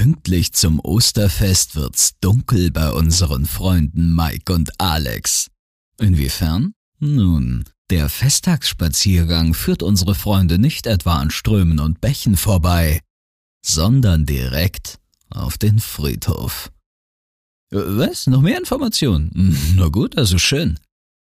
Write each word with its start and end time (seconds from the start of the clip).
Pünktlich 0.00 0.52
zum 0.52 0.78
Osterfest 0.78 1.74
wird's 1.74 2.12
dunkel 2.20 2.70
bei 2.70 2.92
unseren 2.92 3.46
Freunden 3.46 4.14
Mike 4.14 4.52
und 4.52 4.80
Alex. 4.80 5.50
Inwiefern? 5.98 6.72
Nun, 7.00 7.64
der 7.90 8.08
Festtagsspaziergang 8.08 9.54
führt 9.54 9.82
unsere 9.82 10.14
Freunde 10.14 10.60
nicht 10.60 10.86
etwa 10.86 11.16
an 11.16 11.32
Strömen 11.32 11.80
und 11.80 12.00
Bächen 12.00 12.36
vorbei, 12.36 13.00
sondern 13.60 14.24
direkt 14.24 15.00
auf 15.30 15.58
den 15.58 15.80
Friedhof. 15.80 16.70
Äh, 17.72 17.78
was? 17.78 18.28
Noch 18.28 18.42
mehr 18.42 18.58
Informationen? 18.58 19.32
Hm, 19.34 19.56
na 19.74 19.88
gut, 19.88 20.16
also 20.16 20.38
schön. 20.38 20.78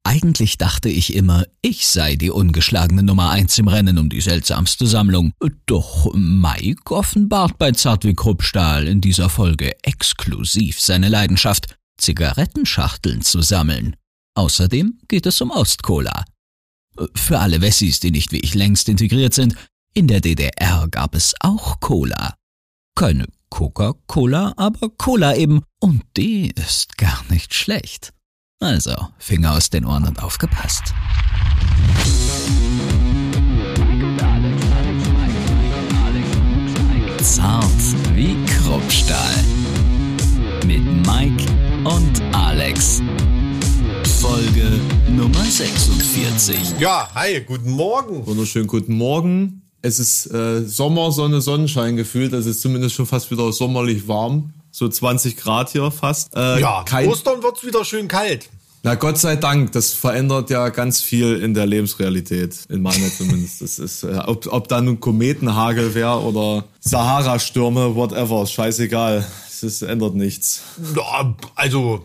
Eigentlich 0.06 0.58
dachte 0.58 0.90
ich 0.90 1.16
immer, 1.16 1.46
ich 1.62 1.88
sei 1.88 2.18
die 2.18 2.30
ungeschlagene 2.30 3.04
Nummer 3.04 3.30
eins 3.30 3.58
im 3.58 3.70
Rennen 3.70 3.98
um 3.98 4.10
die 4.10 4.20
seltsamste 4.20 4.86
Sammlung. 4.86 5.32
Doch 5.66 6.14
Mike 6.14 6.94
offenbart 6.94 7.58
bei 7.58 7.72
Zartwig 7.72 8.18
Kruppstahl 8.18 8.88
in 8.88 9.00
dieser 9.00 9.30
Folge 9.30 9.72
exklusiv 9.84 10.80
seine 10.80 11.08
Leidenschaft, 11.08 11.78
Zigarettenschachteln 11.98 13.22
zu 13.22 13.42
sammeln. 13.42 13.96
Außerdem 14.36 15.00
geht 15.08 15.26
es 15.26 15.40
um 15.42 15.52
Ostcola. 15.52 16.26
Für 17.16 17.40
alle 17.40 17.62
Wessis, 17.62 18.00
die 18.00 18.12
nicht 18.12 18.32
wie 18.32 18.40
ich 18.40 18.56
längst 18.56 18.90
integriert 18.90 19.34
sind, 19.34 19.56
in 19.94 20.08
der 20.08 20.22
DDR 20.22 20.88
gab 20.90 21.16
es 21.16 21.34
auch 21.40 21.80
Cola. 21.80 22.36
Keine 22.96 23.28
Coca-Cola, 23.50 24.54
aber 24.58 24.90
Cola 24.90 25.36
eben. 25.36 25.64
Und 25.80 26.04
die 26.18 26.50
ist 26.50 26.98
gar 26.98 27.24
nicht 27.30 27.54
schlecht. 27.54 28.13
Also, 28.64 28.96
Finger 29.18 29.58
aus 29.58 29.70
den 29.70 29.84
Ohren 29.84 30.06
und 30.06 30.24
aufgepasst. 30.24 30.94
Zart 37.22 37.66
wie 38.14 38.38
Kruppstahl. 38.46 39.36
Mit 40.66 40.82
Mike 41.06 41.44
und 41.84 42.22
Alex. 42.34 43.02
Folge 44.22 44.80
Nummer 45.10 45.44
46. 45.44 46.80
Ja, 46.80 47.10
hi, 47.14 47.42
guten 47.42 47.72
Morgen. 47.72 48.26
Wunderschönen 48.26 48.68
guten 48.68 48.94
Morgen. 48.94 49.64
Es 49.82 50.00
ist 50.00 50.28
äh, 50.28 50.64
Sommer, 50.64 51.12
Sonne, 51.12 51.42
Sonnenschein 51.42 51.98
gefühlt. 51.98 52.32
Es 52.32 52.46
ist 52.46 52.62
zumindest 52.62 52.96
schon 52.96 53.08
fast 53.08 53.30
wieder 53.30 53.52
sommerlich 53.52 54.08
warm. 54.08 54.54
So 54.76 54.90
20 54.90 55.38
Grad 55.38 55.70
hier 55.70 55.92
fast. 55.92 56.36
Äh, 56.36 56.60
ja, 56.60 56.84
kein, 56.84 57.08
Ostern 57.08 57.44
wird's 57.44 57.64
wieder 57.64 57.86
schön 57.86 58.08
kalt. 58.08 58.50
Na 58.86 58.96
Gott 58.96 59.18
sei 59.18 59.38
Dank, 59.38 59.72
das 59.72 59.94
verändert 59.94 60.50
ja 60.50 60.68
ganz 60.68 61.00
viel 61.00 61.38
in 61.38 61.54
der 61.54 61.66
Lebensrealität, 61.66 62.66
in 62.68 62.82
meiner 62.82 63.08
zumindest. 63.18 63.62
Das 63.62 63.80
ist, 63.80 64.04
äh, 64.04 64.20
ob, 64.26 64.46
ob 64.52 64.68
da 64.68 64.82
nun 64.82 65.00
Kometenhagel 65.00 65.96
wäre 65.96 66.20
oder 66.22 66.66
Sahara-Stürme, 66.82 67.96
whatever, 67.96 68.46
scheißegal. 68.46 69.26
Es 69.62 69.82
ändert 69.82 70.16
nichts. 70.16 70.62
Ja, 70.94 71.34
also, 71.56 72.04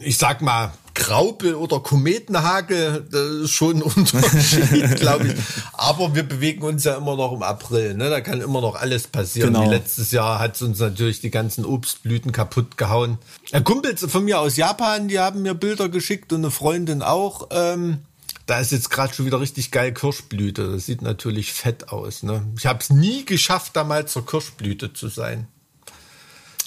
ich 0.00 0.18
sag 0.18 0.42
mal, 0.42 0.72
Graupel 0.94 1.54
oder 1.54 1.78
Kometenhagel, 1.78 3.06
das 3.10 3.22
ist 3.22 3.50
schon 3.52 3.76
ein 3.76 3.82
Unterschied, 3.96 4.96
glaube 4.96 5.28
ich. 5.28 5.34
Aber 5.72 6.14
wir 6.14 6.24
bewegen 6.24 6.64
uns 6.64 6.84
ja 6.84 6.96
immer 6.96 7.16
noch 7.16 7.32
im 7.32 7.42
April, 7.42 7.94
ne? 7.94 8.10
Da 8.10 8.20
kann 8.20 8.40
immer 8.40 8.60
noch 8.60 8.74
alles 8.74 9.06
passieren. 9.06 9.54
Genau. 9.54 9.66
Wie 9.66 9.70
letztes 9.74 10.10
Jahr 10.10 10.40
hat 10.40 10.56
es 10.56 10.62
uns 10.62 10.80
natürlich 10.80 11.20
die 11.20 11.30
ganzen 11.30 11.64
Obstblüten 11.64 12.32
kaputt 12.32 12.76
gehauen. 12.76 13.18
Ein 13.52 13.62
Kumpel 13.62 13.96
von 13.96 14.24
mir 14.24 14.40
aus 14.40 14.56
Japan, 14.56 15.06
die 15.08 15.20
haben 15.20 15.42
mir 15.42 15.54
Bilder 15.54 15.88
geschickt 15.88 16.32
und 16.32 16.40
eine 16.40 16.50
Freundin 16.50 17.02
auch. 17.02 17.48
Ähm, 17.52 17.98
da 18.46 18.58
ist 18.58 18.72
jetzt 18.72 18.90
gerade 18.90 19.14
schon 19.14 19.26
wieder 19.26 19.40
richtig 19.40 19.70
geil 19.70 19.92
Kirschblüte. 19.92 20.72
Das 20.72 20.86
sieht 20.86 21.02
natürlich 21.02 21.52
fett 21.52 21.90
aus. 21.90 22.22
Ne? 22.22 22.44
Ich 22.56 22.66
habe 22.66 22.80
es 22.80 22.90
nie 22.90 23.24
geschafft, 23.24 23.76
da 23.76 23.84
mal 23.84 24.06
zur 24.06 24.26
Kirschblüte 24.26 24.92
zu 24.92 25.08
sein. 25.08 25.46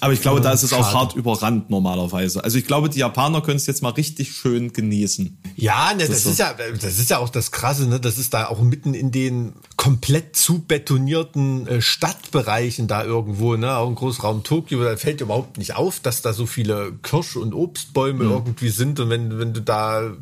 Aber 0.02 0.14
ich 0.14 0.22
glaube, 0.22 0.42
da 0.42 0.52
ist 0.52 0.64
es 0.64 0.74
auch 0.74 0.96
hart 0.96 1.16
überrannt 1.16 1.70
normalerweise. 1.70 2.44
Also 2.44 2.58
ich 2.58 2.66
glaube, 2.66 2.90
die 2.90 3.00
Japaner 3.00 3.42
können 3.42 3.58
es 3.58 3.68
jetzt 3.68 3.84
mal 3.84 3.90
richtig 3.90 4.32
schön 4.32 4.74
genießen. 4.74 5.38
Ja, 5.56 5.94
ne, 5.94 6.00
das, 6.00 6.24
das 6.24 6.26
ist 6.26 6.40
ja, 6.40 6.56
das 6.82 6.98
ist 6.98 7.12
ja 7.12 7.20
auch 7.20 7.30
das 7.30 7.52
Krasse, 7.52 7.88
ne? 7.88 8.00
Das 8.00 8.18
ist 8.18 8.34
da 8.34 8.48
auch 8.48 8.60
mitten 8.62 8.96
in 8.96 9.12
den 9.12 9.54
komplett 9.78 10.36
zu 10.36 10.64
betonierten 10.64 11.68
äh, 11.68 11.82
Stadtbereichen 11.84 12.88
da 12.88 13.04
irgendwo, 13.04 13.56
ne? 13.56 13.78
Auch 13.78 13.88
im 13.88 13.94
Großraum 13.94 14.42
Tokio, 14.42 14.84
da 14.84 14.98
fällt 14.98 15.22
überhaupt 15.22 15.60
nicht 15.60 15.76
auf, 15.76 16.00
dass 16.00 16.24
da 16.24 16.34
so 16.34 16.48
viele 16.48 16.94
Kirsch- 17.04 17.36
und 17.36 17.54
Obstbäume 17.54 18.24
mhm. 18.24 18.32
irgendwie 18.32 18.70
sind. 18.70 19.00
Und 19.00 19.12
wenn, 19.12 19.38
wenn 19.38 19.54
du 19.54 19.62
da 19.62 20.14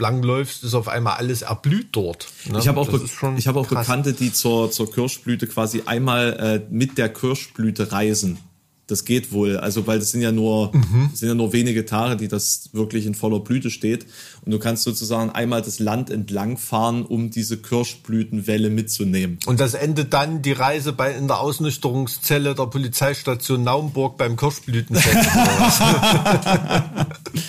langläufst, 0.00 0.64
ist 0.64 0.74
auf 0.74 0.88
einmal 0.88 1.14
alles 1.14 1.42
erblüht 1.42 1.90
dort. 1.92 2.26
Ne? 2.50 2.58
Ich 2.58 2.66
habe 2.66 2.80
auch, 2.80 2.88
ich 3.36 3.46
hab 3.46 3.54
auch 3.54 3.68
Bekannte, 3.68 4.14
die 4.14 4.32
zur, 4.32 4.72
zur 4.72 4.90
Kirschblüte 4.90 5.46
quasi 5.46 5.82
einmal 5.86 6.64
äh, 6.68 6.74
mit 6.74 6.98
der 6.98 7.08
Kirschblüte 7.08 7.92
reisen 7.92 8.38
das 8.86 9.04
geht 9.04 9.32
wohl. 9.32 9.56
Also, 9.56 9.86
weil 9.86 9.98
das 9.98 10.10
sind 10.10 10.20
ja 10.20 10.32
nur, 10.32 10.74
mhm. 10.74 11.10
sind 11.14 11.28
ja 11.28 11.34
nur 11.34 11.52
wenige 11.52 11.86
Tage, 11.86 12.16
die 12.16 12.28
das 12.28 12.70
wirklich 12.72 13.06
in 13.06 13.14
voller 13.14 13.40
Blüte 13.40 13.70
steht. 13.70 14.06
Und 14.44 14.52
du 14.52 14.58
kannst 14.58 14.82
sozusagen 14.82 15.30
einmal 15.30 15.62
das 15.62 15.78
Land 15.78 16.10
entlang 16.10 16.58
fahren, 16.58 17.04
um 17.04 17.30
diese 17.30 17.56
Kirschblütenwelle 17.56 18.70
mitzunehmen. 18.70 19.38
Und 19.46 19.60
das 19.60 19.74
endet 19.74 20.12
dann 20.12 20.42
die 20.42 20.52
Reise 20.52 20.92
bei, 20.92 21.14
in 21.14 21.28
der 21.28 21.40
Ausnüchterungszelle 21.40 22.54
der 22.54 22.66
Polizeistation 22.66 23.64
Naumburg 23.64 24.18
beim 24.18 24.36
Kirschblütenfest. 24.36 25.16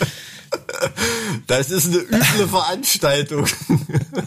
Das 1.48 1.70
ist 1.70 1.88
eine 1.88 1.98
üble 1.98 2.48
Veranstaltung. 2.48 3.46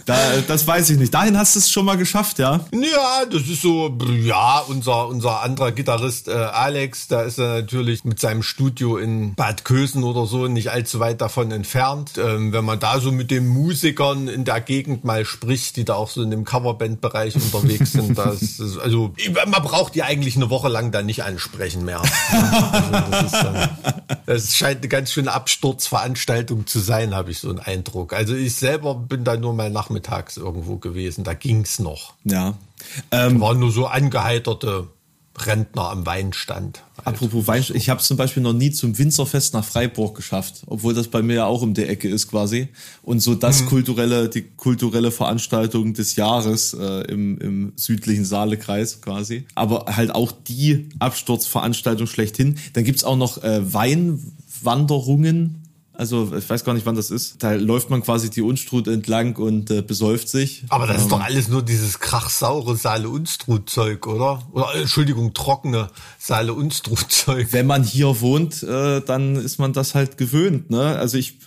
Da, 0.04 0.18
das 0.46 0.66
weiß 0.66 0.90
ich 0.90 0.98
nicht. 0.98 1.12
Dahin 1.14 1.36
hast 1.36 1.54
du 1.54 1.58
es 1.60 1.70
schon 1.70 1.84
mal 1.84 1.96
geschafft, 1.96 2.38
ja? 2.38 2.60
Ja, 2.72 3.24
das 3.30 3.42
ist 3.42 3.62
so, 3.62 3.96
ja, 4.22 4.60
unser, 4.68 5.08
unser 5.08 5.42
anderer 5.42 5.72
Gitarrist 5.72 6.28
äh, 6.28 6.32
Alex, 6.32 7.08
da 7.08 7.22
ist 7.22 7.38
er 7.38 7.62
natürlich 7.62 8.04
mit 8.04 8.20
seinem 8.20 8.42
Studio 8.42 8.96
in 8.96 9.34
Bad 9.34 9.64
Kösen 9.64 10.04
oder 10.04 10.26
so 10.26 10.46
nicht 10.46 10.70
allzu 10.70 11.00
weit 11.00 11.20
davon 11.20 11.50
entfernt. 11.50 12.12
Ähm, 12.18 12.52
wenn 12.52 12.64
man 12.64 12.78
da 12.78 13.00
so 13.00 13.12
mit 13.12 13.30
den 13.30 13.48
Musikern 13.48 14.28
in 14.28 14.44
der 14.44 14.60
Gegend 14.60 15.04
mal 15.04 15.24
spricht, 15.24 15.76
die 15.76 15.84
da 15.84 15.94
auch 15.94 16.10
so 16.10 16.22
in 16.22 16.30
dem 16.30 16.44
Coverband-Bereich 16.44 17.34
unterwegs 17.52 17.92
sind, 17.92 18.16
das 18.16 18.42
ist, 18.42 18.78
also 18.78 19.12
man 19.46 19.62
braucht 19.62 19.94
die 19.94 20.02
eigentlich 20.02 20.36
eine 20.36 20.50
Woche 20.50 20.68
lang 20.68 20.92
da 20.92 21.02
nicht 21.02 21.24
ansprechen 21.24 21.84
mehr. 21.84 22.02
Also, 22.36 23.10
das, 23.10 23.32
ist, 23.32 23.44
äh, 23.44 24.16
das 24.26 24.56
scheint 24.56 24.78
eine 24.78 24.88
ganz 24.88 25.12
schöne 25.12 25.32
Absturzveranstaltung 25.32 26.45
zu 26.66 26.78
sein, 26.80 27.14
habe 27.14 27.30
ich 27.30 27.38
so 27.38 27.50
einen 27.50 27.58
Eindruck. 27.58 28.12
Also 28.12 28.34
ich 28.34 28.54
selber 28.54 28.94
bin 28.94 29.24
da 29.24 29.36
nur 29.36 29.54
mal 29.54 29.70
nachmittags 29.70 30.36
irgendwo 30.36 30.76
gewesen, 30.76 31.24
da 31.24 31.34
ging's 31.34 31.78
noch. 31.78 32.14
Ja. 32.24 32.54
Ähm, 33.10 33.40
waren 33.40 33.58
nur 33.58 33.72
so 33.72 33.86
angeheiterte 33.86 34.88
Rentner 35.38 35.90
am 35.90 36.06
Weinstand. 36.06 36.82
Apropos 37.04 37.46
Weinstand, 37.46 37.78
ich 37.78 37.90
habe 37.90 38.00
es 38.00 38.06
zum 38.06 38.16
Beispiel 38.16 38.42
noch 38.42 38.54
nie 38.54 38.70
zum 38.70 38.96
Winzerfest 38.98 39.52
nach 39.54 39.64
Freiburg 39.64 40.16
geschafft, 40.16 40.62
obwohl 40.66 40.94
das 40.94 41.08
bei 41.08 41.22
mir 41.22 41.34
ja 41.34 41.46
auch 41.46 41.62
um 41.62 41.74
die 41.74 41.84
Ecke 41.84 42.08
ist 42.08 42.28
quasi. 42.28 42.68
Und 43.02 43.20
so 43.20 43.34
das 43.34 43.62
mhm. 43.62 43.66
kulturelle, 43.66 44.28
die 44.28 44.42
kulturelle 44.42 45.10
Veranstaltung 45.10 45.92
des 45.94 46.16
Jahres 46.16 46.74
äh, 46.74 47.02
im, 47.10 47.38
im 47.38 47.72
südlichen 47.76 48.24
Saalekreis 48.24 49.02
quasi. 49.02 49.46
Aber 49.54 49.84
halt 49.96 50.14
auch 50.14 50.32
die 50.32 50.88
Absturzveranstaltung 50.98 52.06
schlechthin. 52.06 52.58
Dann 52.72 52.84
gibt's 52.84 53.04
auch 53.04 53.16
noch 53.16 53.42
äh, 53.42 53.72
Weinwanderungen 53.72 55.65
also 55.98 56.32
ich 56.36 56.48
weiß 56.48 56.64
gar 56.64 56.74
nicht, 56.74 56.86
wann 56.86 56.94
das 56.94 57.10
ist. 57.10 57.42
Da 57.42 57.54
läuft 57.54 57.90
man 57.90 58.02
quasi 58.02 58.30
die 58.30 58.42
Unstrut 58.42 58.86
entlang 58.88 59.36
und 59.36 59.70
äh, 59.70 59.82
besäuft 59.82 60.28
sich. 60.28 60.64
Aber 60.68 60.86
das 60.86 60.96
ähm, 60.96 61.02
ist 61.02 61.12
doch 61.12 61.20
alles 61.20 61.48
nur 61.48 61.62
dieses 61.62 61.98
krachsaure 61.98 62.76
Saale-Unstrut-Zeug, 62.76 64.06
oder? 64.06 64.46
Oder 64.52 64.74
äh, 64.74 64.82
Entschuldigung, 64.82 65.34
trockene 65.34 65.88
Saale-Unstrut-Zeug. 66.18 67.48
Wenn 67.52 67.66
man 67.66 67.82
hier 67.82 68.20
wohnt, 68.20 68.62
äh, 68.62 69.00
dann 69.00 69.36
ist 69.36 69.58
man 69.58 69.72
das 69.72 69.94
halt 69.94 70.18
gewöhnt. 70.18 70.70
Ne? 70.70 70.96
Also 70.96 71.18
ich 71.18 71.38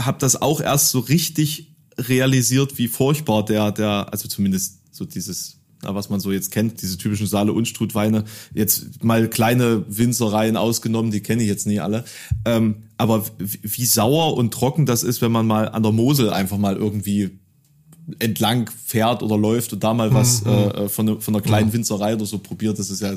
habe 0.00 0.18
das 0.18 0.40
auch 0.40 0.60
erst 0.60 0.90
so 0.90 1.00
richtig 1.00 1.74
realisiert, 1.98 2.78
wie 2.78 2.88
furchtbar 2.88 3.44
der, 3.44 3.72
der, 3.72 4.08
also 4.10 4.28
zumindest 4.28 4.78
so 4.90 5.04
dieses 5.04 5.59
was 5.82 6.10
man 6.10 6.20
so 6.20 6.32
jetzt 6.32 6.50
kennt, 6.50 6.82
diese 6.82 6.98
typischen 6.98 7.26
Saale 7.26 7.52
Unstrut 7.52 7.94
Weine, 7.94 8.24
jetzt 8.54 9.02
mal 9.02 9.28
kleine 9.28 9.84
Winzereien 9.88 10.56
ausgenommen, 10.56 11.10
die 11.10 11.20
kenne 11.20 11.42
ich 11.42 11.48
jetzt 11.48 11.66
nie 11.66 11.80
alle. 11.80 12.04
Ähm, 12.44 12.82
aber 12.96 13.24
wie 13.38 13.86
sauer 13.86 14.36
und 14.36 14.52
trocken 14.52 14.86
das 14.86 15.02
ist, 15.02 15.22
wenn 15.22 15.32
man 15.32 15.46
mal 15.46 15.68
an 15.68 15.82
der 15.82 15.92
Mosel 15.92 16.30
einfach 16.30 16.58
mal 16.58 16.76
irgendwie 16.76 17.30
entlang 18.18 18.70
fährt 18.84 19.22
oder 19.22 19.38
läuft 19.38 19.72
und 19.72 19.84
da 19.84 19.94
mal 19.94 20.12
was 20.12 20.44
mhm. 20.44 20.50
äh, 20.50 20.88
von, 20.88 21.06
ne, 21.06 21.20
von 21.20 21.34
einer 21.34 21.42
kleinen 21.42 21.68
mhm. 21.68 21.74
Winzerei 21.74 22.14
oder 22.14 22.26
so 22.26 22.38
probiert, 22.38 22.78
das 22.78 22.90
ist 22.90 23.00
ja 23.00 23.12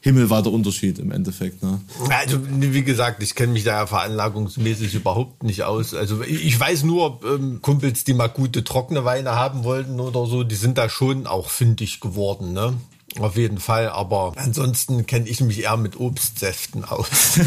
himmelweiter 0.00 0.50
Unterschied 0.50 0.98
im 0.98 1.12
Endeffekt. 1.12 1.62
Ne? 1.62 1.80
Also 2.08 2.38
wie 2.46 2.82
gesagt, 2.82 3.22
ich 3.22 3.34
kenne 3.34 3.52
mich 3.52 3.64
da 3.64 3.72
ja 3.72 3.86
veranlagungsmäßig 3.86 4.94
überhaupt 4.94 5.42
nicht 5.42 5.64
aus. 5.64 5.94
Also 5.94 6.22
ich 6.22 6.58
weiß 6.58 6.84
nur, 6.84 7.20
ähm, 7.24 7.60
Kumpels, 7.62 8.04
die 8.04 8.14
mal 8.14 8.28
gute 8.28 8.64
trockene 8.64 9.04
Weine 9.04 9.34
haben 9.34 9.64
wollten 9.64 10.00
oder 10.00 10.26
so, 10.26 10.44
die 10.44 10.54
sind 10.54 10.78
da 10.78 10.88
schon 10.88 11.26
auch 11.26 11.50
fündig 11.50 12.00
geworden. 12.00 12.52
Ne? 12.52 12.74
Auf 13.18 13.36
jeden 13.36 13.58
Fall, 13.58 13.88
aber 13.88 14.34
ansonsten 14.36 15.04
kenne 15.04 15.28
ich 15.28 15.40
mich 15.40 15.64
eher 15.64 15.76
mit 15.76 15.98
Obstsäften 15.98 16.84
aus. 16.84 17.08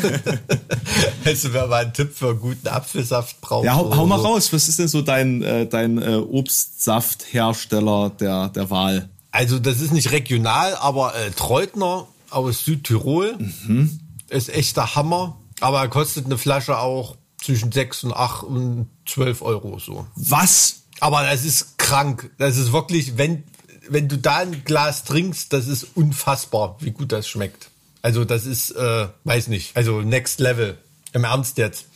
also 1.26 1.54
wer 1.54 1.68
mal 1.68 1.84
einen 1.84 1.94
Tipp 1.94 2.14
für 2.14 2.36
guten 2.36 2.68
Apfelsaft 2.68 3.40
braucht. 3.40 3.66
Ja, 3.66 3.76
hau, 3.76 3.96
hau 3.96 4.06
mal 4.06 4.20
so. 4.20 4.26
raus. 4.26 4.52
Was 4.52 4.68
ist 4.68 4.80
denn 4.80 4.90
so 4.90 5.02
dein, 5.02 5.42
äh, 5.42 5.66
dein 5.66 6.02
äh, 6.02 6.18
Obstsafthersteller 6.18 8.10
der, 8.20 8.50
der 8.50 8.70
Wahl? 8.70 9.10
Also 9.34 9.58
das 9.58 9.82
ist 9.82 9.92
nicht 9.92 10.12
regional, 10.12 10.76
aber 10.76 11.16
äh, 11.16 11.32
Treutner 11.32 12.08
aus 12.30 12.66
Südtirol. 12.66 13.36
Mhm. 13.40 14.00
Ist 14.30 14.50
echter 14.50 14.96
Hammer. 14.96 15.38
Aber 15.60 15.80
er 15.82 15.88
kostet 15.88 16.26
eine 16.26 16.38
Flasche 16.38 16.78
auch 16.78 17.18
zwischen 17.42 17.72
6 17.72 18.06
und 18.06 18.14
8 18.14 18.44
und 18.44 18.90
12 19.08 19.42
Euro 19.42 19.80
so. 19.80 20.06
Was? 20.16 20.84
Aber 21.00 21.24
das 21.24 21.46
ist 21.46 21.80
krank. 21.80 22.30
Das 22.38 22.58
ist 22.58 22.72
wirklich, 22.72 23.18
wenn, 23.18 23.44
wenn 23.90 24.08
du 24.08 24.20
da 24.20 24.38
ein 24.38 24.64
Glas 24.66 25.04
trinkst, 25.04 25.52
das 25.52 25.68
ist 25.68 25.88
unfassbar, 25.96 26.78
wie 26.80 26.92
gut 26.92 27.12
das 27.12 27.28
schmeckt. 27.28 27.72
Also 28.04 28.26
das 28.26 28.46
ist, 28.46 28.70
äh, 28.72 29.08
weiß 29.24 29.48
nicht, 29.48 29.76
also 29.76 30.02
next 30.02 30.40
level. 30.42 30.78
Im 31.12 31.24
Ernst 31.24 31.58
jetzt. 31.58 31.88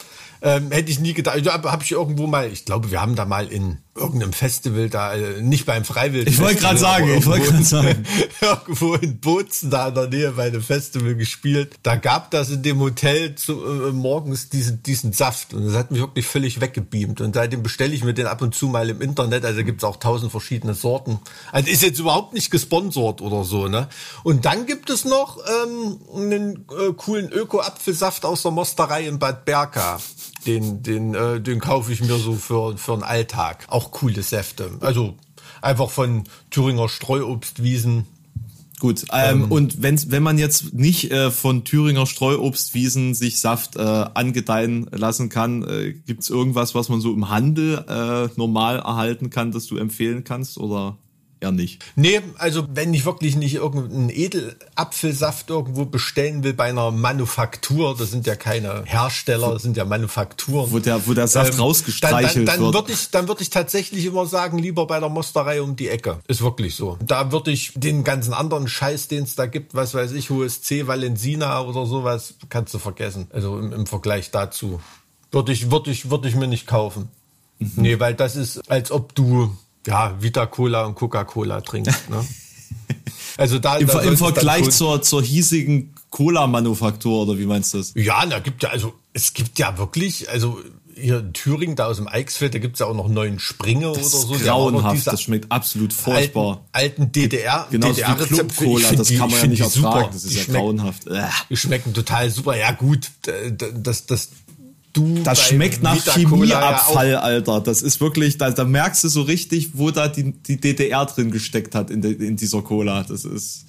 Ähm, 0.41 0.71
hätte 0.71 0.89
ich 0.91 0.99
nie 0.99 1.13
gedacht. 1.13 1.35
Also, 1.35 1.51
habe 1.51 1.83
ich 1.83 1.91
irgendwo 1.91 2.25
mal, 2.25 2.51
ich 2.51 2.65
glaube, 2.65 2.91
wir 2.91 3.01
haben 3.01 3.15
da 3.15 3.25
mal 3.25 3.47
in 3.47 3.79
irgendeinem 3.97 4.33
Festival 4.33 4.89
da, 4.89 5.13
äh, 5.13 5.41
nicht 5.41 5.65
beim 5.65 5.83
Freiwild. 5.83 6.27
Ich 6.27 6.39
wollte 6.39 6.61
gerade 6.61 6.77
sagen, 6.77 7.09
ich 7.17 7.25
wollte 7.25 7.51
gerade 7.51 7.63
sagen. 7.63 8.05
irgendwo 8.41 8.93
in 8.95 9.19
Bozen 9.19 9.69
da 9.69 9.89
in 9.89 9.95
der 9.95 10.07
Nähe 10.07 10.31
bei 10.31 10.47
einem 10.47 10.61
Festival 10.61 11.15
gespielt. 11.15 11.75
Da 11.83 11.95
gab 11.95 12.31
das 12.31 12.49
in 12.49 12.63
dem 12.63 12.79
Hotel 12.79 13.35
zu, 13.35 13.63
äh, 13.65 13.91
morgens 13.91 14.49
diesen, 14.49 14.83
diesen 14.83 15.13
Saft 15.13 15.53
und 15.53 15.65
das 15.65 15.73
hat 15.75 15.91
mich 15.91 16.01
wirklich 16.01 16.25
völlig 16.25 16.61
weggebeamt. 16.61 17.21
Und 17.21 17.35
seitdem 17.35 17.63
bestelle 17.63 17.93
ich 17.93 18.03
mir 18.03 18.13
den 18.13 18.27
ab 18.27 18.41
und 18.41 18.55
zu 18.55 18.67
mal 18.67 18.89
im 18.89 19.01
Internet. 19.01 19.45
Also 19.45 19.63
gibt's 19.63 19.83
auch 19.83 19.97
tausend 19.97 20.31
verschiedene 20.31 20.73
Sorten. 20.73 21.19
Also 21.51 21.69
ist 21.69 21.83
jetzt 21.83 21.99
überhaupt 21.99 22.33
nicht 22.33 22.51
gesponsert 22.51 23.21
oder 23.21 23.43
so, 23.43 23.67
ne? 23.67 23.87
Und 24.23 24.45
dann 24.45 24.65
gibt 24.65 24.89
es 24.89 25.05
noch 25.05 25.37
ähm, 25.37 25.99
einen 26.15 26.65
äh, 26.69 26.93
coolen 26.95 27.31
Öko-Apfelsaft 27.31 28.25
aus 28.25 28.43
der 28.43 28.51
Mosterei 28.51 29.07
in 29.07 29.19
Bad 29.19 29.45
Berka. 29.45 29.99
Den, 30.47 30.81
den, 30.81 31.13
äh, 31.13 31.41
den 31.41 31.59
kaufe 31.59 31.91
ich 31.91 32.01
mir 32.01 32.17
so 32.17 32.33
für, 32.33 32.77
für 32.77 32.93
einen 32.93 33.03
Alltag. 33.03 33.65
Auch 33.69 33.91
coole 33.91 34.23
Säfte. 34.23 34.71
Also 34.79 35.15
einfach 35.61 35.89
von 35.89 36.23
Thüringer 36.49 36.89
Streuobstwiesen. 36.89 38.05
Gut, 38.79 39.05
ähm, 39.11 39.43
ähm, 39.43 39.51
und 39.51 39.81
wenn, 39.81 39.99
wenn 40.11 40.21
man 40.21 40.37
jetzt 40.37 40.73
nicht 40.73 41.11
äh, 41.11 41.31
von 41.31 41.63
Thüringer 41.63 42.05
Streuobstwiesen 42.05 43.15
sich 43.15 43.39
Saft 43.39 43.75
äh, 43.75 43.79
angedeihen 43.81 44.87
lassen 44.91 45.29
kann, 45.29 45.63
äh, 45.63 45.93
gibt's 45.93 46.29
irgendwas, 46.29 46.75
was 46.75 46.87
man 46.87 47.01
so 47.01 47.11
im 47.11 47.29
Handel 47.29 47.83
äh, 47.89 48.29
normal 48.37 48.77
erhalten 48.77 49.31
kann, 49.31 49.51
das 49.51 49.65
du 49.65 49.77
empfehlen 49.77 50.23
kannst? 50.23 50.59
Oder 50.59 50.97
eher 51.39 51.51
nicht. 51.51 51.83
Nee, 51.95 52.21
also 52.37 52.65
wenn 52.69 52.93
ich 52.93 53.05
wirklich 53.05 53.35
nicht 53.35 53.55
irgendeinen 53.55 54.09
Edelapfelsaft 54.09 55.49
irgendwo 55.49 55.85
bestellen 55.85 56.43
will 56.43 56.53
bei 56.53 56.69
einer 56.69 56.91
Manufaktur, 56.91 57.95
das 57.97 58.11
sind 58.11 58.27
ja 58.27 58.35
keine 58.35 58.83
Hersteller, 58.85 59.53
das 59.53 59.63
sind 59.63 59.77
ja 59.77 59.85
Manufakturen. 59.85 60.71
Wo 60.71 60.79
der, 60.79 61.05
wo 61.07 61.13
der 61.13 61.27
Saft 61.27 61.53
ähm, 61.53 61.59
rausgestreichelt 61.59 62.47
dann, 62.47 62.55
dann, 62.59 62.63
dann 62.63 62.73
wird. 62.73 62.87
Würd 62.87 62.89
ich, 62.89 63.11
dann 63.11 63.27
würde 63.27 63.41
ich 63.41 63.49
tatsächlich 63.49 64.05
immer 64.05 64.25
sagen, 64.25 64.57
lieber 64.57 64.87
bei 64.87 64.99
der 64.99 65.09
Mosterei 65.09 65.61
um 65.61 65.75
die 65.75 65.89
Ecke. 65.89 66.19
Ist 66.27 66.41
wirklich 66.41 66.75
so. 66.75 66.97
Da 67.05 67.31
würde 67.31 67.51
ich 67.51 67.73
den 67.75 68.03
ganzen 68.03 68.33
anderen 68.33 68.67
Scheiß, 68.67 69.07
den 69.07 69.23
es 69.23 69.35
da 69.35 69.45
gibt, 69.45 69.75
was 69.75 69.93
weiß 69.93 70.11
ich, 70.13 70.29
HSC, 70.29 70.87
Valensina 70.87 71.61
oder 71.61 71.85
sowas, 71.85 72.35
kannst 72.49 72.73
du 72.73 72.79
vergessen. 72.79 73.27
Also 73.31 73.59
im, 73.59 73.71
im 73.73 73.85
Vergleich 73.85 74.31
dazu. 74.31 74.79
Würde 75.31 75.51
ich, 75.51 75.71
würde 75.71 75.91
ich, 75.91 76.09
würde 76.09 76.27
ich 76.27 76.35
mir 76.35 76.47
nicht 76.47 76.67
kaufen. 76.67 77.09
Mhm. 77.59 77.71
Nee, 77.75 77.99
weil 77.99 78.13
das 78.13 78.35
ist, 78.35 78.69
als 78.69 78.91
ob 78.91 79.13
du 79.15 79.55
ja, 79.85 80.15
Vita 80.19 80.45
Cola 80.45 80.85
und 80.85 80.95
Coca-Cola 80.95 81.61
trinkt. 81.61 81.87
Ne? 82.09 82.25
Also 83.37 83.59
da, 83.59 83.77
Im, 83.77 83.85
da 83.85 84.01
im 84.01 84.17
Vergleich 84.17 84.71
zur, 84.71 85.03
zur 85.03 85.21
hiesigen 85.21 85.93
Cola-Manufaktur 86.09 87.21
oder 87.21 87.37
wie 87.37 87.45
meinst 87.45 87.73
du 87.73 87.77
das? 87.77 87.93
Ja, 87.95 88.25
da 88.25 88.39
gibt 88.39 88.63
ja, 88.63 88.69
also 88.69 88.95
es 89.13 89.33
gibt 89.33 89.59
ja 89.59 89.77
wirklich, 89.77 90.27
also 90.29 90.59
hier 90.95 91.19
in 91.19 91.33
Thüringen, 91.33 91.75
da 91.75 91.85
aus 91.85 91.97
dem 91.97 92.07
Eichsfeld, 92.07 92.55
da 92.55 92.59
gibt's 92.59 92.79
ja 92.79 92.87
auch 92.87 92.95
noch 92.95 93.07
neuen 93.07 93.39
Springer 93.39 93.91
oder 93.91 94.03
so. 94.03 94.33
Ist 94.33 94.43
grauenhaft, 94.43 95.05
das 95.05 95.21
schmeckt 95.21 95.51
absolut 95.51 95.93
furchtbar. 95.93 96.65
Alten, 96.71 97.03
alten 97.03 97.11
DDR, 97.11 97.67
genau 97.69 97.89
DDR 97.89 98.19
wie 98.19 98.25
Club-Cola, 98.25 98.91
das 98.93 99.09
kann 99.09 99.29
man 99.29 99.39
ja 99.39 99.47
nicht 99.47 99.61
ertragen, 99.61 100.09
das 100.11 100.23
ist 100.23 100.33
die 100.33 100.51
ja 100.51 100.59
grauenhaft. 100.59 101.03
Die 101.49 101.57
schmecken 101.57 101.93
total 101.93 102.29
super, 102.29 102.57
ja 102.57 102.71
gut, 102.71 103.11
das, 103.75 104.05
das, 104.07 104.29
du. 104.97 105.21
Das 105.23 105.41
schmeckt 105.41 105.83
nach 105.83 105.95
Chemieabfall, 105.95 107.11
ja 107.11 107.19
Alter. 107.19 107.61
Das 107.61 107.81
ist 107.81 108.01
wirklich, 108.01 108.37
da, 108.37 108.51
da 108.51 108.65
merkst 108.65 109.03
du 109.03 109.09
so 109.09 109.21
richtig, 109.21 109.71
wo 109.73 109.91
da 109.91 110.07
die, 110.07 110.33
die 110.33 110.59
DDR 110.59 111.05
drin 111.05 111.31
gesteckt 111.31 111.75
hat 111.75 111.91
in, 111.91 112.01
de, 112.01 112.13
in 112.13 112.35
dieser 112.35 112.61
Cola. 112.61 113.03
Das 113.03 113.25
ist. 113.25 113.65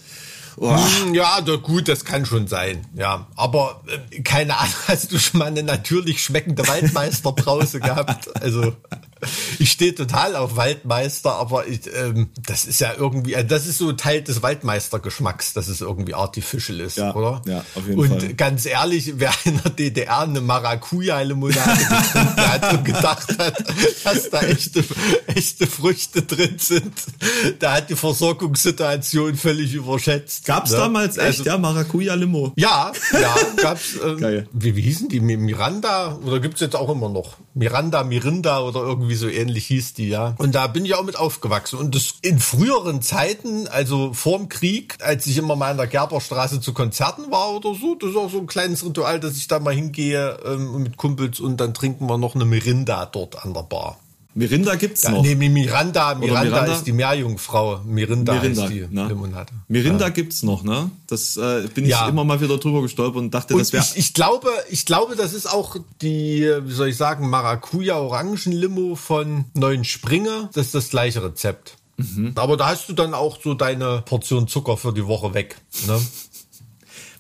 Oh. 0.57 0.77
Ja, 1.13 1.41
da, 1.41 1.55
gut, 1.57 1.87
das 1.87 2.05
kann 2.05 2.27
schon 2.27 2.49
sein. 2.49 2.85
Ja, 2.95 3.29
aber 3.37 3.83
äh, 4.11 4.23
keine 4.23 4.59
Ahnung, 4.59 4.75
hast 4.89 5.13
du 5.13 5.19
schon 5.19 5.39
mal 5.39 5.47
eine 5.47 5.63
natürlich 5.63 6.23
schmeckende 6.23 6.67
Waldmeisterbrause 6.67 7.79
gehabt? 7.81 8.35
Also 8.43 8.75
ich 9.59 9.71
stehe 9.71 9.95
total 9.95 10.37
auf 10.37 10.57
Waldmeister, 10.57 11.33
aber 11.35 11.67
ich, 11.67 11.81
ähm, 11.95 12.31
das 12.47 12.65
ist 12.65 12.81
ja 12.81 12.93
irgendwie, 12.97 13.35
äh, 13.35 13.45
das 13.45 13.67
ist 13.67 13.79
so 13.79 13.93
Teil 13.93 14.23
des 14.23 14.43
Waldmeistergeschmacks, 14.43 15.53
dass 15.53 15.69
es 15.69 15.81
irgendwie 15.81 16.15
artificial 16.15 16.81
ist, 16.81 16.97
ja, 16.97 17.15
oder? 17.15 17.43
Ja, 17.47 17.65
auf 17.75 17.87
jeden 17.87 17.99
Und 17.99 18.09
Fall. 18.09 18.31
Und 18.31 18.39
ganz 18.39 18.67
ehrlich, 18.67 19.15
wer 19.17 19.33
in 19.45 19.61
der 19.63 19.73
DDR 19.73 20.21
eine 20.21 20.41
Maracuja-Limonade 20.41 21.79
getrunken 21.79 22.37
hat 22.37 22.73
und 22.73 22.85
gedacht 22.85 23.39
hat, 23.39 23.65
dass 24.05 24.31
da 24.31 24.41
echte, 24.41 24.85
echte 25.27 25.67
Früchte 25.67 26.23
drin 26.23 26.57
sind, 26.59 26.93
der 27.61 27.73
hat 27.73 27.91
die 27.91 27.97
Versorgungssituation 27.97 29.37
völlig 29.37 29.75
überschätzt. 29.75 30.45
Gab's 30.45 30.73
ne? 30.73 30.79
damals 30.79 31.17
echt, 31.17 31.27
also, 31.27 31.45
ja, 31.45 31.59
Maracuja-Limo? 31.59 32.53
Ja, 32.57 32.93
ja, 33.13 33.37
gab's, 33.57 33.97
ähm, 34.05 34.19
Geil. 34.19 34.49
Wie, 34.53 34.77
wie 34.77 34.83
hießen 34.83 35.09
die? 35.09 35.21
Miranda? 35.21 36.19
Oder 36.25 36.41
gibt's 36.41 36.61
jetzt 36.61 36.77
auch 36.77 36.91
immer 36.91 37.09
noch? 37.09 37.37
Miranda, 37.55 38.05
Mirinda 38.05 38.61
oder 38.61 38.81
irgendwie 38.81 39.08
so 39.15 39.29
ähnlich 39.29 39.67
hieß 39.67 39.95
die, 39.95 40.09
ja. 40.09 40.35
Und 40.39 40.55
da 40.55 40.67
bin 40.67 40.85
ich 40.85 40.95
auch 40.95 41.05
mit 41.05 41.19
aufgewachsen. 41.19 41.79
Und 41.79 41.95
das 41.95 42.15
in 42.23 42.39
früheren 42.39 43.03
Zeiten, 43.03 43.69
also 43.69 44.13
vorm 44.13 44.49
Krieg, 44.49 44.97
als 45.01 45.27
ich 45.27 45.37
immer 45.37 45.57
mal 45.57 45.71
in 45.71 45.77
der 45.77 45.87
Gerberstraße 45.87 46.61
zu 46.61 46.73
Konzerten 46.73 47.31
war 47.31 47.51
oder 47.51 47.75
so, 47.75 47.95
das 47.95 48.11
ist 48.11 48.17
auch 48.17 48.31
so 48.31 48.39
ein 48.39 48.47
kleines 48.47 48.85
Ritual, 48.85 49.21
dass 49.21 49.37
ich 49.37 49.49
da 49.49 49.59
mal 49.59 49.75
hingehe 49.75 50.39
ähm, 50.45 50.83
mit 50.83 50.97
Kumpels 50.97 51.41
und 51.41 51.59
dann 51.59 51.75
trinken 51.75 52.07
wir 52.07 52.19
noch 52.19 52.35
eine 52.35 52.45
Mirinda 52.45 53.07
dort 53.07 53.45
an 53.45 53.55
der 53.55 53.63
Bar. 53.63 53.99
Mirinda 54.35 54.77
gibt's 54.77 55.03
ja, 55.03 55.11
noch. 55.11 55.23
Nee, 55.23 55.35
Miranda, 55.35 56.15
Miranda, 56.15 56.45
Miranda, 56.45 56.73
ist 56.75 56.85
die 56.85 56.93
Meerjungfrau. 56.93 57.81
Mirinda, 57.85 58.35
Mirinda 58.35 58.65
ist 58.65 58.73
die 58.73 58.87
ne? 58.89 59.09
Limonade. 59.09 59.53
Mirinda 59.69 60.07
ja. 60.07 60.11
gibt's 60.11 60.43
noch, 60.43 60.63
ne? 60.63 60.91
Das 61.07 61.37
äh, 61.37 61.67
bin 61.75 61.85
ich 61.85 61.91
ja. 61.91 62.09
immer 62.09 62.25
mal 62.25 62.41
wieder 62.41 62.59
drüber 62.59 62.83
gestolpert 62.83 63.17
und 63.17 63.35
dachte, 63.35 63.55
und 63.55 63.61
das 63.61 63.73
wäre. 63.73 63.85
Ich, 63.85 63.97
ich, 63.97 64.15
glaube, 64.15 64.51
ich 64.71 64.85
glaube, 64.87 65.17
das 65.17 65.33
ist 65.33 65.51
auch 65.51 65.77
die, 66.03 66.49
wie 66.63 66.73
soll 66.73 66.89
ich 66.89 66.97
sagen, 66.97 67.29
Maracuja-Orangen-Limo 67.31 68.95
von 68.95 69.47
Neuen 69.55 69.85
Springer. 69.85 70.51
Das 70.53 70.67
ist 70.67 70.75
das 70.75 70.91
gleiche 70.91 71.23
Rezept. 71.25 71.77
Mhm. 71.99 72.33
Aber 72.37 72.57
da 72.57 72.69
hast 72.69 72.89
du 72.89 72.93
dann 72.93 73.13
auch 73.13 73.39
so 73.43 73.55
deine 73.55 74.03
Portion 74.07 74.47
Zucker 74.47 74.77
für 74.77 74.93
die 74.93 75.07
Woche 75.07 75.35
weg. 75.35 75.57
Ne? 75.87 76.01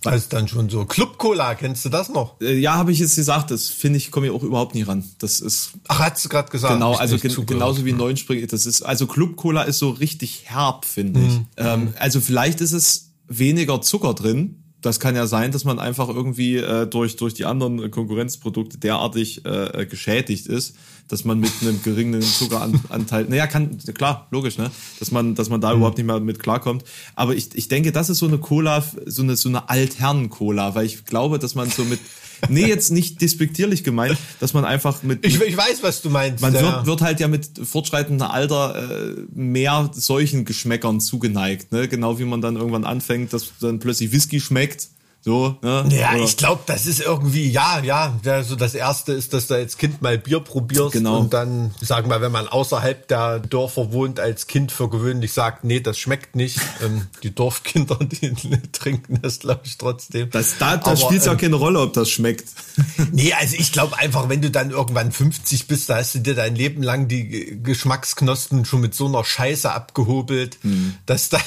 Das 0.03 0.17
ist 0.17 0.33
dann 0.33 0.49
schon 0.49 0.69
so. 0.69 0.85
Club 0.85 1.19
Cola, 1.19 1.55
kennst 1.55 1.85
du 1.85 1.89
das 1.89 2.09
noch? 2.09 2.41
Äh, 2.41 2.59
ja, 2.59 2.75
habe 2.75 2.93
ich 2.93 2.99
jetzt 2.99 3.17
gesagt. 3.17 3.51
Das 3.51 3.69
finde 3.69 3.97
ich, 3.97 4.11
komme 4.11 4.27
ich 4.27 4.33
auch 4.33 4.43
überhaupt 4.43 4.75
nicht 4.75 4.87
ran. 4.87 5.05
Das 5.19 5.41
ist. 5.41 5.73
Ach, 5.89 5.99
hast 5.99 6.25
du 6.25 6.29
gerade 6.29 6.51
gesagt? 6.51 6.75
Genau, 6.75 6.95
also 6.95 7.19
gen 7.19 7.47
genauso 7.47 7.85
wie 7.85 7.93
Neunspring. 7.93 8.47
Das 8.47 8.67
ist, 8.67 8.83
also 8.83 9.07
Club 9.07 9.37
Cola 9.37 9.63
ist 9.63 9.79
so 9.79 9.91
richtig 9.91 10.45
herb, 10.47 10.85
finde 10.85 11.21
ich. 11.21 11.33
Mhm. 11.33 11.47
Ähm, 11.57 11.95
also 11.99 12.21
vielleicht 12.21 12.61
ist 12.61 12.73
es 12.73 13.11
weniger 13.27 13.81
Zucker 13.81 14.15
drin. 14.15 14.63
Das 14.81 15.01
kann 15.01 15.17
ja 15.17 15.27
sein, 15.27 15.51
dass 15.51 15.65
man 15.65 15.81
einfach 15.81 16.09
irgendwie 16.09 16.57
äh, 16.57 16.87
durch, 16.87 17.17
durch 17.17 17.35
die 17.35 17.45
anderen 17.45 17.91
Konkurrenzprodukte 17.91 18.79
derartig 18.79 19.45
äh, 19.45 19.87
geschädigt 19.87 20.47
ist 20.47 20.77
dass 21.09 21.25
man 21.25 21.41
mit 21.41 21.51
einem 21.61 21.83
geringen 21.83 22.23
Zuckeranteil, 22.23 23.25
naja, 23.29 23.47
kann, 23.47 23.79
klar, 23.95 24.29
logisch, 24.31 24.59
ne, 24.59 24.71
dass 24.99 25.11
man, 25.11 25.35
dass 25.35 25.49
man 25.49 25.61
da 25.61 25.71
mhm. 25.71 25.79
überhaupt 25.79 25.99
nicht 25.99 26.07
mehr 26.07 26.21
mit 26.21 26.39
klarkommt. 26.39 26.85
Aber 27.15 27.35
ich, 27.35 27.55
ich 27.55 27.69
denke, 27.69 27.93
das 27.93 28.11
ist 28.11 28.19
so 28.19 28.27
eine 28.27 28.39
Cola, 28.39 28.85
so 29.07 29.23
eine, 29.23 29.37
so 29.37 29.49
eine 29.49 29.69
Altherren-Cola, 29.69 30.75
weil 30.75 30.87
ich 30.87 31.05
glaube, 31.05 31.39
dass 31.39 31.55
man 31.55 31.71
so 31.71 31.85
mit, 31.85 32.01
nee, 32.49 32.67
jetzt 32.67 32.91
nicht 32.91 33.21
despektierlich 33.21 33.85
gemeint, 33.85 34.19
dass 34.41 34.55
man 34.55 34.65
einfach 34.65 35.03
mit. 35.03 35.25
Ich, 35.27 35.41
ich 35.41 35.57
weiß, 35.57 35.83
was 35.83 36.03
du 36.03 36.11
meinst. 36.11 36.43
Man 36.43 36.55
ja. 36.55 36.63
wird, 36.63 36.87
wird 36.87 37.01
halt 37.01 37.21
ja 37.21 37.29
mit 37.29 37.49
fortschreitendem 37.63 38.29
Alter 38.29 38.77
äh, 38.77 39.15
mehr 39.35 39.91
solchen 39.95 40.45
Geschmäckern 40.45 41.01
zugeneigt, 41.01 41.73
ne? 41.73 41.89
Genau 41.89 42.19
wie 42.19 42.25
man 42.25 42.41
dann 42.41 42.57
irgendwann 42.57 42.85
anfängt, 42.85 43.33
dass 43.33 43.53
dann 43.61 43.79
plötzlich 43.79 44.13
Whisky 44.13 44.41
schmeckt 44.41 44.89
so, 45.21 45.57
ne? 45.63 45.85
Ja, 45.91 46.13
Oder 46.13 46.23
ich 46.23 46.37
glaube, 46.37 46.63
das 46.67 46.87
ist 46.87 47.01
irgendwie, 47.01 47.51
ja, 47.51 47.81
ja, 47.81 48.15
so 48.45 48.55
das 48.55 48.75
erste 48.75 49.13
ist, 49.13 49.35
dass 49.35 49.49
du 49.49 49.55
als 49.55 49.77
Kind 49.77 50.01
mal 50.01 50.17
Bier 50.17 50.39
probierst 50.39 50.93
genau. 50.93 51.19
und 51.19 51.35
dann, 51.35 51.75
sag 51.81 52.07
mal, 52.07 52.21
wenn 52.21 52.31
man 52.31 52.47
außerhalb 52.47 53.09
der 53.09 53.41
Dörfer 53.41 53.93
wohnt, 53.93 54.21
als 54.21 54.47
Kind 54.47 54.71
für 54.71 54.89
gewöhnlich 54.89 55.33
sagt, 55.33 55.65
nee, 55.65 55.81
das 55.81 55.99
schmeckt 55.99 56.37
nicht. 56.37 56.61
ähm, 56.85 57.09
die 57.25 57.35
Dorfkinder, 57.35 57.97
die 58.01 58.33
trinken 58.71 59.19
das, 59.21 59.41
glaube 59.41 59.63
ich, 59.65 59.77
trotzdem. 59.77 60.31
Das, 60.31 60.57
da, 60.59 60.77
da 60.77 60.97
spielt 60.97 61.27
ja 61.27 61.33
ähm, 61.33 61.39
keine 61.39 61.57
Rolle, 61.57 61.81
ob 61.81 61.95
das 61.95 62.09
schmeckt. 62.09 62.49
nee, 63.13 63.33
also 63.33 63.57
ich 63.59 63.73
glaube 63.73 63.99
einfach, 63.99 64.29
wenn 64.29 64.41
du 64.41 64.53
dann 64.53 64.71
irgendwann 64.71 65.11
50 65.11 65.67
bist, 65.67 65.91
da 65.91 65.97
hast 65.97 66.15
du 66.15 66.21
dir 66.21 66.37
dein 66.37 66.55
Leben 66.55 66.83
lang 66.83 67.09
die 67.09 67.61
Geschmacksknospen 67.61 68.65
schon 68.65 68.81
mit 68.81 68.95
so 68.95 69.07
einer 69.07 69.25
Scheiße 69.25 69.71
abgehobelt, 69.71 70.59
hm. 70.63 70.95
dass 71.07 71.29
dann, 71.29 71.43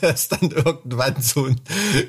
dass 0.00 0.28
dann 0.28 0.50
irgendwann 0.50 1.20
so 1.20 1.44
ein 1.44 1.60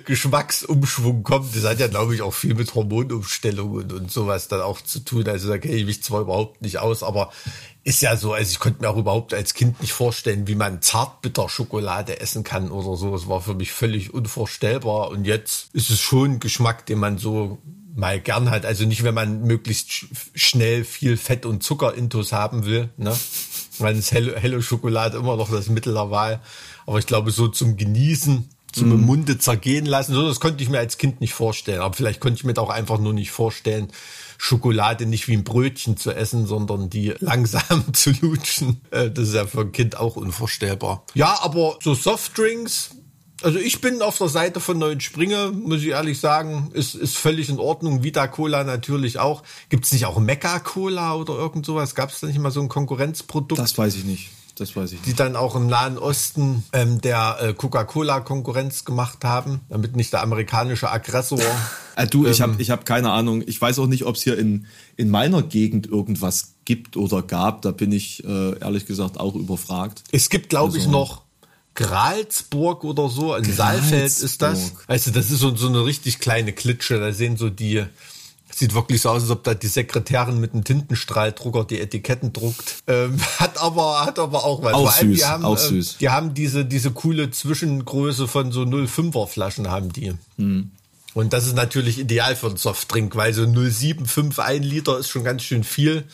Geschmacksumschwung 0.06 1.00
Umschwung 1.01 1.24
kommt. 1.24 1.55
Das 1.55 1.63
hat 1.63 1.79
ja, 1.79 1.88
glaube 1.88 2.15
ich, 2.15 2.22
auch 2.22 2.34
viel 2.34 2.53
mit 2.53 2.74
Hormonumstellungen 2.75 3.91
und 3.91 4.12
sowas 4.12 4.48
dann 4.48 4.62
auch 4.62 4.81
zu 4.81 5.00
tun. 5.00 5.27
Also 5.27 5.50
da 5.50 5.58
kenne 5.58 5.75
ich 5.75 5.86
mich 5.86 6.03
zwar 6.03 6.22
überhaupt 6.22 6.62
nicht 6.62 6.79
aus, 6.79 7.03
aber 7.03 7.31
ist 7.84 8.01
ja 8.01 8.15
so, 8.15 8.34
also 8.34 8.51
ich 8.51 8.60
konnte 8.60 8.81
mir 8.81 8.89
auch 8.89 8.98
überhaupt 8.98 9.34
als 9.34 9.53
Kind 9.53 9.81
nicht 9.81 9.93
vorstellen, 9.93 10.48
wie 10.48 10.55
man 10.55 10.81
Zartbitterschokolade 10.81 12.20
essen 12.20 12.43
kann 12.43 12.72
oder 12.72 12.96
so. 12.96 13.15
Es 13.15 13.27
war 13.27 13.41
für 13.41 13.55
mich 13.55 13.72
völlig 13.72 14.13
unvorstellbar. 14.13 15.10
Und 15.10 15.25
jetzt 15.25 15.74
ist 15.74 15.89
es 15.89 16.00
schon 16.00 16.34
ein 16.34 16.39
Geschmack, 16.39 16.86
den 16.86 17.00
man 17.00 17.17
so 17.17 17.58
mal 17.96 18.20
gern 18.20 18.51
hat. 18.51 18.65
Also 18.65 18.86
nicht, 18.86 19.03
wenn 19.03 19.15
man 19.15 19.41
möglichst 19.41 19.91
sch 19.91 20.05
schnell 20.36 20.84
viel 20.86 21.17
Fett 21.17 21.46
und 21.46 21.63
Zucker 21.63 21.93
intus 21.96 22.31
haben 22.31 22.65
will. 22.65 22.89
Ne? 22.98 23.17
Dann 23.79 23.98
ist 23.98 24.12
helle, 24.12 24.39
helle 24.39 24.62
Schokolade 24.62 25.17
immer 25.17 25.36
noch 25.36 25.50
das 25.50 25.67
Mittel 25.67 25.93
der 25.93 26.12
Wahl. 26.12 26.39
Aber 26.86 27.00
ich 27.00 27.08
glaube, 27.08 27.31
so 27.31 27.48
zum 27.48 27.77
Genießen, 27.77 28.48
zum 28.72 28.92
im 28.92 29.01
Munde 29.01 29.38
zergehen 29.38 29.86
lassen, 29.86 30.13
so 30.13 30.28
das 30.28 30.40
konnte 30.40 30.63
ich 30.63 30.70
mir 30.70 30.80
als 30.80 30.98
Kind 30.98 31.22
nicht 31.22 31.34
vorstellen. 31.34 31.82
Aber 31.82 31.94
vielleicht 31.94 32.20
konnte 32.20 32.38
ich 32.38 32.44
mir 32.44 32.58
auch 32.58 32.70
einfach 32.70 33.00
nur 33.00 33.13
nicht 33.13 33.32
vorstellen, 33.32 33.92
Schokolade 34.38 35.06
nicht 35.06 35.28
wie 35.28 35.34
ein 35.34 35.44
Brötchen 35.44 35.98
zu 35.98 36.12
essen, 36.12 36.48
sondern 36.48 36.90
die 36.90 37.13
langsam 37.20 37.94
zu 37.94 38.12
lutschen. 38.22 38.82
Äh, 38.92 39.12
das 39.12 39.30
ist 39.30 39.36
ja 39.36 39.46
für 39.46 39.62
ein 39.62 39.72
Kind 39.72 39.98
auch 39.98 40.16
unvorstellbar. 40.16 41.04
Ja, 41.13 41.40
aber 41.42 41.78
so 41.82 41.94
Softdrinks, 41.94 42.92
also 43.44 43.60
ich 43.60 43.82
bin 43.82 44.01
auf 44.01 44.18
der 44.18 44.30
Seite 44.30 44.60
von 44.60 44.78
Neuen 44.78 45.01
Springe, 45.01 45.51
muss 45.51 45.82
ich 45.82 45.90
ehrlich 45.90 46.20
sagen, 46.20 46.72
ist, 46.74 46.96
ist 46.96 47.18
völlig 47.18 47.50
in 47.50 47.60
Ordnung. 47.60 48.04
Vita 48.04 48.28
Cola 48.28 48.63
natürlich 48.63 49.20
auch. 49.20 49.44
Gibt 49.70 49.86
es 49.86 49.92
nicht 49.92 50.06
auch 50.06 50.20
Mecca 50.20 50.60
Cola 50.60 51.16
oder 51.16 51.34
irgend 51.34 51.66
sowas? 51.66 51.96
Gab 51.96 52.12
es 52.12 52.20
da 52.20 52.28
nicht 52.28 52.40
mal 52.40 52.51
so 52.51 52.62
ein 52.62 52.70
Konkurrenzprodukt? 52.70 53.60
Das 53.60 53.78
weiß 53.78 53.96
ich 53.96 54.06
nicht. 54.06 54.30
Das 54.62 54.75
weiß 54.75 54.91
ich 54.91 55.00
nicht. 55.00 55.08
Die 55.08 55.13
dann 55.15 55.36
auch 55.36 55.56
im 55.56 55.65
Nahen 55.65 55.98
Osten 55.98 56.63
ähm, 56.72 57.01
der 57.01 57.38
äh, 57.41 57.53
Coca-Cola 57.56 58.20
Konkurrenz 58.20 58.86
gemacht 58.86 59.24
haben, 59.24 59.62
damit 59.70 59.96
nicht 59.96 60.13
der 60.13 60.22
amerikanische 60.22 60.91
Aggressor. 60.91 61.41
äh, 61.96 62.06
du, 62.12 62.27
ich 62.27 62.41
ähm, 62.41 62.51
habe 62.51 62.62
ich 62.62 62.70
hab 62.70 62.86
keine 62.86 63.10
Ahnung. 63.10 63.44
Ich 63.48 63.60
weiß 63.60 63.80
auch 63.80 63.88
nicht, 63.88 64.06
ob 64.06 64.18
es 64.18 64.22
hier 64.22 64.38
in, 64.38 64.68
in 64.98 65.10
meiner 65.10 65.41
Gegend 65.41 65.88
irgendwas 65.88 66.53
gibt 66.63 66.96
oder 66.96 67.24
gab. 67.24 67.63
Da 67.63 67.72
bin 67.72 67.91
ich 67.91 68.24
äh, 68.24 68.60
ehrlich 68.60 68.86
gesagt 68.86 69.20
auch 69.20 69.34
überfragt. 69.34 70.03
Es 70.12 70.30
gibt, 70.30 70.50
glaube 70.50 70.75
also, 70.75 70.77
ich, 70.77 70.88
noch 70.88 71.24
Gralsburg 71.74 72.84
oder 72.84 73.10
so, 73.10 73.34
in 73.34 73.51
Saalfeld 73.51 74.12
ist 74.20 74.44
das. 74.44 74.74
Weißt 74.86 75.08
du, 75.08 75.12
das 75.12 75.32
ist 75.32 75.39
so, 75.39 75.56
so 75.56 75.70
eine 75.70 75.86
richtig 75.86 76.20
kleine 76.20 76.53
Klitsche. 76.53 77.00
Da 77.00 77.13
sehen 77.13 77.36
so 77.36 77.50
die, 77.50 77.84
sieht 78.62 78.75
wirklich 78.75 79.01
so 79.01 79.10
aus, 79.10 79.24
als 79.24 79.32
ob 79.32 79.44
da 79.44 79.56
die 79.56 79.68
Sekretärin 79.68 80.39
mit 80.39 80.53
einem 80.53 80.63
Tintenstrahldrucker 80.63 81.65
die 81.65 81.82
Etiketten 81.82 82.32
druckt. 82.32 82.84
Ähm, 82.88 83.20
hat 83.39 83.60
aber, 83.60 84.06
hat 84.06 84.20
aber 84.20 84.46
auch 84.46 84.63
was. 84.63 84.74
Auch 84.74 84.91
süß, 84.91 85.18
die 85.18 85.25
haben, 85.25 85.44
auch 85.44 85.60
ähm, 85.60 85.70
süß. 85.70 85.98
die 85.98 86.10
haben 86.10 86.34
diese, 86.34 86.63
diese 86.63 86.91
coole 86.91 87.32
Zwischengröße 87.32 88.27
von 88.27 88.51
so 88.51 88.62
0,5er 88.62 89.27
Flaschen 89.27 89.70
haben 89.70 89.91
die. 89.91 90.13
Hm. 90.38 90.72
Und 91.13 91.34
das 91.34 91.48
ist 91.48 91.56
natürlich 91.56 92.00
ideal 92.00 92.36
für 92.36 92.48
einen 92.48 92.58
Softdrink, 92.58 93.15
weil 93.15 93.34
so 93.34 93.41
0,75 93.41 94.39
ein 94.39 94.63
Liter 94.63 94.98
ist 94.98 95.10
schon 95.10 95.24
ganz 95.24 95.41
schön 95.41 95.63
viel. 95.63 96.06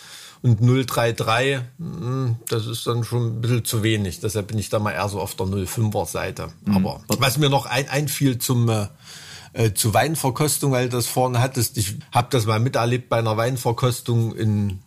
Und 0.41 0.61
033, 0.61 1.59
hm, 1.79 2.37
das 2.47 2.67
ist 2.67 2.87
dann 2.87 3.03
schon 3.03 3.37
ein 3.37 3.41
bisschen 3.41 3.65
zu 3.65 3.83
wenig. 3.83 4.21
Deshalb 4.21 4.47
bin 4.47 4.57
ich 4.57 4.69
da 4.69 4.79
mal 4.79 4.91
eher 4.91 5.09
so 5.09 5.19
auf 5.19 5.35
der 5.35 5.47
05er 5.47 6.05
Seite. 6.05 6.47
Mhm. 6.65 6.77
Aber 6.77 7.01
was 7.07 7.37
mir 7.37 7.49
noch 7.49 7.65
ein, 7.65 7.89
einfiel 7.89 8.37
zum 8.37 8.69
äh, 9.57 9.73
zu 9.73 9.93
Weinverkostung, 9.93 10.71
weil 10.71 10.87
du 10.87 10.97
das 10.97 11.07
vorne 11.07 11.41
hattest, 11.41 11.77
ich 11.77 11.95
habe 12.11 12.27
das 12.29 12.45
mal 12.45 12.59
miterlebt 12.59 13.09
bei 13.09 13.17
einer 13.17 13.37
Weinverkostung 13.37 14.35
in 14.35 14.79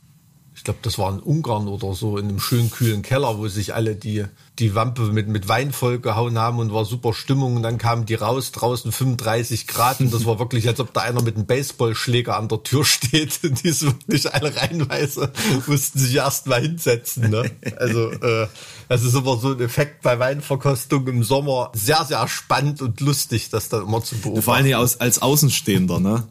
ich 0.60 0.64
glaube, 0.64 0.80
das 0.82 0.98
war 0.98 1.10
in 1.10 1.20
Ungarn 1.20 1.68
oder 1.68 1.94
so, 1.94 2.18
in 2.18 2.28
einem 2.28 2.38
schönen 2.38 2.70
kühlen 2.70 3.00
Keller, 3.00 3.38
wo 3.38 3.48
sich 3.48 3.72
alle 3.72 3.96
die, 3.96 4.26
die 4.58 4.74
Wampe 4.74 5.04
mit, 5.04 5.26
mit 5.26 5.48
Wein 5.48 5.72
vollgehauen 5.72 6.38
haben 6.38 6.58
und 6.58 6.70
war 6.70 6.84
super 6.84 7.14
Stimmung. 7.14 7.56
Und 7.56 7.62
dann 7.62 7.78
kamen 7.78 8.04
die 8.04 8.14
raus, 8.14 8.52
draußen 8.52 8.92
35 8.92 9.66
Grad. 9.66 10.00
Und 10.00 10.12
das 10.12 10.26
war 10.26 10.38
wirklich, 10.38 10.68
als 10.68 10.78
ob 10.78 10.92
da 10.92 11.00
einer 11.00 11.22
mit 11.22 11.36
einem 11.36 11.46
Baseballschläger 11.46 12.36
an 12.36 12.48
der 12.48 12.62
Tür 12.62 12.84
steht. 12.84 13.40
Und 13.42 13.64
die 13.64 13.70
so 13.70 13.86
wirklich 13.86 14.34
alle 14.34 14.54
reinweise 14.54 15.32
mussten 15.66 15.98
sich 15.98 16.14
erst 16.14 16.46
mal 16.46 16.60
hinsetzen. 16.60 17.30
Ne? 17.30 17.50
Also, 17.78 18.10
äh, 18.10 18.46
das 18.90 19.02
ist 19.02 19.14
immer 19.14 19.38
so 19.38 19.52
ein 19.52 19.60
Effekt 19.62 20.02
bei 20.02 20.18
Weinverkostung 20.18 21.08
im 21.08 21.24
Sommer. 21.24 21.72
Sehr, 21.74 22.04
sehr 22.04 22.28
spannend 22.28 22.82
und 22.82 23.00
lustig, 23.00 23.48
das 23.48 23.70
dann 23.70 23.84
immer 23.84 24.04
zu 24.04 24.14
beobachten. 24.16 24.42
Vor 24.42 24.56
allem 24.56 24.78
als, 24.78 25.00
als 25.00 25.22
Außenstehender, 25.22 26.00
ne? 26.00 26.28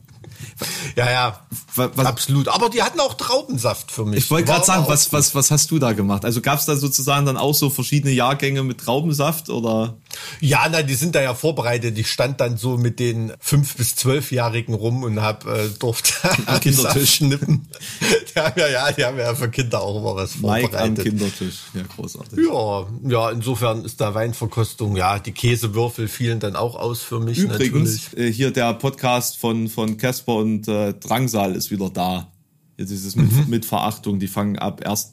Ja, 0.95 1.09
ja, 1.09 1.39
was, 1.75 2.05
absolut. 2.05 2.47
Aber 2.47 2.69
die 2.69 2.83
hatten 2.83 2.99
auch 2.99 3.13
Traubensaft 3.13 3.91
für 3.91 4.05
mich. 4.05 4.25
Ich 4.25 4.31
wollte 4.31 4.47
gerade 4.47 4.65
sagen, 4.65 4.85
was, 4.87 5.13
was, 5.13 5.35
was 5.35 5.51
hast 5.51 5.71
du 5.71 5.79
da 5.79 5.93
gemacht? 5.93 6.25
Also 6.25 6.41
gab 6.41 6.59
es 6.59 6.65
da 6.65 6.75
sozusagen 6.75 7.25
dann 7.25 7.37
auch 7.37 7.55
so 7.55 7.69
verschiedene 7.69 8.13
Jahrgänge 8.13 8.63
mit 8.63 8.79
Traubensaft 8.79 9.49
oder? 9.49 9.95
Ja, 10.39 10.67
na, 10.71 10.81
die 10.81 10.93
sind 10.93 11.15
da 11.15 11.21
ja 11.21 11.33
vorbereitet. 11.33 11.97
Ich 11.97 12.09
stand 12.09 12.39
dann 12.39 12.57
so 12.57 12.77
mit 12.77 12.99
den 12.99 13.33
fünf 13.39 13.75
bis 13.75 13.95
zwölfjährigen 13.95 14.73
rum 14.73 15.03
und 15.03 15.21
hab 15.21 15.45
äh, 15.45 15.69
durfte 15.79 16.13
am 16.45 16.59
Kindertisch 16.61 17.15
schnippen. 17.15 17.67
die 18.01 18.39
haben 18.39 18.59
ja, 18.59 18.67
ja, 18.67 18.91
die 18.91 19.05
haben 19.05 19.17
ja 19.17 19.35
für 19.35 19.49
Kinder 19.49 19.81
auch 19.81 19.97
immer 19.97 20.15
was 20.15 20.33
vorbereitet. 20.33 20.71
Mike 20.71 20.81
am 20.81 20.95
Kindertisch, 20.95 21.55
ja 21.73 21.81
großartig. 21.95 22.39
Ja, 22.39 22.87
ja, 23.07 23.31
insofern 23.31 23.85
ist 23.85 24.01
da 24.01 24.13
Weinverkostung. 24.13 24.95
Ja, 24.95 25.19
die 25.19 25.31
Käsewürfel 25.31 26.07
fielen 26.07 26.39
dann 26.39 26.55
auch 26.55 26.75
aus 26.75 27.01
für 27.01 27.19
mich. 27.19 27.37
Übrigens, 27.37 28.03
natürlich. 28.09 28.29
Äh, 28.29 28.33
hier 28.33 28.51
der 28.51 28.73
Podcast 28.73 29.37
von 29.37 29.67
von 29.67 29.97
Casper 29.97 30.35
und 30.35 30.67
äh, 30.67 30.93
Drangsal 30.93 31.55
ist 31.55 31.71
wieder 31.71 31.89
da. 31.89 32.31
Jetzt 32.77 32.91
ist 32.91 33.03
es 33.03 33.15
mit, 33.17 33.31
mhm. 33.31 33.49
mit 33.49 33.65
Verachtung. 33.65 34.19
Die 34.19 34.27
fangen 34.27 34.57
ab 34.57 34.81
1. 34.85 35.11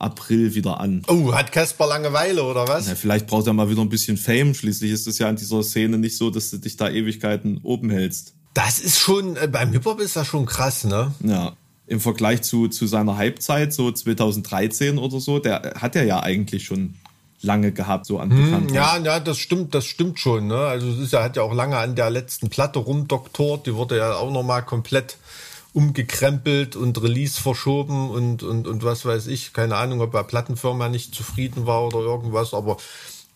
April 0.00 0.54
wieder 0.54 0.80
an. 0.80 1.02
Oh, 1.08 1.34
hat 1.34 1.52
Casper 1.52 1.86
Langeweile 1.86 2.42
oder 2.42 2.66
was? 2.66 2.88
Ja, 2.88 2.94
vielleicht 2.94 3.26
braucht 3.26 3.46
er 3.46 3.52
mal 3.52 3.68
wieder 3.68 3.82
ein 3.82 3.88
bisschen 3.88 4.16
Fame. 4.16 4.54
Schließlich 4.54 4.90
ist 4.90 5.06
es 5.06 5.18
ja 5.18 5.28
in 5.28 5.36
dieser 5.36 5.62
Szene 5.62 5.98
nicht 5.98 6.16
so, 6.16 6.30
dass 6.30 6.50
du 6.50 6.56
dich 6.56 6.76
da 6.76 6.88
Ewigkeiten 6.88 7.60
oben 7.62 7.90
hältst. 7.90 8.34
Das 8.54 8.78
ist 8.78 8.98
schon, 8.98 9.36
äh, 9.36 9.46
beim 9.46 9.72
Hip-Hop 9.72 10.00
ist 10.00 10.16
das 10.16 10.26
schon 10.26 10.46
krass, 10.46 10.84
ne? 10.84 11.12
Ja. 11.22 11.52
Im 11.86 12.00
Vergleich 12.00 12.42
zu, 12.42 12.68
zu 12.68 12.86
seiner 12.86 13.16
Halbzeit, 13.16 13.72
so 13.72 13.90
2013 13.92 14.98
oder 14.98 15.20
so, 15.20 15.38
der 15.38 15.74
hat 15.76 15.96
er 15.96 16.04
ja 16.04 16.20
eigentlich 16.20 16.64
schon 16.64 16.94
lange 17.42 17.72
gehabt, 17.72 18.06
so 18.06 18.18
an 18.18 18.30
hm, 18.30 18.68
Ja, 18.72 18.98
ja, 18.98 19.20
das 19.20 19.38
stimmt, 19.38 19.74
das 19.74 19.86
stimmt 19.86 20.18
schon. 20.18 20.46
Ne? 20.46 20.56
Also 20.56 20.88
es 20.90 20.98
ist, 20.98 21.12
er 21.12 21.24
hat 21.24 21.36
ja 21.36 21.42
auch 21.42 21.54
lange 21.54 21.76
an 21.76 21.94
der 21.94 22.10
letzten 22.10 22.48
Platte 22.48 22.78
rumdoktort, 22.78 23.66
die 23.66 23.74
wurde 23.74 23.96
ja 23.98 24.14
auch 24.14 24.30
nochmal 24.30 24.62
komplett 24.62 25.16
umgekrempelt 25.72 26.76
und 26.76 27.00
Release 27.02 27.40
verschoben 27.40 28.10
und, 28.10 28.42
und, 28.42 28.66
und 28.66 28.82
was 28.82 29.04
weiß 29.04 29.28
ich. 29.28 29.52
Keine 29.52 29.76
Ahnung, 29.76 30.00
ob 30.00 30.14
er 30.14 30.24
Plattenfirma 30.24 30.88
nicht 30.88 31.14
zufrieden 31.14 31.66
war 31.66 31.84
oder 31.84 32.00
irgendwas, 32.00 32.54
aber 32.54 32.76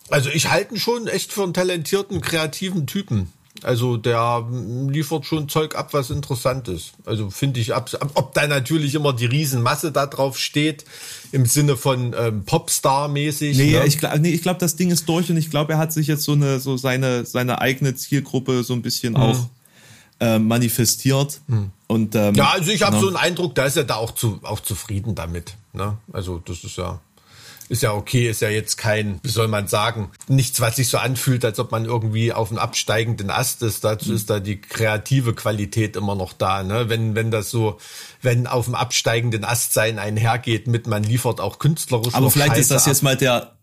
also 0.09 0.29
ich 0.29 0.49
halte 0.51 0.75
ihn 0.75 0.79
schon 0.79 1.07
echt 1.07 1.33
für 1.33 1.43
einen 1.43 1.53
talentierten, 1.53 2.21
kreativen 2.21 2.85
Typen. 2.85 3.31
Also 3.63 3.95
der 3.95 4.45
liefert 4.89 5.25
schon 5.25 5.47
Zeug 5.47 5.75
ab, 5.75 5.93
was 5.93 6.09
interessant 6.09 6.67
ist. 6.67 6.91
Also 7.05 7.29
finde 7.29 7.61
ich, 7.61 7.73
ab, 7.73 7.89
ob 8.13 8.33
da 8.33 8.45
natürlich 8.47 8.95
immer 8.95 9.13
die 9.13 9.25
Riesenmasse 9.25 9.93
da 9.93 10.05
drauf 10.05 10.37
steht, 10.37 10.83
im 11.31 11.45
Sinne 11.45 11.77
von 11.77 12.13
ähm, 12.17 12.43
Popstar-mäßig. 12.45 13.55
Nee, 13.55 13.71
ne? 13.71 13.85
ich 13.85 13.97
glaube, 13.97 14.19
nee, 14.19 14.31
ich 14.31 14.41
glaub, 14.41 14.59
das 14.59 14.75
Ding 14.75 14.91
ist 14.91 15.07
durch 15.07 15.29
und 15.29 15.37
ich 15.37 15.49
glaube, 15.49 15.73
er 15.73 15.79
hat 15.79 15.93
sich 15.93 16.07
jetzt 16.07 16.23
so 16.23 16.33
eine, 16.33 16.59
so 16.59 16.75
seine, 16.75 17.25
seine 17.25 17.61
eigene 17.61 17.95
Zielgruppe 17.95 18.63
so 18.63 18.73
ein 18.73 18.81
bisschen 18.81 19.13
mhm. 19.13 19.19
auch 19.19 19.47
äh, 20.19 20.39
manifestiert. 20.39 21.41
Mhm. 21.47 21.71
Und, 21.87 22.15
ähm, 22.15 22.35
ja, 22.35 22.51
also 22.51 22.71
ich 22.71 22.81
habe 22.83 22.95
ne? 22.95 23.01
so 23.01 23.07
einen 23.07 23.17
Eindruck, 23.17 23.55
da 23.55 23.65
ist 23.65 23.77
er 23.77 23.83
da 23.83 23.95
auch, 23.95 24.11
zu, 24.11 24.39
auch 24.43 24.59
zufrieden 24.59 25.15
damit. 25.15 25.55
Ne? 25.73 25.97
Also 26.11 26.39
das 26.39 26.63
ist 26.63 26.77
ja 26.77 26.99
ist 27.67 27.81
ja 27.81 27.93
okay, 27.93 28.29
ist 28.29 28.41
ja 28.41 28.49
jetzt 28.49 28.77
kein, 28.77 29.19
wie 29.23 29.29
soll 29.29 29.47
man 29.47 29.67
sagen, 29.67 30.11
nichts, 30.27 30.61
was 30.61 30.75
sich 30.75 30.87
so 30.87 30.97
anfühlt, 30.97 31.43
als 31.43 31.59
ob 31.59 31.71
man 31.71 31.85
irgendwie 31.85 32.31
auf 32.31 32.51
einem 32.51 32.59
absteigenden 32.59 33.29
Ast 33.29 33.63
ist. 33.63 33.83
Dazu 33.83 34.09
mhm. 34.09 34.15
ist 34.15 34.29
da 34.29 34.39
die 34.39 34.61
kreative 34.61 35.33
Qualität 35.33 35.95
immer 35.95 36.15
noch 36.15 36.33
da. 36.33 36.63
Ne? 36.63 36.89
Wenn, 36.89 37.15
wenn 37.15 37.31
das 37.31 37.49
so, 37.49 37.79
wenn 38.21 38.45
auf 38.47 38.65
dem 38.65 38.75
absteigenden 38.75 39.43
Ast 39.43 39.73
sein 39.73 39.99
einhergeht 39.99 40.67
mit, 40.67 40.87
man 40.87 41.03
liefert 41.03 41.41
auch 41.41 41.57
künstlerisch. 41.57 42.13
Aber 42.13 42.29
vielleicht 42.29 42.51
Scheiße 42.51 42.61
ist 42.61 42.71
das 42.71 42.85
jetzt 42.85 43.03
mal 43.03 43.17
der, 43.17 43.54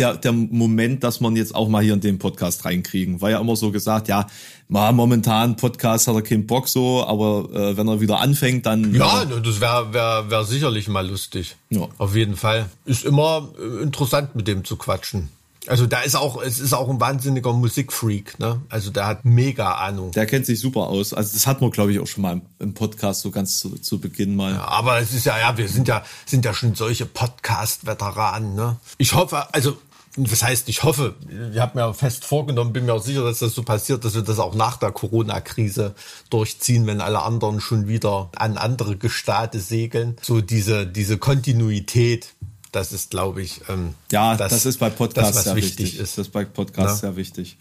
der, 0.00 0.16
der 0.16 0.32
Moment, 0.32 1.04
dass 1.04 1.20
man 1.20 1.36
jetzt 1.36 1.54
auch 1.54 1.68
mal 1.68 1.82
hier 1.82 1.94
in 1.94 2.00
den 2.00 2.18
Podcast 2.18 2.64
reinkriegen. 2.64 3.20
War 3.20 3.30
ja 3.30 3.38
immer 3.38 3.54
so 3.54 3.70
gesagt, 3.70 4.08
ja, 4.08 4.26
mal 4.68 4.92
momentan 4.92 5.56
Podcast 5.56 6.08
hat 6.08 6.14
er 6.14 6.22
keinen 6.22 6.46
Bock 6.46 6.68
so, 6.68 7.04
aber 7.04 7.48
äh, 7.52 7.76
wenn 7.76 7.86
er 7.86 8.00
wieder 8.00 8.18
anfängt, 8.18 8.66
dann. 8.66 8.94
Ja, 8.94 9.24
ja. 9.24 9.24
das 9.26 9.60
wäre 9.60 9.92
wär, 9.92 10.30
wär 10.30 10.44
sicherlich 10.44 10.88
mal 10.88 11.06
lustig. 11.06 11.56
Ja. 11.68 11.86
Auf 11.98 12.16
jeden 12.16 12.36
Fall. 12.36 12.66
Ist 12.86 13.04
immer 13.04 13.50
äh, 13.60 13.82
interessant, 13.82 14.34
mit 14.34 14.48
dem 14.48 14.64
zu 14.64 14.76
quatschen. 14.76 15.28
Also 15.66 15.86
da 15.86 16.00
ist 16.00 16.16
auch, 16.16 16.42
es 16.42 16.58
ist 16.58 16.72
auch 16.72 16.88
ein 16.88 17.00
wahnsinniger 17.00 17.52
Musikfreak, 17.52 18.38
ne? 18.38 18.62
Also 18.70 18.90
der 18.90 19.06
hat 19.06 19.26
mega 19.26 19.74
Ahnung. 19.74 20.10
Der 20.12 20.24
kennt 20.24 20.46
sich 20.46 20.58
super 20.58 20.86
aus. 20.86 21.12
Also 21.12 21.34
das 21.34 21.46
hat 21.46 21.60
man, 21.60 21.70
glaube 21.70 21.92
ich, 21.92 22.00
auch 22.00 22.06
schon 22.06 22.22
mal 22.22 22.40
im 22.58 22.72
Podcast 22.72 23.20
so 23.20 23.30
ganz 23.30 23.58
zu, 23.58 23.76
zu 23.76 24.00
Beginn 24.00 24.36
mal. 24.36 24.54
Ja, 24.54 24.66
aber 24.66 24.98
es 25.00 25.12
ist 25.12 25.26
ja, 25.26 25.38
ja, 25.38 25.58
wir 25.58 25.68
sind 25.68 25.86
ja, 25.86 26.02
sind 26.24 26.46
ja 26.46 26.54
schon 26.54 26.74
solche 26.74 27.04
Podcast-Veteranen, 27.04 28.54
ne? 28.54 28.76
Ich 28.96 29.12
hoffe, 29.12 29.52
also 29.52 29.76
was 30.16 30.42
heißt, 30.42 30.68
ich 30.68 30.82
hoffe, 30.82 31.14
ich 31.52 31.60
habe 31.60 31.78
mir 31.78 31.94
fest 31.94 32.24
vorgenommen, 32.24 32.72
bin 32.72 32.84
mir 32.84 32.94
auch 32.94 33.02
sicher, 33.02 33.22
dass 33.22 33.38
das 33.38 33.54
so 33.54 33.62
passiert, 33.62 34.04
dass 34.04 34.14
wir 34.14 34.22
das 34.22 34.40
auch 34.40 34.54
nach 34.54 34.76
der 34.76 34.90
Corona-Krise 34.90 35.94
durchziehen, 36.30 36.86
wenn 36.86 37.00
alle 37.00 37.22
anderen 37.22 37.60
schon 37.60 37.86
wieder 37.86 38.30
an 38.36 38.56
andere 38.56 38.96
Gestate 38.96 39.60
segeln. 39.60 40.16
So 40.20 40.40
diese, 40.40 40.86
diese 40.86 41.18
Kontinuität, 41.18 42.34
das 42.72 42.92
ist, 42.92 43.10
glaube 43.10 43.42
ich, 43.42 43.60
ähm, 43.68 43.94
ja, 44.10 44.36
das, 44.36 44.50
das, 44.50 44.66
ist 44.66 44.78
bei 44.78 44.90
Podcasts 44.90 45.36
das, 45.36 45.44
sehr 45.44 45.56
wichtig. 45.56 45.98
Ist. 45.98 46.18
Das 46.18 46.26
ist 46.26 46.32
bei 46.32 46.44
Podcasts 46.44 47.02
ja. 47.02 47.08
sehr 47.08 47.16
wichtig. 47.16 47.56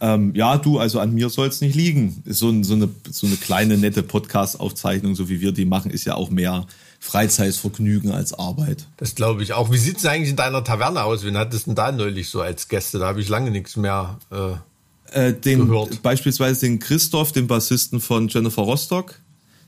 Ähm, 0.00 0.34
ja, 0.34 0.58
du, 0.58 0.78
also 0.78 1.00
an 1.00 1.14
mir 1.14 1.30
soll 1.30 1.48
es 1.48 1.62
nicht 1.62 1.74
liegen. 1.74 2.22
So, 2.26 2.62
so, 2.62 2.74
eine, 2.74 2.90
so 3.10 3.26
eine 3.26 3.36
kleine, 3.36 3.78
nette 3.78 4.02
Podcast-Aufzeichnung, 4.02 5.14
so 5.14 5.30
wie 5.30 5.40
wir 5.40 5.52
die 5.52 5.64
machen, 5.64 5.90
ist 5.90 6.04
ja 6.04 6.14
auch 6.16 6.28
mehr 6.28 6.66
Freizeitvergnügen 7.04 8.12
als 8.12 8.32
Arbeit. 8.32 8.86
Das 8.96 9.14
glaube 9.14 9.42
ich 9.42 9.52
auch. 9.52 9.70
Wie 9.70 9.76
sieht 9.76 9.98
es 9.98 10.06
eigentlich 10.06 10.30
in 10.30 10.36
deiner 10.36 10.64
Taverne 10.64 11.04
aus? 11.04 11.22
Wen 11.22 11.36
hattest 11.36 11.66
du 11.66 11.70
denn 11.70 11.76
da 11.76 11.92
neulich 11.92 12.30
so 12.30 12.40
als 12.40 12.68
Gäste? 12.68 12.98
Da 12.98 13.06
habe 13.06 13.20
ich 13.20 13.28
lange 13.28 13.50
nichts 13.50 13.76
mehr 13.76 14.18
äh, 14.32 15.28
äh, 15.28 15.34
den, 15.34 15.68
gehört. 15.68 16.02
Beispielsweise 16.02 16.62
den 16.62 16.78
Christoph, 16.78 17.32
den 17.32 17.46
Bassisten 17.46 18.00
von 18.00 18.28
Jennifer 18.28 18.62
Rostock. 18.62 19.16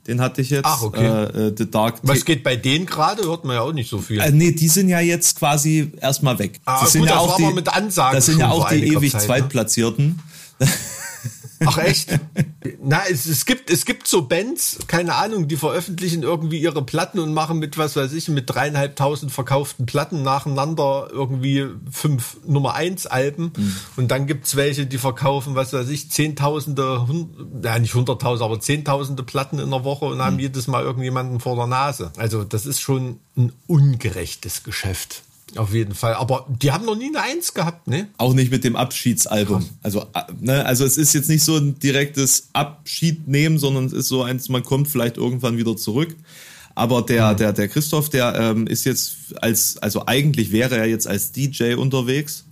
Den 0.07 0.23
hatte 0.23 0.41
ich 0.41 0.49
jetzt. 0.49 0.65
Ach, 0.65 0.81
okay. 0.81 1.05
Äh, 1.05 1.55
The 1.55 1.71
Dark 1.71 1.99
Was 2.03 2.25
geht 2.25 2.43
bei 2.43 2.57
denen 2.57 2.87
gerade? 2.87 3.25
Hört 3.25 3.45
man 3.45 3.57
ja 3.57 3.63
auch 3.63 3.75
nicht 3.75 3.91
so 3.91 3.99
viel. 3.99 4.19
Äh, 4.21 4.31
nee, 4.31 4.53
die 4.53 4.69
sind 4.69 4.89
ja 4.89 5.01
jetzt 5.01 5.39
quasi 5.39 5.93
erstmal 6.01 6.39
weg. 6.39 6.59
Ah, 6.65 6.81
das 6.81 6.85
gut, 6.85 6.93
sind 6.93 7.05
ja 7.05 7.11
das 7.11 7.19
auch 7.19 7.39
war 7.39 7.49
die, 7.51 7.55
mit 7.55 7.69
Ansagen 7.69 8.17
Das 8.17 8.27
sind 8.27 8.39
ja 8.39 8.51
auch 8.51 8.71
die 8.71 8.83
ewig 8.83 9.13
Zeit, 9.13 9.53
ne? 9.53 10.15
Ach 11.65 11.79
echt? 11.79 12.19
Na, 12.83 13.03
es, 13.11 13.27
es 13.27 13.47
gibt 13.47 13.71
es 13.71 13.85
gibt 13.85 14.07
so 14.09 14.23
Bands, 14.23 14.79
keine 14.87 15.15
Ahnung, 15.15 15.49
die 15.49 15.57
veröffentlichen 15.57 16.23
irgendwie 16.23 16.59
ihre 16.59 16.83
Platten 16.85 17.19
und 17.19 17.33
machen 17.33 17.59
mit 17.59 17.79
was 17.79 17.97
weiß 17.97 18.13
ich 18.13 18.29
mit 18.29 18.51
dreieinhalbtausend 18.51 19.33
verkauften 19.33 19.87
Platten 19.87 20.23
nacheinander 20.23 21.09
irgendwie 21.11 21.67
fünf 21.91 22.39
Nummer 22.47 22.75
eins 22.75 23.07
Alben 23.07 23.53
und 23.97 24.11
dann 24.11 24.27
gibt's 24.27 24.57
welche, 24.57 24.87
die 24.87 24.99
verkaufen 24.99 25.55
was 25.55 25.73
weiß 25.73 25.89
ich 25.89 26.11
Zehntausende, 26.11 27.07
hund, 27.07 27.65
ja 27.65 27.79
nicht 27.79 27.95
Hunderttausende, 27.95 28.45
aber 28.45 28.61
Zehntausende 28.61 29.23
Platten 29.23 29.59
in 29.59 29.71
der 29.71 29.85
Woche 29.85 30.07
und 30.07 30.21
haben 30.21 30.39
jedes 30.39 30.67
Mal 30.67 30.83
irgendjemanden 30.83 31.41
vor 31.41 31.57
der 31.57 31.67
Nase. 31.67 32.13
Also 32.17 32.45
das 32.45 32.67
ist 32.67 32.81
schon 32.81 33.21
ein 33.37 33.53
ungerechtes 33.67 34.63
Geschäft. 34.63 35.23
Auf 35.55 35.73
jeden 35.73 35.95
Fall. 35.95 36.15
Aber 36.15 36.47
die 36.49 36.73
haben 36.73 36.85
noch 36.85 36.97
nie 36.97 37.07
eine 37.07 37.23
Eins 37.23 37.55
gehabt, 37.55 37.87
ne? 37.87 38.09
Auch 38.19 38.35
nicht 38.35 38.51
mit 38.51 38.65
dem 38.65 38.75
Abschiedsalbum. 38.75 39.65
Also, 39.83 40.01
äh, 40.13 40.23
ne, 40.41 40.67
also 40.67 40.85
es 40.85 40.99
ist 40.99 41.13
jetzt 41.13 41.29
nicht 41.29 41.45
so 41.45 41.57
ein 41.57 41.79
direktes 41.79 42.49
Abschied 42.53 43.29
nehmen, 43.29 43.59
sondern 43.59 43.87
es 43.87 43.93
ist 43.93 44.09
so 44.09 44.23
eins, 44.23 44.49
man 44.49 44.65
kommt 44.65 44.89
vielleicht 44.89 45.17
irgendwann 45.17 45.57
wieder 45.57 45.77
zurück. 45.77 46.17
Aber 46.75 47.03
der, 47.03 47.35
der, 47.35 47.53
der 47.53 47.69
Christoph, 47.69 48.11
der 48.11 48.35
ähm, 48.35 48.67
ist 48.67 48.85
jetzt 48.85 49.17
als, 49.41 49.79
also 49.79 50.05
eigentlich 50.07 50.53
wäre 50.53 50.77
er 50.77 50.87
jetzt 50.87 51.07
als 51.07 51.33
DJ 51.33 51.75
unterwegs, 51.75 52.45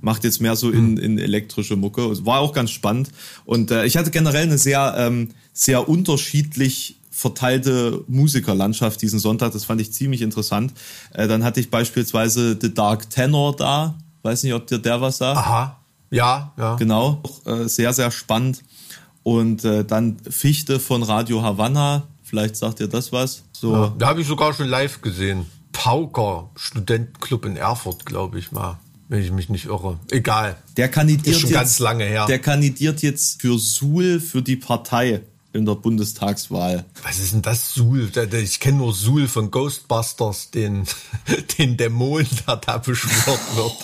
macht 0.00 0.24
jetzt 0.24 0.40
mehr 0.40 0.56
so 0.56 0.70
in, 0.70 0.96
in 0.96 1.18
elektrische 1.18 1.76
Mucke. 1.76 2.24
War 2.24 2.40
auch 2.40 2.54
ganz 2.54 2.70
spannend. 2.70 3.10
Und 3.44 3.70
äh, 3.70 3.84
ich 3.84 3.96
hatte 3.96 4.10
generell 4.10 4.44
eine 4.44 4.56
sehr, 4.56 4.94
ähm, 4.96 5.30
sehr 5.52 5.88
unterschiedlich 5.88 6.96
verteilte 7.16 8.04
Musikerlandschaft 8.08 9.00
diesen 9.00 9.18
Sonntag. 9.18 9.52
Das 9.52 9.64
fand 9.64 9.80
ich 9.80 9.90
ziemlich 9.90 10.20
interessant. 10.20 10.74
Äh, 11.14 11.26
dann 11.26 11.44
hatte 11.44 11.60
ich 11.60 11.70
beispielsweise 11.70 12.58
The 12.60 12.74
Dark 12.74 13.08
Tenor 13.08 13.56
da. 13.56 13.94
Weiß 14.22 14.42
nicht, 14.42 14.52
ob 14.52 14.66
dir 14.66 14.78
der 14.78 15.00
was 15.00 15.16
sagt. 15.16 15.38
Aha. 15.38 15.80
Ja, 16.10 16.52
ja. 16.58 16.76
Genau. 16.76 17.22
Auch, 17.22 17.46
äh, 17.46 17.68
sehr, 17.68 17.94
sehr 17.94 18.10
spannend. 18.10 18.62
Und 19.22 19.64
äh, 19.64 19.82
dann 19.82 20.18
Fichte 20.28 20.78
von 20.78 21.02
Radio 21.02 21.42
Havanna. 21.42 22.02
Vielleicht 22.22 22.56
sagt 22.56 22.80
ihr 22.80 22.88
das 22.88 23.12
was. 23.12 23.44
So. 23.52 23.72
Ja, 23.72 23.94
da 23.96 24.08
habe 24.08 24.20
ich 24.20 24.26
sogar 24.26 24.52
schon 24.52 24.68
live 24.68 25.00
gesehen. 25.00 25.46
Pauker, 25.72 26.50
Studentenclub 26.54 27.46
in 27.46 27.56
Erfurt, 27.56 28.04
glaube 28.04 28.38
ich 28.38 28.52
mal. 28.52 28.78
Wenn 29.08 29.22
ich 29.22 29.30
mich 29.30 29.48
nicht 29.48 29.66
irre. 29.66 29.98
Egal. 30.10 30.56
Der 30.76 30.90
kandidiert 30.90 31.28
Ist 31.28 31.40
schon 31.40 31.50
jetzt, 31.50 31.58
ganz 31.58 31.78
lange 31.78 32.04
her. 32.04 32.26
Der 32.26 32.40
kandidiert 32.40 33.00
jetzt 33.00 33.40
für 33.40 33.58
Suhl 33.58 34.20
für 34.20 34.42
die 34.42 34.56
Partei 34.56 35.22
in 35.56 35.66
der 35.66 35.74
Bundestagswahl. 35.74 36.84
Was 37.02 37.18
ist 37.18 37.32
denn 37.32 37.42
das 37.42 37.74
Suhl? 37.74 38.10
Ich 38.42 38.60
kenne 38.60 38.78
nur 38.78 38.92
Suhl 38.94 39.26
von 39.28 39.50
Ghostbusters, 39.50 40.50
den, 40.50 40.84
den 41.58 41.76
Dämon, 41.76 42.26
der 42.46 42.56
da 42.56 42.78
beschworen 42.78 43.38
wird. 43.56 43.76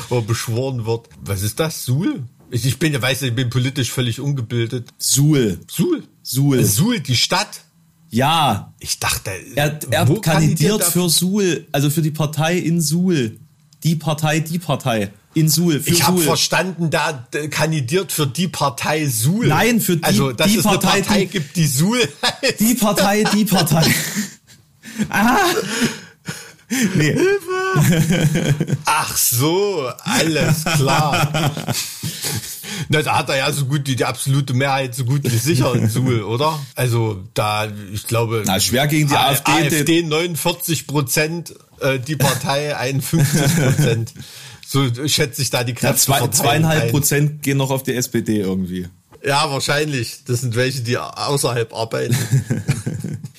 Oder 0.10 0.22
beschworen 0.22 0.86
wird. 0.86 1.08
Was 1.20 1.42
ist 1.42 1.60
das? 1.60 1.84
Suhl? 1.84 2.24
Ich, 2.50 2.64
ich 2.64 2.78
bin, 2.78 2.92
ja 2.92 3.02
weiß, 3.02 3.22
ich 3.22 3.34
bin 3.34 3.50
politisch 3.50 3.90
völlig 3.90 4.20
ungebildet. 4.20 4.88
Suhl. 4.98 5.60
Suhl? 5.68 6.04
Suhl. 6.22 6.64
Suhl, 6.64 7.00
die 7.00 7.16
Stadt? 7.16 7.62
Ja. 8.10 8.72
Ich 8.78 8.98
dachte, 9.00 9.30
Er, 9.56 9.78
er 9.90 10.06
kandidiert 10.20 10.80
er? 10.80 10.86
für 10.90 11.08
Suhl, 11.08 11.66
also 11.72 11.90
für 11.90 12.02
die 12.02 12.12
Partei 12.12 12.56
in 12.58 12.80
Suhl. 12.80 13.38
Die 13.82 13.96
Partei, 13.96 14.40
die 14.40 14.58
Partei. 14.58 15.10
In 15.36 15.50
Suhl, 15.50 15.80
für 15.80 15.90
Ich 15.90 16.02
habe 16.06 16.18
verstanden, 16.18 16.88
da 16.88 17.26
kandidiert 17.50 18.10
für 18.10 18.26
die 18.26 18.48
Partei 18.48 19.06
Suhl. 19.06 19.48
Nein, 19.48 19.82
für 19.82 19.98
die- 19.98 20.02
Also, 20.04 20.32
dass 20.32 20.50
die 20.50 20.56
es 20.56 20.62
Partei, 20.64 20.88
eine 20.92 21.02
Partei 21.02 21.20
die- 21.20 21.26
gibt, 21.26 21.56
die 21.56 21.66
Suhl 21.66 22.00
heißt. 22.22 22.58
Die 22.58 22.74
Partei, 22.74 23.24
die 23.34 23.44
Partei. 23.44 23.84
ah! 25.10 25.36
Nee, 26.96 27.16
Ach 28.86 29.16
so, 29.16 29.88
alles 30.02 30.64
klar. 30.64 31.30
Na, 32.88 33.02
da 33.02 33.18
hat 33.18 33.28
er 33.28 33.36
ja 33.36 33.52
so 33.52 33.66
gut 33.66 33.86
die, 33.86 33.94
die 33.94 34.04
absolute 34.04 34.52
Mehrheit 34.54 34.94
so 34.94 35.04
gut 35.04 35.22
wie 35.24 35.36
sicher 35.38 35.74
in 35.74 35.88
Suhl, 35.88 36.22
oder? 36.22 36.58
Also 36.74 37.22
da, 37.34 37.68
ich 37.92 38.06
glaube, 38.06 38.42
Na, 38.46 38.58
schwer 38.58 38.86
gegen 38.88 39.06
die 39.08 39.14
A- 39.14 39.28
AfD, 39.28 39.52
AfD 39.52 40.02
49 40.02 40.86
Prozent, 40.86 41.54
äh, 41.80 41.98
die 42.00 42.16
Partei 42.16 42.76
51 42.76 43.54
Prozent. 43.54 44.12
So 44.66 44.84
schätze 45.06 45.42
ich 45.42 45.50
da 45.50 45.64
die 45.64 45.72
ja, 45.72 45.78
Kräfte 45.78 46.00
zwei, 46.00 46.18
verteilen 46.18 46.32
zweieinhalb 46.32 46.82
ein. 46.84 46.90
Prozent 46.90 47.42
gehen 47.42 47.58
noch 47.58 47.70
auf 47.70 47.82
die 47.82 47.94
SPD 47.94 48.40
irgendwie. 48.40 48.88
Ja, 49.24 49.50
wahrscheinlich. 49.50 50.24
Das 50.26 50.40
sind 50.40 50.56
welche, 50.56 50.82
die 50.82 50.98
außerhalb 50.98 51.74
arbeiten. 51.74 52.16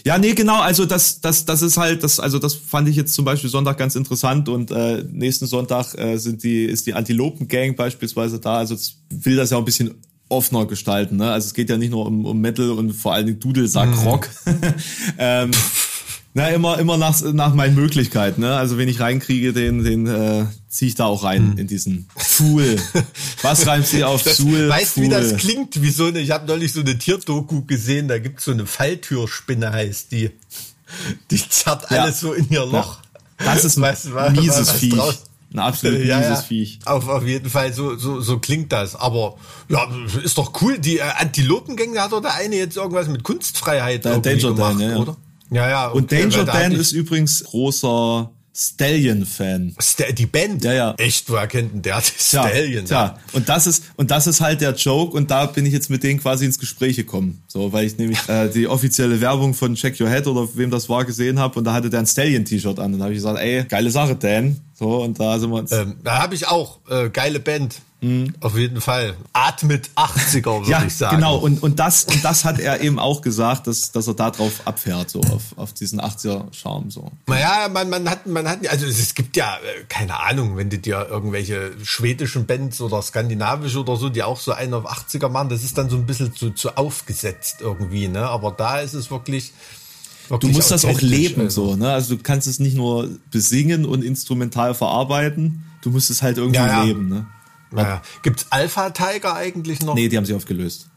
Ja, 0.07 0.17
nee, 0.17 0.35
genau, 0.35 0.61
also 0.61 0.85
das, 0.85 1.19
das, 1.19 1.43
das 1.43 1.61
ist 1.61 1.75
halt, 1.75 2.01
das, 2.01 2.21
also 2.21 2.39
das 2.39 2.53
fand 2.53 2.87
ich 2.87 2.95
jetzt 2.95 3.13
zum 3.13 3.25
Beispiel 3.25 3.49
Sonntag 3.49 3.77
ganz 3.77 3.93
interessant 3.93 4.47
und 4.47 4.71
äh, 4.71 5.03
nächsten 5.11 5.47
Sonntag 5.47 5.95
äh, 5.95 6.15
sind 6.15 6.43
die, 6.43 6.63
ist 6.63 6.87
die 6.87 6.93
Antilopen-Gang 6.93 7.75
beispielsweise 7.75 8.39
da, 8.39 8.55
also 8.59 8.73
es 8.73 8.95
will 9.09 9.35
das 9.35 9.49
ja 9.49 9.57
auch 9.57 9.61
ein 9.61 9.65
bisschen 9.65 9.95
offener 10.29 10.65
gestalten, 10.65 11.17
ne? 11.17 11.29
Also 11.29 11.47
es 11.47 11.53
geht 11.53 11.69
ja 11.69 11.77
nicht 11.77 11.91
nur 11.91 12.05
um, 12.05 12.25
um 12.25 12.39
Metal 12.39 12.69
und 12.71 12.93
vor 12.93 13.13
allen 13.13 13.25
Dingen 13.25 13.41
Dudelsack-Rock. 13.41 14.29
ähm, 15.17 15.51
na, 16.33 16.47
immer, 16.51 16.79
immer 16.79 16.95
nach, 16.95 17.21
nach 17.33 17.53
meinen 17.53 17.75
Möglichkeiten, 17.75 18.39
ne? 18.39 18.55
Also 18.55 18.77
wenn 18.77 18.87
ich 18.87 19.01
reinkriege, 19.01 19.51
den, 19.51 19.83
den 19.83 20.07
äh, 20.07 20.45
ziehe 20.77 20.89
ich 20.89 20.95
da 20.95 21.05
auch 21.05 21.23
rein 21.23 21.55
in 21.57 21.67
diesen 21.67 22.07
Fool. 22.15 22.77
Was 23.41 23.65
reimt 23.65 23.87
sie 23.87 24.03
auf 24.03 24.21
Suhl? 24.23 24.69
weißt 24.69 24.97
du, 24.97 25.01
wie 25.01 25.09
das 25.09 25.35
klingt? 25.37 25.81
Wie 25.81 25.89
so 25.89 26.05
eine, 26.05 26.19
ich 26.19 26.31
habe 26.31 26.45
neulich 26.47 26.71
so 26.73 26.81
eine 26.81 26.97
Tierdoku 26.97 27.63
gesehen, 27.65 28.07
da 28.07 28.19
gibt's 28.19 28.45
so 28.45 28.51
eine 28.51 28.65
Falltürspinne, 28.65 29.71
heißt 29.71 30.11
die. 30.11 30.31
Die 31.31 31.49
zerrt 31.49 31.89
Ja. 31.91 32.03
alles 32.03 32.19
so 32.19 32.33
in 32.33 32.49
ihr 32.49 32.65
Loch. 32.65 32.99
Das 33.39 33.65
ist 33.65 33.77
ein 33.77 33.81
Weißt 33.83 34.13
was- 34.13 34.31
mieses 34.33 34.59
was 34.67 34.71
Viech. 34.73 34.93
draus- 34.93 35.23
Ein 35.53 35.59
absolut 35.59 36.03
Ja, 36.05 36.17
mieses 36.17 36.31
ja. 36.39 36.41
Viech. 36.43 36.79
Auf, 36.85 37.07
auf 37.07 37.25
jeden 37.25 37.49
Fall, 37.49 37.73
so, 37.73 37.95
so, 37.97 38.21
so 38.21 38.37
klingt 38.39 38.71
das. 38.71 38.95
Aber 38.95 39.37
ja, 39.69 39.87
ist 40.23 40.37
doch 40.37 40.61
cool. 40.61 40.77
Die 40.77 40.97
äh, 40.99 41.01
Antilopengänge 41.17 41.99
hat 42.01 42.11
doch 42.11 42.21
der 42.21 42.35
eine 42.35 42.55
jetzt 42.55 42.77
irgendwas 42.77 43.07
mit 43.07 43.23
Kunstfreiheit 43.23 44.05
Der 44.05 44.13
irgendwie 44.13 44.29
Danger 44.41 44.55
Dan, 44.55 44.55
gemacht, 44.77 44.79
ja, 44.81 44.89
ja. 44.91 44.97
oder? 44.97 45.17
Ja, 45.49 45.69
ja. 45.69 45.87
Und 45.87 46.03
okay, 46.05 46.21
Danger 46.21 46.37
weil 46.39 46.45
da 46.45 46.51
Dan 46.59 46.71
ist 46.73 46.91
übrigens 46.91 47.43
großer 47.45 48.29
Stallion-Fan. 48.57 49.75
Sta- 49.79 50.11
die 50.11 50.25
Band. 50.25 50.63
Ja, 50.63 50.73
ja. 50.73 50.95
Echt, 50.97 51.29
woher 51.29 51.47
kennt 51.47 51.73
denn 51.73 51.81
der 51.83 52.01
Stallion? 52.01 52.85
tja. 52.85 53.17
Und 53.33 53.47
das 53.49 53.67
ist 53.67 53.83
und 53.97 54.09
das 54.11 54.25
ist 54.27 54.41
halt 54.41 54.61
der 54.61 54.73
Joke 54.73 55.15
und 55.15 55.29
da 55.29 55.45
bin 55.45 55.65
ich 55.65 55.73
jetzt 55.73 55.89
mit 55.89 56.01
denen 56.03 56.19
quasi 56.19 56.45
ins 56.45 56.57
Gespräch 56.57 56.95
gekommen, 56.95 57.43
so 57.47 57.71
weil 57.71 57.85
ich 57.85 57.97
nämlich 57.97 58.17
äh, 58.27 58.49
die 58.49 58.67
offizielle 58.67 59.21
Werbung 59.21 59.53
von 59.53 59.75
Check 59.75 59.99
Your 60.01 60.09
Head 60.09 60.27
oder 60.27 60.47
wem 60.55 60.71
das 60.71 60.89
war 60.89 61.05
gesehen 61.05 61.37
habe 61.39 61.59
und 61.59 61.65
da 61.65 61.73
hatte 61.73 61.89
der 61.89 61.99
ein 61.99 62.07
Stallion-T-Shirt 62.07 62.79
an 62.79 62.93
und 62.93 62.99
da 62.99 63.05
habe 63.05 63.13
ich 63.13 63.19
gesagt, 63.19 63.39
ey 63.39 63.63
geile 63.65 63.91
Sache, 63.91 64.15
Dan, 64.15 64.59
so 64.73 65.03
und 65.03 65.19
da 65.19 65.37
sind 65.37 65.49
wir 65.51 65.57
uns. 65.57 65.71
Ähm, 65.71 65.95
da 66.03 66.17
habe 66.19 66.33
ich 66.35 66.47
auch 66.47 66.79
äh, 66.89 67.09
geile 67.09 67.39
Band. 67.39 67.75
Auf 68.41 68.55
jeden 68.55 68.79
Fall. 68.79 69.15
Atmet 69.33 69.89
80er, 69.95 70.45
würde 70.45 70.65
Mhm. 70.65 70.69
ja, 70.71 70.83
ich 70.85 70.93
sagen. 70.95 71.15
genau. 71.15 71.37
Und, 71.37 71.63
und, 71.63 71.79
das, 71.79 72.03
und 72.03 72.23
das 72.23 72.45
hat 72.45 72.59
er 72.59 72.79
eben 72.81 72.99
auch 72.99 73.21
gesagt, 73.21 73.65
dass, 73.65 73.91
dass 73.91 74.07
er 74.07 74.13
da 74.13 74.29
drauf 74.29 74.61
abfährt, 74.65 75.09
so 75.09 75.19
auf, 75.21 75.41
auf 75.55 75.73
diesen 75.73 75.99
80er-Charme. 75.99 76.91
So. 76.91 77.11
Naja, 77.25 77.67
man, 77.73 77.89
man 77.89 78.07
hat, 78.07 78.27
man 78.27 78.47
hat, 78.47 78.67
also 78.67 78.85
es 78.85 79.15
gibt 79.15 79.35
ja, 79.35 79.55
äh, 79.55 79.83
keine 79.89 80.19
Ahnung, 80.19 80.57
wenn 80.57 80.69
du 80.69 80.77
dir 80.77 81.07
irgendwelche 81.09 81.71
schwedischen 81.83 82.45
Bands 82.45 82.81
oder 82.81 83.01
skandinavische 83.01 83.79
oder 83.79 83.95
so, 83.95 84.09
die 84.09 84.21
auch 84.21 84.39
so 84.39 84.51
einen 84.51 84.75
auf 84.75 84.85
80er 84.85 85.29
machen, 85.29 85.49
das 85.49 85.63
ist 85.63 85.75
dann 85.77 85.89
so 85.89 85.95
ein 85.97 86.05
bisschen 86.05 86.35
zu, 86.35 86.51
zu 86.51 86.77
aufgesetzt 86.77 87.57
irgendwie, 87.61 88.07
ne? 88.09 88.27
Aber 88.29 88.51
da 88.51 88.79
ist 88.79 88.93
es 88.93 89.09
wirklich. 89.09 89.53
Du 90.39 90.49
musst 90.49 90.69
das 90.71 90.85
auch 90.85 91.01
leben, 91.01 91.41
also. 91.43 91.69
so, 91.69 91.75
ne? 91.77 91.91
Also 91.93 92.15
du 92.15 92.21
kannst 92.21 92.47
es 92.47 92.59
nicht 92.59 92.75
nur 92.75 93.09
besingen 93.31 93.85
und 93.85 94.03
instrumental 94.03 94.75
verarbeiten, 94.75 95.63
du 95.81 95.89
musst 95.89 96.09
es 96.11 96.21
halt 96.21 96.37
irgendwie 96.37 96.57
Ja, 96.59 96.67
ja. 96.67 96.83
leben, 96.83 97.09
ne? 97.09 97.25
Naja. 97.71 98.01
Gibt's 98.23 98.47
Alpha 98.49 98.89
Tiger 98.91 99.35
eigentlich 99.35 99.81
noch? 99.81 99.95
Nee, 99.95 100.07
die 100.09 100.17
haben 100.17 100.25
sich 100.25 100.35
aufgelöst. 100.35 100.87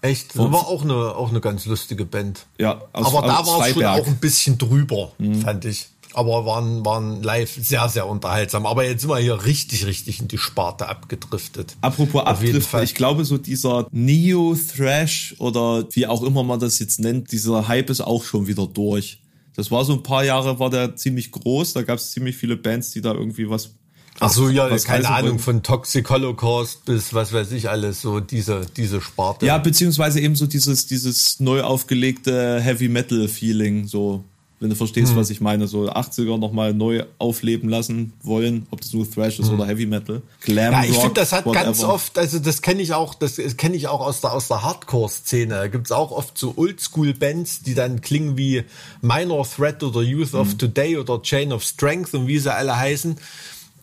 Echt? 0.00 0.30
Das 0.36 0.50
war 0.50 0.66
auch 0.66 0.82
eine, 0.82 0.94
auch 0.94 1.30
eine 1.30 1.40
ganz 1.40 1.64
lustige 1.66 2.04
Band. 2.04 2.46
Ja, 2.58 2.82
aus- 2.92 3.06
Aber 3.14 3.26
da 3.26 3.46
war 3.46 3.66
es 3.66 3.72
schon. 3.72 3.82
Mhm. 3.82 3.88
auch 3.88 4.06
ein 4.06 4.16
bisschen 4.18 4.58
drüber, 4.58 5.12
fand 5.42 5.64
ich. 5.64 5.88
Aber 6.14 6.44
waren, 6.44 6.84
waren 6.84 7.22
live 7.22 7.50
sehr, 7.58 7.88
sehr 7.88 8.06
unterhaltsam. 8.06 8.66
Aber 8.66 8.84
jetzt 8.84 9.00
sind 9.00 9.08
wir 9.10 9.16
hier 9.18 9.44
richtig, 9.46 9.86
richtig 9.86 10.20
in 10.20 10.28
die 10.28 10.36
Sparte 10.38 10.88
abgedriftet. 10.88 11.74
Apropos 11.80 12.22
Abdrift, 12.26 12.74
ich 12.82 12.94
glaube 12.94 13.24
so 13.24 13.38
dieser 13.38 13.86
Neo-Thrash 13.92 15.36
oder 15.38 15.86
wie 15.92 16.06
auch 16.06 16.22
immer 16.22 16.42
man 16.42 16.60
das 16.60 16.78
jetzt 16.80 17.00
nennt, 17.00 17.32
dieser 17.32 17.68
Hype 17.68 17.90
ist 17.90 18.00
auch 18.00 18.24
schon 18.24 18.46
wieder 18.46 18.66
durch. 18.66 19.20
Das 19.54 19.70
war 19.70 19.84
so 19.84 19.92
ein 19.94 20.02
paar 20.02 20.24
Jahre, 20.24 20.58
war 20.58 20.70
der 20.70 20.96
ziemlich 20.96 21.30
groß, 21.30 21.74
da 21.74 21.82
gab 21.82 21.98
es 21.98 22.10
ziemlich 22.12 22.36
viele 22.36 22.56
Bands, 22.56 22.90
die 22.90 23.00
da 23.00 23.12
irgendwie 23.12 23.48
was 23.48 23.70
Ach 24.20 24.30
so, 24.30 24.48
ja, 24.48 24.68
keine 24.78 25.08
Ahnung, 25.08 25.38
von 25.38 25.62
Toxic 25.62 26.08
Holocaust 26.08 26.84
bis 26.84 27.12
was 27.14 27.32
weiß 27.32 27.50
ich 27.52 27.68
alles, 27.68 28.02
so 28.02 28.20
diese, 28.20 28.66
diese 28.76 29.00
Sparte. 29.00 29.46
Ja, 29.46 29.58
beziehungsweise 29.58 30.20
eben 30.20 30.36
so 30.36 30.46
dieses, 30.46 30.86
dieses 30.86 31.40
neu 31.40 31.62
aufgelegte 31.62 32.60
Heavy 32.60 32.88
Metal 32.88 33.26
Feeling, 33.26 33.88
so, 33.88 34.22
wenn 34.60 34.70
du 34.70 34.76
verstehst, 34.76 35.16
was 35.16 35.30
ich 35.30 35.40
meine, 35.40 35.66
so 35.66 35.90
80er 35.90 36.38
nochmal 36.38 36.72
neu 36.72 37.04
aufleben 37.18 37.68
lassen 37.68 38.12
wollen, 38.22 38.66
ob 38.70 38.80
das 38.80 38.92
nur 38.92 39.10
Thrash 39.10 39.40
ist 39.40 39.48
oder 39.50 39.66
Heavy 39.66 39.86
Metal. 39.86 40.22
Glam 40.42 40.72
Ja, 40.72 40.84
ich 40.84 40.96
finde, 40.98 41.14
das 41.14 41.32
hat 41.32 41.44
whatever. 41.46 41.64
ganz 41.64 41.82
oft, 41.82 42.16
also 42.16 42.38
das 42.38 42.62
kenne 42.62 42.80
ich 42.80 42.92
auch, 42.94 43.14
das 43.14 43.40
kenne 43.56 43.74
ich 43.74 43.88
auch 43.88 44.00
aus 44.00 44.20
der, 44.20 44.32
aus 44.34 44.46
der 44.46 44.62
Hardcore-Szene. 44.62 45.54
Da 45.54 45.66
gibt's 45.66 45.90
auch 45.90 46.12
oft 46.12 46.38
so 46.38 46.52
Oldschool-Bands, 46.56 47.62
die 47.62 47.74
dann 47.74 48.02
klingen 48.02 48.36
wie 48.36 48.62
Minor 49.00 49.48
Threat 49.50 49.82
oder 49.82 50.02
Youth 50.02 50.32
Mhm. 50.34 50.38
of 50.38 50.54
Today 50.54 50.96
oder 50.98 51.20
Chain 51.22 51.52
of 51.52 51.64
Strength 51.64 52.14
und 52.14 52.28
wie 52.28 52.38
sie 52.38 52.54
alle 52.54 52.76
heißen. 52.76 53.16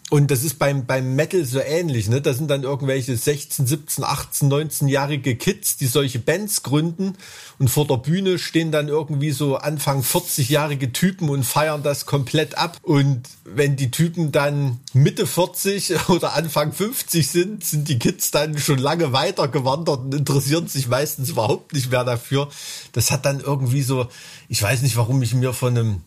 Und 0.10 0.32
das 0.32 0.44
ist 0.44 0.58
beim, 0.58 0.86
beim 0.88 1.16
Metal 1.16 1.46
so 1.46 1.60
ähnlich, 1.60 2.10
ne? 2.10 2.20
Da 2.20 2.34
sind 2.34 2.50
dann 2.50 2.64
irgendwelche 2.64 3.16
16, 3.16 3.68
17, 3.68 4.04
18, 4.04 4.52
19-jährige 4.52 5.36
Kids, 5.36 5.78
die 5.78 5.86
solche 5.86 6.18
Bands 6.18 6.64
gründen 6.64 7.16
und 7.60 7.68
vor 7.68 7.86
der 7.86 7.98
Bühne 7.98 8.40
stehen 8.40 8.72
dann 8.72 8.88
irgendwie 8.88 9.32
so 9.32 9.58
Anfang 9.58 10.02
40-jährige 10.02 10.94
Typen 10.94 11.30
und 11.30 11.44
feiern 11.44 11.84
das 11.84 12.06
komplett 12.08 12.58
ab. 12.58 12.78
Und 12.82 13.24
wenn 13.44 13.76
die 13.76 13.92
Typen 13.92 14.32
dann 14.32 14.80
Mitte 14.94 15.28
40 15.28 15.94
oder 16.10 16.34
Anfang 16.34 16.72
50 16.72 17.28
sind, 17.28 17.64
sind 17.64 17.88
die 17.90 18.00
Kids 18.00 18.32
dann 18.32 18.58
schon 18.58 18.80
lange 18.80 19.12
weiter 19.12 19.48
gewandert 19.48 20.00
und 20.00 20.16
interessieren 20.16 20.68
sich 20.68 20.88
meistens 20.88 21.30
überhaupt 21.30 21.74
nicht 21.74 21.92
mehr 21.92 22.04
dafür. 22.04 22.50
Das 22.94 23.12
hat 23.12 23.26
dann 23.26 23.42
irgendwie 23.42 23.84
so, 23.84 24.08
ich 24.48 24.64
weiß 24.64 24.82
nicht, 24.82 24.98
warum 24.98 25.22
ich 25.22 25.34
mir 25.34 25.54
von 25.54 25.78
einem 25.78 26.02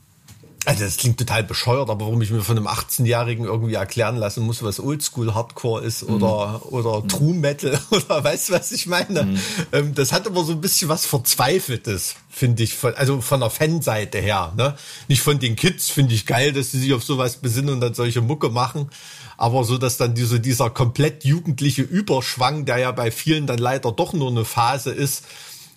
also 0.64 0.84
das 0.84 0.96
klingt 0.96 1.18
total 1.18 1.42
bescheuert, 1.42 1.90
aber 1.90 2.04
warum 2.04 2.22
ich 2.22 2.30
mir 2.30 2.40
von 2.42 2.56
einem 2.56 2.68
18-Jährigen 2.68 3.44
irgendwie 3.44 3.74
erklären 3.74 4.16
lassen 4.16 4.44
muss, 4.44 4.62
was 4.62 4.78
Oldschool 4.78 5.34
Hardcore 5.34 5.82
ist 5.82 6.04
oder, 6.04 6.62
oder 6.70 7.06
True 7.08 7.34
Metal 7.34 7.80
oder 7.90 8.22
weißt 8.22 8.48
du, 8.50 8.52
was 8.52 8.70
ich 8.70 8.86
meine? 8.86 9.40
Ähm, 9.72 9.94
das 9.94 10.12
hat 10.12 10.26
aber 10.26 10.44
so 10.44 10.52
ein 10.52 10.60
bisschen 10.60 10.88
was 10.88 11.04
Verzweifeltes, 11.04 12.14
finde 12.30 12.62
ich, 12.62 12.74
von, 12.74 12.94
also 12.94 13.20
von 13.20 13.40
der 13.40 13.50
Fanseite 13.50 14.18
her. 14.18 14.52
Ne? 14.56 14.76
Nicht 15.08 15.22
von 15.22 15.40
den 15.40 15.56
Kids, 15.56 15.90
finde 15.90 16.14
ich 16.14 16.26
geil, 16.26 16.52
dass 16.52 16.70
sie 16.70 16.78
sich 16.78 16.92
auf 16.92 17.02
sowas 17.02 17.38
besinnen 17.38 17.74
und 17.74 17.80
dann 17.80 17.94
solche 17.94 18.20
Mucke 18.20 18.48
machen. 18.48 18.88
Aber 19.36 19.64
so, 19.64 19.78
dass 19.78 19.96
dann 19.96 20.14
diese, 20.14 20.38
dieser 20.38 20.70
komplett 20.70 21.24
jugendliche 21.24 21.82
Überschwang, 21.82 22.66
der 22.66 22.78
ja 22.78 22.92
bei 22.92 23.10
vielen 23.10 23.48
dann 23.48 23.58
leider 23.58 23.90
doch 23.90 24.12
nur 24.12 24.30
eine 24.30 24.44
Phase 24.44 24.92
ist, 24.92 25.24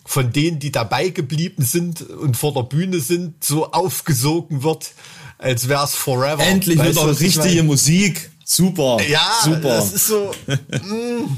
von 0.05 0.31
denen, 0.31 0.59
die 0.59 0.71
dabei 0.71 1.09
geblieben 1.09 1.63
sind 1.63 2.01
und 2.09 2.37
vor 2.37 2.53
der 2.53 2.63
Bühne 2.63 2.99
sind, 2.99 3.43
so 3.43 3.71
aufgesogen 3.71 4.63
wird, 4.63 4.91
als 5.39 5.67
wär's 5.67 5.95
forever. 5.95 6.43
Endlich 6.43 6.77
Weißt 6.77 6.91
wieder 6.91 7.19
richtige? 7.19 7.63
Musik. 7.63 8.29
Super. 8.45 8.97
Ja, 9.09 9.27
super. 9.43 9.61
das 9.69 9.91
ist 9.91 10.07
so. 10.07 10.31
mm, 10.47 11.35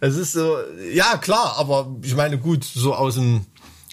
Es 0.00 0.16
ist 0.16 0.32
so, 0.32 0.56
ja 0.94 1.18
klar, 1.18 1.56
aber 1.58 1.94
ich 2.02 2.14
meine 2.16 2.38
gut, 2.38 2.64
so 2.64 2.94
aus 2.94 3.16
dem 3.16 3.42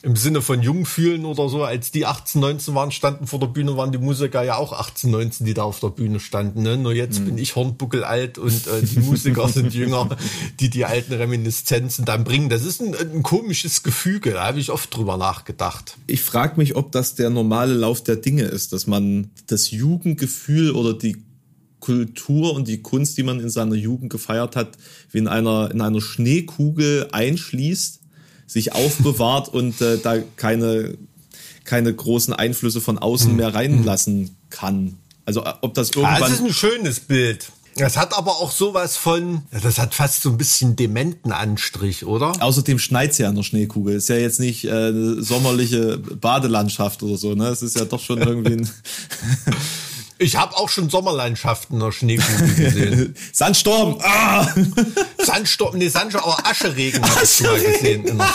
im 0.04 0.16
Sinne 0.16 0.44
von 0.44 0.62
jung 0.62 0.86
fühlen 0.86 1.26
oder 1.26 1.50
so, 1.50 1.64
als 1.64 1.90
die 1.90 2.06
18, 2.06 2.40
19 2.40 2.76
waren, 2.76 2.92
standen 2.92 3.26
vor 3.26 3.40
der 3.40 3.48
Bühne, 3.48 3.78
waren 3.78 3.92
die 3.92 3.98
Musiker 3.98 4.44
ja 4.44 4.56
auch 4.56 4.72
18, 4.72 5.10
19, 5.10 5.46
die 5.46 5.56
da 5.56 5.64
auf 5.64 5.80
der 5.80 5.88
Bühne 5.88 6.20
standen. 6.20 6.62
Ne? 6.62 6.78
Nur 6.78 6.94
jetzt 6.94 7.26
bin 7.26 7.38
ich 7.40 7.56
Hornbuckel 7.56 8.04
alt 8.04 8.38
und 8.38 8.68
äh, 8.68 8.84
die 8.84 9.00
Musiker 9.00 9.50
sind 9.50 9.74
jünger, 9.74 10.16
die 10.60 10.70
die 10.70 10.86
alten 10.86 11.14
Reminiszenzen 11.14 12.06
dann 12.06 12.24
bringen. 12.24 12.50
Das 12.50 12.64
ist 12.64 12.80
ein, 12.80 12.94
ein 12.94 13.24
komisches 13.24 13.82
Gefüge, 13.82 14.34
da 14.34 14.46
habe 14.46 14.60
ich 14.60 14.70
oft 14.70 14.96
drüber 14.96 15.18
nachgedacht. 15.18 15.98
Ich 16.06 16.22
frage 16.22 16.58
mich, 16.58 16.76
ob 16.76 16.92
das 16.92 17.16
der 17.16 17.32
normale 17.32 17.74
Lauf 17.74 18.04
der 18.04 18.18
Dinge 18.18 18.44
ist, 18.44 18.74
dass 18.74 18.86
man 18.86 19.32
das 19.48 19.72
Jugendgefühl 19.72 20.72
oder 20.72 20.94
die 20.94 21.18
Kultur 21.80 22.54
und 22.54 22.68
die 22.68 22.84
Kunst, 22.84 23.18
die 23.18 23.24
man 23.24 23.40
in 23.40 23.50
seiner 23.50 23.76
Jugend 23.76 24.12
gefeiert 24.12 24.56
hat, 24.56 24.78
wie 25.12 25.18
in 25.18 25.28
einer, 25.28 25.72
in 25.72 25.82
einer 25.82 26.02
Schneekugel 26.02 27.08
einschließt, 27.12 28.02
sich 28.48 28.74
aufbewahrt 28.74 29.50
und 29.54 29.80
äh, 29.82 30.00
da 30.00 30.18
keine, 30.36 30.98
keine 31.66 31.94
großen 31.94 32.34
Einflüsse 32.34 32.82
von 32.82 32.98
außen 32.98 33.36
mehr 33.36 33.54
reinlassen 33.54 34.36
kann. 34.50 34.98
Also 35.26 35.44
äh, 35.44 35.54
ob 35.62 35.74
das 35.76 35.92
Ah, 35.92 36.00
irgendwann... 36.00 36.24
es 36.32 36.40
ist 36.40 36.46
ein 36.46 36.54
schönes 36.54 37.00
Bild. 37.02 37.52
Das 37.76 37.96
hat 37.96 38.18
aber 38.18 38.32
auch 38.38 38.52
sowas 38.52 38.98
von, 38.98 39.44
das 39.52 39.78
hat 39.78 39.94
fast 39.94 40.24
so 40.24 40.32
ein 40.32 40.38
bisschen 40.38 40.76
dementen 40.76 41.32
Anstrich, 41.32 42.06
oder? 42.06 42.34
Außerdem 42.42 42.80
schneit's 42.80 43.20
ja 43.20 43.30
an 43.30 43.36
der 43.36 43.44
Schneekugel. 43.44 43.96
Ist 43.96 44.10
ja 44.10 44.16
jetzt 44.16 44.40
nicht 44.40 44.66
äh, 44.66 44.72
eine 44.72 45.22
sommerliche 45.22 46.00
Badelandschaft 46.00 47.04
oder 47.04 47.18
so, 47.18 47.36
ne? 47.36 47.50
Es 47.50 47.62
ist 47.62 47.78
ja 47.78 47.86
doch 47.86 48.02
schon 48.02 48.20
irgendwie 48.20 48.54
ein 48.54 48.70
Ich 50.20 50.36
habe 50.36 50.58
auch 50.58 50.70
schon 50.70 50.90
Sommerlandschaften 50.90 51.80
der 51.80 51.92
Schneekugel 51.92 52.54
gesehen. 52.56 53.16
Sandsturm. 53.32 53.98
Ah! 54.02 54.48
Sandsturm, 55.24 55.78
nee, 55.78 55.90
Sandsturm, 55.90 56.24
aber 56.24 56.48
Ascheregen 56.48 57.02
habe 57.02 57.24
ich 57.24 57.32
schon 57.32 57.48
mal 57.48 57.60
gesehen. 57.60 58.22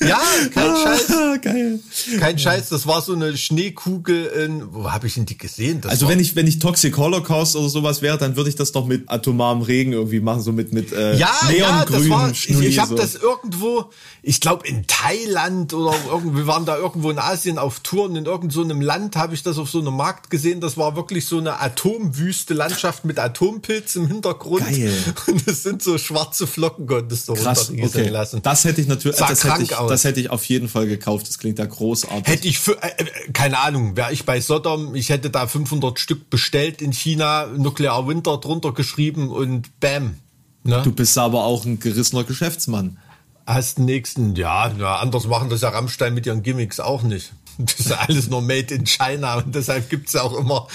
Ja, 0.00 0.20
kein 0.54 0.76
Scheiß. 0.76 1.10
Ah, 1.10 1.36
geil. 1.36 1.80
Kein 2.20 2.38
Scheiß, 2.38 2.68
das 2.68 2.86
war 2.86 3.02
so 3.02 3.12
eine 3.12 3.36
Schneekugel 3.36 4.26
in, 4.26 4.72
wo 4.72 4.90
habe 4.90 5.06
ich 5.06 5.14
denn 5.14 5.26
die 5.26 5.36
gesehen? 5.36 5.80
Das 5.80 5.90
Also 5.90 6.08
wenn 6.08 6.20
ich 6.20 6.36
wenn 6.36 6.46
ich 6.46 6.60
Toxic 6.60 6.96
Holocaust 6.96 7.56
oder 7.56 7.68
sowas 7.68 8.00
wäre, 8.00 8.16
dann 8.16 8.36
würde 8.36 8.48
ich 8.48 8.56
das 8.56 8.72
doch 8.72 8.86
mit 8.86 9.10
atomarem 9.10 9.62
Regen 9.62 9.92
irgendwie 9.92 10.20
machen, 10.20 10.40
so 10.40 10.52
mit 10.52 10.72
mit 10.72 10.92
äh, 10.92 11.16
ja, 11.16 11.28
ja, 11.50 11.84
das 11.84 11.90
neongrünem 11.90 12.10
war, 12.10 12.30
ich, 12.30 12.40
Schnulli 12.42 12.66
ich 12.68 12.78
habe 12.78 12.90
so. 12.90 12.96
das 12.96 13.16
irgendwo, 13.16 13.90
ich 14.22 14.40
glaube 14.40 14.66
in 14.66 14.86
Thailand 14.86 15.74
oder 15.74 15.94
irgendwie, 16.10 16.38
wir 16.38 16.46
waren 16.46 16.64
da 16.64 16.76
irgendwo 16.76 17.10
in 17.10 17.18
Asien 17.18 17.58
auf 17.58 17.80
Touren, 17.80 18.16
in 18.16 18.24
irgendeinem 18.24 18.80
so 18.80 18.86
Land 18.86 19.16
habe 19.16 19.34
ich 19.34 19.42
das 19.42 19.58
auf 19.58 19.68
so 19.68 19.80
einem 19.80 19.96
Markt 19.96 20.30
gesehen, 20.30 20.60
das 20.60 20.76
war 20.76 20.87
wirklich 20.96 21.26
so 21.26 21.38
eine 21.38 21.60
atomwüste 21.60 22.54
Landschaft 22.54 23.04
mit 23.04 23.18
Atompilz 23.18 23.96
im 23.96 24.06
Hintergrund. 24.08 24.66
Geil. 24.66 24.92
Und 25.26 25.46
es 25.46 25.62
sind 25.62 25.82
so 25.82 25.98
schwarze 25.98 26.46
Flocken, 26.46 26.86
konntest 26.86 27.28
du 27.28 27.34
Krass, 27.34 27.70
okay. 27.70 28.08
lassen. 28.08 28.42
Das 28.42 28.64
hätte 28.64 28.80
ich 28.80 28.86
natürlich, 28.86 29.16
Sah 29.16 29.28
das 29.28 29.44
hätte 29.44 29.62
ich, 29.62 29.68
krank 29.68 29.80
aus. 29.80 29.90
das 29.90 30.04
hätte 30.04 30.20
ich 30.20 30.30
auf 30.30 30.44
jeden 30.44 30.68
Fall 30.68 30.86
gekauft. 30.86 31.28
Das 31.28 31.38
klingt 31.38 31.58
ja 31.58 31.66
großartig. 31.66 32.26
Hätte 32.26 32.48
ich 32.48 32.58
für, 32.58 32.82
äh, 32.82 32.88
äh, 32.96 33.32
keine 33.32 33.58
Ahnung, 33.58 33.96
wäre 33.96 34.12
ich 34.12 34.24
bei 34.24 34.40
Sodom, 34.40 34.94
ich 34.94 35.08
hätte 35.08 35.30
da 35.30 35.46
500 35.46 35.98
Stück 35.98 36.30
bestellt 36.30 36.82
in 36.82 36.92
China, 36.92 37.46
Nuclear 37.46 38.06
Winter 38.06 38.38
drunter 38.38 38.72
geschrieben 38.72 39.30
und 39.30 39.80
bam. 39.80 40.16
Ne? 40.64 40.82
du 40.82 40.92
bist 40.92 41.16
aber 41.16 41.44
auch 41.44 41.64
ein 41.64 41.80
gerissener 41.80 42.24
Geschäftsmann. 42.24 42.98
Hast 43.46 43.78
den 43.78 43.86
nächsten, 43.86 44.36
ja, 44.36 44.70
ja, 44.78 44.96
anders 44.96 45.26
machen 45.26 45.48
das 45.48 45.62
ja 45.62 45.70
Rammstein 45.70 46.12
mit 46.12 46.26
ihren 46.26 46.42
Gimmicks 46.42 46.80
auch 46.80 47.02
nicht. 47.02 47.32
Das 47.58 47.80
ist 47.80 47.92
alles 47.92 48.28
nur 48.30 48.40
made 48.40 48.72
in 48.74 48.84
China 48.86 49.38
und 49.38 49.54
deshalb 49.54 49.90
gibt's 49.90 50.12
ja 50.12 50.22
auch 50.22 50.38
immer. 50.38 50.68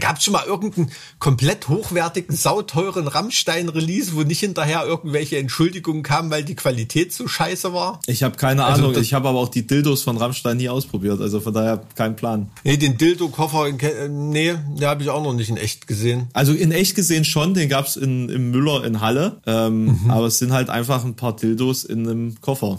Gab's 0.00 0.24
schon 0.24 0.32
mal 0.32 0.44
irgendeinen 0.46 0.90
komplett 1.18 1.68
hochwertigen, 1.68 2.34
sauteuren 2.34 3.06
Rammstein-Release, 3.08 4.14
wo 4.14 4.22
nicht 4.22 4.40
hinterher 4.40 4.84
irgendwelche 4.84 5.38
Entschuldigungen 5.38 6.02
kamen, 6.02 6.30
weil 6.30 6.42
die 6.44 6.54
Qualität 6.56 7.12
so 7.12 7.28
scheiße 7.28 7.72
war? 7.72 8.00
Ich 8.06 8.22
habe 8.22 8.36
keine 8.36 8.64
Also 8.64 8.86
Ahnung. 8.88 9.00
Ich 9.00 9.14
habe 9.14 9.28
aber 9.28 9.38
auch 9.38 9.48
die 9.48 9.66
Dildos 9.66 10.02
von 10.02 10.16
Rammstein 10.16 10.56
nie 10.56 10.68
ausprobiert. 10.68 11.20
Also 11.20 11.40
von 11.40 11.54
daher 11.54 11.82
kein 11.94 12.16
Plan. 12.16 12.50
Nee, 12.64 12.76
den 12.76 12.98
Dildo-Koffer, 12.98 13.70
nee, 14.08 14.54
den 14.76 14.86
habe 14.86 15.02
ich 15.02 15.10
auch 15.10 15.22
noch 15.22 15.34
nicht 15.34 15.50
in 15.50 15.56
echt 15.56 15.86
gesehen. 15.86 16.28
Also 16.32 16.52
in 16.52 16.72
echt 16.72 16.94
gesehen 16.96 17.24
schon, 17.24 17.54
den 17.54 17.68
gab's 17.68 17.96
in, 17.96 18.28
im 18.28 18.50
Müller 18.50 18.84
in 18.84 19.00
Halle. 19.00 19.40
Ähm, 19.46 19.78
Mhm. 19.88 20.10
Aber 20.10 20.26
es 20.26 20.38
sind 20.38 20.52
halt 20.52 20.70
einfach 20.70 21.04
ein 21.04 21.14
paar 21.14 21.36
Dildos 21.36 21.84
in 21.84 22.06
einem 22.08 22.40
Koffer. 22.40 22.78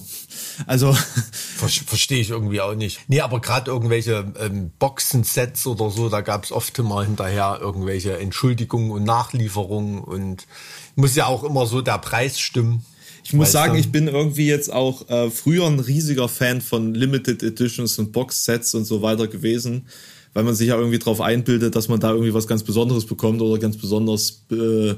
Also 0.66 0.94
Ver 0.94 1.68
Verstehe 1.70 2.20
ich 2.20 2.30
irgendwie 2.30 2.62
auch 2.62 2.76
nicht. 2.76 3.00
Nee, 3.08 3.22
aber 3.22 3.42
gerade 3.42 3.72
irgendwelche 3.72 4.32
ähm, 4.40 4.72
Boxensets 4.80 5.66
oder 5.68 5.90
so, 5.90 6.10
da 6.10 6.22
gab's 6.22 6.52
oft 6.52 6.78
immer 6.80 7.04
hinterher 7.04 7.60
irgendwelche 7.62 8.18
Entschuldigungen 8.18 8.92
und 8.92 9.04
Nachlieferungen 9.04 10.00
und 10.02 10.48
muss 10.96 11.16
ja 11.16 11.28
auch 11.28 11.44
immer 11.44 11.66
so 11.66 11.82
der 11.82 11.98
Preis 11.98 12.40
stimmen. 12.40 12.86
Ich 13.24 13.34
muss 13.34 13.52
sagen, 13.52 13.76
ich 13.76 13.92
bin 13.92 14.08
irgendwie 14.08 14.48
jetzt 14.48 14.72
auch 14.72 15.08
äh, 15.10 15.30
früher 15.30 15.68
ein 15.68 15.80
riesiger 15.80 16.28
Fan 16.28 16.62
von 16.62 16.96
Limited 16.96 17.44
Editions 17.44 18.00
und 18.00 18.12
Box-Sets 18.12 18.74
und 18.76 18.86
so 18.86 19.02
weiter 19.02 19.28
gewesen, 19.28 19.88
weil 20.34 20.44
man 20.44 20.56
sich 20.56 20.70
ja 20.70 20.78
irgendwie 20.78 21.00
drauf 21.00 21.22
einbildet, 21.22 21.76
dass 21.76 21.90
man 21.90 22.00
da 22.00 22.12
irgendwie 22.12 22.34
was 22.34 22.48
ganz 22.48 22.64
Besonderes 22.64 23.06
bekommt 23.06 23.42
oder 23.42 23.60
ganz 23.60 23.78
besonders 23.78 24.46
äh, 24.52 24.96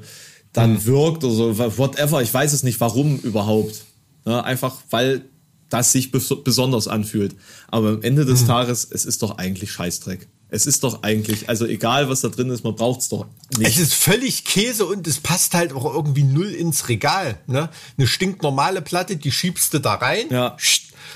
dann 0.53 0.73
Mhm. 0.73 0.85
wirkt 0.85 1.23
oder 1.23 1.33
so, 1.33 1.57
whatever. 1.77 2.21
Ich 2.21 2.33
weiß 2.33 2.53
es 2.53 2.63
nicht, 2.63 2.79
warum 2.79 3.17
überhaupt. 3.19 3.83
Ja, 4.25 4.41
einfach, 4.41 4.75
weil 4.91 5.25
das 5.71 5.91
sich 5.91 6.11
bes 6.11 6.31
besonders 6.43 6.87
anfühlt. 6.87 7.35
Aber 7.69 7.89
am 7.89 8.01
Ende 8.03 8.23
Mhm. 8.23 8.27
des 8.27 8.45
Tages, 8.45 8.87
es 8.91 9.05
ist 9.05 9.23
doch 9.23 9.37
eigentlich 9.39 9.71
Scheißdreck. 9.71 10.27
Es 10.53 10.65
ist 10.65 10.83
doch 10.83 11.01
eigentlich, 11.03 11.47
also 11.47 11.65
egal 11.65 12.09
was 12.09 12.21
da 12.21 12.27
drin 12.27 12.49
ist, 12.49 12.63
man 12.65 12.75
braucht's 12.75 13.07
doch 13.07 13.25
nicht. 13.57 13.67
Es 13.71 13.77
ist 13.79 13.93
völlig 13.93 14.43
Käse 14.43 14.85
und 14.85 15.07
es 15.07 15.19
passt 15.21 15.53
halt 15.53 15.71
auch 15.73 15.85
irgendwie 15.93 16.23
null 16.23 16.49
ins 16.51 16.89
Regal. 16.89 17.37
Ne? 17.47 17.69
Eine 17.97 18.05
stinknormale 18.05 18.81
Platte, 18.81 19.15
die 19.15 19.31
schiebst 19.31 19.73
du 19.73 19.79
da 19.79 19.93
rein. 19.93 20.25
Ja. 20.29 20.57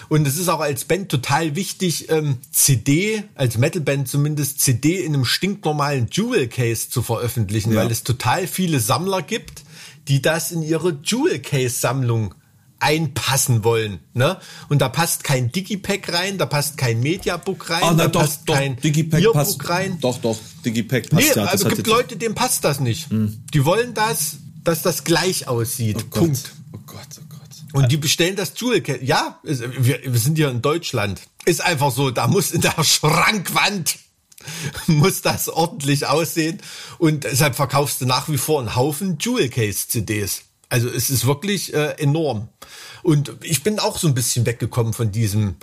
Und 0.07 0.25
es 0.25 0.37
ist 0.37 0.47
auch 0.47 0.61
als 0.61 0.85
Band 0.85 1.09
total 1.09 1.55
wichtig, 1.57 2.09
ähm, 2.09 2.37
CD, 2.51 3.23
als 3.35 3.57
Metalband 3.57 4.07
zumindest, 4.07 4.61
CD 4.61 5.03
in 5.03 5.13
einem 5.13 5.25
stinknormalen 5.25 6.07
Jewel 6.11 6.47
Case 6.47 6.89
zu 6.89 7.01
veröffentlichen, 7.01 7.73
Ja. 7.73 7.81
weil 7.83 7.91
es 7.91 8.03
total 8.03 8.47
viele 8.47 8.79
Sammler 8.79 9.21
gibt, 9.21 9.63
die 10.07 10.21
das 10.21 10.51
in 10.51 10.61
ihre 10.61 10.97
Jewel 11.03 11.39
Case 11.39 11.75
Sammlung 11.79 12.35
einpassen 12.79 13.63
wollen. 13.63 13.99
Ne? 14.13 14.39
Und 14.69 14.81
da 14.81 14.89
passt 14.89 15.23
kein 15.23 15.51
Digipack 15.51 16.11
rein, 16.13 16.37
da 16.37 16.45
passt 16.45 16.77
kein 16.77 16.99
Mediabook 16.99 17.69
rein, 17.69 17.83
Ah, 17.83 17.91
na 17.91 18.03
da 18.03 18.07
doch, 18.09 18.21
passt 18.21 18.41
doch, 18.45 18.55
kein 18.55 18.75
Digipack 18.79 19.21
Earbook 19.21 19.33
passt. 19.33 19.69
rein. 19.69 19.97
Doch, 20.01 20.17
doch, 20.19 20.37
Digipack 20.63 21.09
passt 21.09 21.35
Nee, 21.35 21.41
ja. 21.41 21.45
Also 21.45 21.67
gibt 21.69 21.85
Hm. 21.87 21.93
Leute, 21.93 22.17
denen 22.17 22.35
passt 22.35 22.63
das 22.63 22.79
nicht. 22.79 23.07
Die 23.11 23.65
wollen 23.65 23.93
das, 23.93 24.37
dass 24.63 24.81
das 24.81 25.03
gleich 25.03 25.47
aussieht. 25.47 25.97
Oh 26.11 26.19
Punkt. 26.19 26.51
Oh 26.73 26.79
Gott, 26.85 26.99
oh 27.19 27.23
Gott. 27.29 27.81
Und 27.81 27.91
die 27.91 27.97
bestellen 27.97 28.35
das 28.35 28.53
Jewel 28.55 28.81
Case. 28.81 29.03
Ja, 29.03 29.39
wir, 29.43 29.99
wir 30.03 30.19
sind 30.19 30.35
hier 30.37 30.49
in 30.49 30.61
Deutschland. 30.61 31.21
Ist 31.45 31.61
einfach 31.63 31.91
so, 31.91 32.11
da 32.11 32.27
muss 32.27 32.51
in 32.51 32.61
der 32.61 32.75
Schrankwand 32.83 33.97
muss 34.87 35.21
das 35.21 35.49
ordentlich 35.49 36.05
aussehen. 36.07 36.59
Und 36.99 37.23
deshalb 37.23 37.55
verkaufst 37.55 38.01
du 38.01 38.05
nach 38.05 38.29
wie 38.29 38.37
vor 38.37 38.59
einen 38.59 38.75
Haufen 38.75 39.17
Jewel 39.19 39.49
Case 39.49 39.87
CDs. 39.87 40.43
Also 40.69 40.89
es 40.89 41.09
ist 41.09 41.25
wirklich 41.25 41.73
äh, 41.73 41.95
enorm. 41.97 42.49
Und 43.03 43.33
ich 43.41 43.63
bin 43.63 43.79
auch 43.79 43.97
so 43.97 44.07
ein 44.07 44.15
bisschen 44.15 44.45
weggekommen 44.45 44.93
von 44.93 45.11
diesem, 45.11 45.55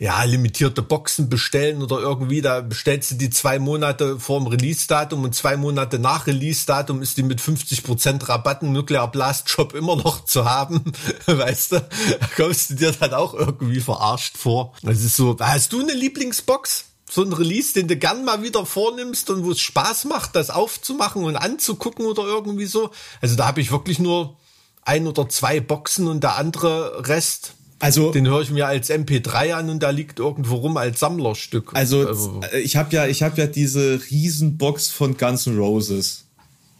ja, 0.00 0.24
limitierte 0.24 0.80
Boxen 0.80 1.28
bestellen 1.28 1.82
oder 1.82 2.00
irgendwie, 2.00 2.40
da 2.40 2.62
bestellst 2.62 3.10
du 3.10 3.14
die 3.16 3.28
zwei 3.28 3.58
Monate 3.58 4.18
vor 4.18 4.40
dem 4.40 4.46
Release-Datum 4.46 5.24
und 5.24 5.34
zwei 5.34 5.58
Monate 5.58 5.98
nach 5.98 6.26
Release-Datum 6.26 7.02
ist 7.02 7.18
die 7.18 7.22
mit 7.22 7.38
50% 7.38 8.26
Rabatt 8.26 8.62
im 8.62 8.72
Nuclear 8.72 9.10
Blast 9.10 9.50
Shop 9.50 9.74
immer 9.74 9.96
noch 9.96 10.24
zu 10.24 10.46
haben. 10.46 10.82
Weißt 11.26 11.72
du, 11.72 11.80
da 12.18 12.28
kommst 12.34 12.70
du 12.70 12.74
dir 12.76 12.92
dann 12.92 13.12
auch 13.12 13.34
irgendwie 13.34 13.80
verarscht 13.80 14.38
vor. 14.38 14.72
Das 14.82 15.02
ist 15.02 15.16
so, 15.16 15.36
hast 15.38 15.74
du 15.74 15.80
eine 15.80 15.92
Lieblingsbox? 15.92 16.86
So 17.10 17.22
ein 17.22 17.32
Release, 17.32 17.74
den 17.74 17.88
du 17.88 17.96
gern 17.96 18.24
mal 18.24 18.42
wieder 18.42 18.64
vornimmst 18.64 19.28
und 19.30 19.44
wo 19.44 19.50
es 19.50 19.60
Spaß 19.60 20.06
macht, 20.06 20.34
das 20.34 20.48
aufzumachen 20.48 21.24
und 21.24 21.36
anzugucken 21.36 22.06
oder 22.06 22.22
irgendwie 22.22 22.66
so. 22.66 22.90
Also 23.20 23.36
da 23.36 23.46
habe 23.46 23.60
ich 23.60 23.70
wirklich 23.70 23.98
nur 23.98 24.36
ein 24.82 25.06
oder 25.06 25.28
zwei 25.28 25.60
Boxen 25.60 26.08
und 26.08 26.22
der 26.22 26.36
andere 26.36 27.06
Rest 27.08 27.54
Also, 27.78 28.10
den 28.12 28.26
höre 28.26 28.42
ich 28.42 28.50
mir 28.50 28.66
als 28.66 28.90
MP3 28.90 29.54
an 29.54 29.70
und 29.70 29.82
da 29.82 29.90
liegt 29.90 30.18
irgendwo 30.18 30.56
rum 30.56 30.76
als 30.76 31.00
Sammlerstück. 31.00 31.70
also 31.74 32.40
äh, 32.52 32.60
ich 32.60 32.76
habe 32.76 32.94
ja, 32.94 33.06
ich 33.06 33.22
habe 33.22 33.40
ja 33.40 33.46
diese 33.46 34.00
Riesenbox 34.10 34.88
von 34.88 35.16
Guns 35.16 35.46
N' 35.46 35.56
Roses. 35.58 36.26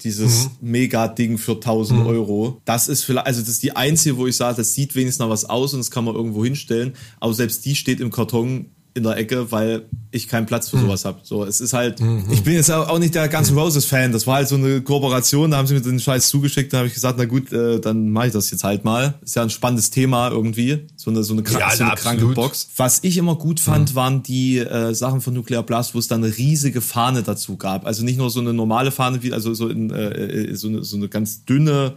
Dieses 0.03 0.47
Mhm. 0.47 0.51
Mega-Ding 0.71 1.37
für 1.37 1.53
1000 1.57 2.07
Euro. 2.07 2.63
Das 2.65 2.89
ist 2.89 3.05
vielleicht, 3.05 3.27
also 3.27 3.41
das 3.41 3.51
ist 3.51 3.63
die 3.63 3.77
einzige, 3.77 4.17
wo 4.17 4.27
ich 4.27 4.35
sage, 4.35 4.57
das 4.57 4.73
sieht 4.73 4.95
wenigstens 4.95 5.19
noch 5.19 5.29
was 5.29 5.45
aus 5.45 5.75
und 5.75 5.81
das 5.81 5.91
kann 5.91 6.05
man 6.07 6.15
irgendwo 6.15 6.43
hinstellen. 6.43 6.95
Aber 7.21 7.35
selbst 7.35 7.67
die 7.67 7.77
steht 7.77 8.01
im 8.01 8.11
Karton 8.11 8.71
in 8.95 9.03
der 9.03 9.19
Ecke, 9.19 9.53
weil 9.53 9.89
ich 10.13 10.29
keinen 10.29 10.47
Platz 10.47 10.73
Mhm. 10.73 10.79
für 10.79 10.83
sowas 10.85 11.05
habe. 11.05 11.21
So, 11.23 11.45
es 11.45 11.61
ist 11.61 11.73
halt, 11.73 12.01
ich 12.31 12.43
bin 12.43 12.55
jetzt 12.55 12.71
auch 12.71 12.99
nicht 12.99 13.15
der 13.15 13.29
Guns 13.29 13.51
N' 13.51 13.57
Roses 13.59 13.85
Fan. 13.85 14.13
Das 14.13 14.27
war 14.27 14.37
halt 14.37 14.49
so 14.49 14.57
eine 14.57 14.81
Kooperation, 14.81 15.51
da 15.51 15.57
haben 15.59 15.67
sie 15.67 15.75
mir 15.75 15.81
den 15.81 16.01
Scheiß 16.01 16.29
zugeschickt, 16.29 16.73
da 16.73 16.79
habe 16.79 16.89
ich 16.89 16.95
gesagt, 16.95 17.17
na 17.19 17.25
gut, 17.27 17.53
äh, 17.53 17.81
dann 17.81 18.11
mache 18.11 18.29
ich 18.29 18.33
das 18.33 18.51
jetzt 18.51 18.65
halt 18.65 18.85
mal. 18.85 19.15
Ist 19.23 19.37
ja 19.37 19.43
ein 19.43 19.51
spannendes 19.51 19.91
Thema 19.91 20.31
irgendwie, 20.31 20.87
so 20.97 21.11
eine 21.11 21.23
so 21.23 21.33
eine, 21.33 21.43
krank, 21.43 21.61
Ja, 21.61 21.77
so 21.77 21.85
eine 21.85 21.95
kranke. 21.95 22.27
Box. 22.27 22.69
Was 22.77 23.01
ich 23.03 23.17
immer 23.17 23.37
gut 23.37 23.61
fand, 23.61 23.95
waren 23.95 24.23
die 24.23 24.59
äh, 24.59 24.95
Sachen 24.95 25.21
von 25.21 25.35
Nuclear 25.35 25.63
Blast, 25.63 25.95
wo 25.95 25.99
es 25.99 26.09
dann 26.09 26.25
eine 26.25 26.37
riesige 26.37 26.81
Fahne 26.81 27.23
dazu 27.23 27.57
gab. 27.57 27.87
Also 27.87 28.05
nicht 28.05 28.19
nur 28.19 28.31
so 28.31 28.41
eine 28.41 28.53
normale 28.53 28.91
Fahne, 28.91 29.23
wie 29.23 29.33
also 29.33 29.55
so 29.55 29.69
in 29.69 29.91
äh, 29.91 30.09
äh, 30.51 30.55
so 30.55 30.69
eine 30.69 30.83
so 30.85 30.97
eine 30.97 31.09
ganz 31.09 31.45
dünne 31.45 31.95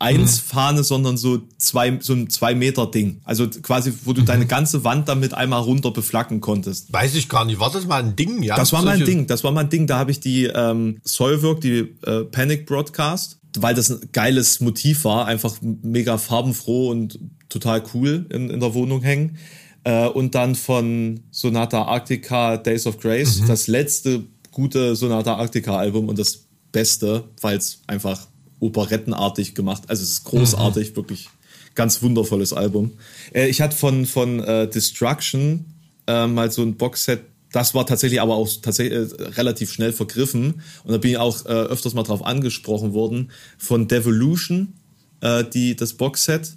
A1-Fahne, 0.00 0.84
sondern 0.84 1.16
so 1.16 1.40
zwei 1.58 1.98
so 2.00 2.12
ein 2.12 2.30
zwei 2.30 2.54
Meter 2.54 2.86
Ding. 2.86 3.20
Also 3.24 3.48
quasi, 3.62 3.92
wo 4.04 4.12
du 4.12 4.22
deine 4.22 4.46
ganze 4.46 4.84
Wand 4.84 5.08
damit 5.08 5.34
einmal 5.34 5.60
runter 5.62 5.90
beflacken 5.90 6.40
konntest. 6.40 6.92
Weiß 6.92 7.14
ich 7.14 7.28
gar 7.28 7.37
nicht. 7.44 7.60
War 7.60 7.70
das 7.70 7.86
mal 7.86 8.02
ein 8.02 8.16
Ding? 8.16 8.42
Ja. 8.42 8.56
Das 8.56 8.72
war 8.72 8.82
mein 8.82 9.04
Ding, 9.04 9.26
das 9.26 9.44
war 9.44 9.52
mein 9.52 9.68
Ding. 9.68 9.86
Da 9.86 9.98
habe 9.98 10.10
ich 10.10 10.20
die 10.20 10.44
ähm, 10.44 10.98
Soilwork, 11.04 11.60
die 11.60 11.94
äh, 12.04 12.24
Panic 12.24 12.66
Broadcast, 12.66 13.38
weil 13.58 13.74
das 13.74 13.90
ein 13.90 14.00
geiles 14.12 14.60
Motiv 14.60 15.04
war, 15.04 15.26
einfach 15.26 15.56
mega 15.60 16.18
farbenfroh 16.18 16.90
und 16.90 17.18
total 17.48 17.82
cool 17.94 18.26
in, 18.30 18.50
in 18.50 18.60
der 18.60 18.74
Wohnung 18.74 19.02
hängen. 19.02 19.38
Äh, 19.84 20.08
und 20.08 20.34
dann 20.34 20.54
von 20.54 21.20
Sonata 21.30 21.82
Arctica 21.82 22.56
Days 22.56 22.86
of 22.86 22.98
Grace, 22.98 23.42
das 23.46 23.66
letzte 23.66 24.24
gute 24.50 24.96
Sonata 24.96 25.36
Arctica 25.36 25.76
Album 25.76 26.08
und 26.08 26.18
das 26.18 26.46
beste, 26.72 27.24
weil 27.40 27.56
es 27.56 27.82
einfach 27.86 28.26
operettenartig 28.60 29.54
gemacht, 29.54 29.84
also 29.86 30.02
es 30.02 30.10
ist 30.10 30.24
großartig, 30.24 30.96
wirklich 30.96 31.28
ganz 31.74 32.02
wundervolles 32.02 32.52
Album. 32.52 32.92
Äh, 33.32 33.48
ich 33.48 33.60
hatte 33.60 33.76
von, 33.76 34.04
von 34.04 34.40
äh, 34.40 34.68
Destruction 34.68 35.64
äh, 36.08 36.26
mal 36.26 36.50
so 36.50 36.62
ein 36.62 36.76
Boxset, 36.76 37.20
das 37.52 37.74
war 37.74 37.86
tatsächlich 37.86 38.20
aber 38.20 38.34
auch 38.34 38.48
tatsächlich 38.60 39.12
äh, 39.18 39.22
relativ 39.22 39.72
schnell 39.72 39.92
vergriffen. 39.92 40.62
Und 40.84 40.92
da 40.92 40.98
bin 40.98 41.12
ich 41.12 41.18
auch 41.18 41.46
äh, 41.46 41.48
öfters 41.48 41.94
mal 41.94 42.02
drauf 42.02 42.24
angesprochen 42.24 42.92
worden. 42.92 43.30
Von 43.56 43.88
Devolution, 43.88 44.74
äh, 45.20 45.44
die 45.44 45.76
das 45.76 45.94
Boxset, 45.94 46.54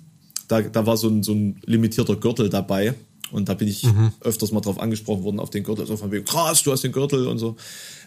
da, 0.47 0.61
da 0.61 0.85
war 0.85 0.97
so 0.97 1.07
ein, 1.07 1.23
so 1.23 1.33
ein 1.33 1.61
limitierter 1.65 2.15
Gürtel 2.15 2.49
dabei. 2.49 2.95
Und 3.31 3.47
da 3.47 3.53
bin 3.53 3.69
ich 3.69 3.87
öfters 4.19 4.51
mal 4.51 4.59
drauf 4.59 4.77
angesprochen 4.77 5.23
worden 5.23 5.39
auf 5.39 5.49
den 5.49 5.63
Gürtel, 5.63 5.87
so 5.87 5.95
von 5.95 6.11
wegen, 6.11 6.25
krass, 6.25 6.63
du 6.63 6.71
hast 6.73 6.83
den 6.83 6.91
Gürtel 6.91 7.27
und 7.27 7.37
so. 7.37 7.55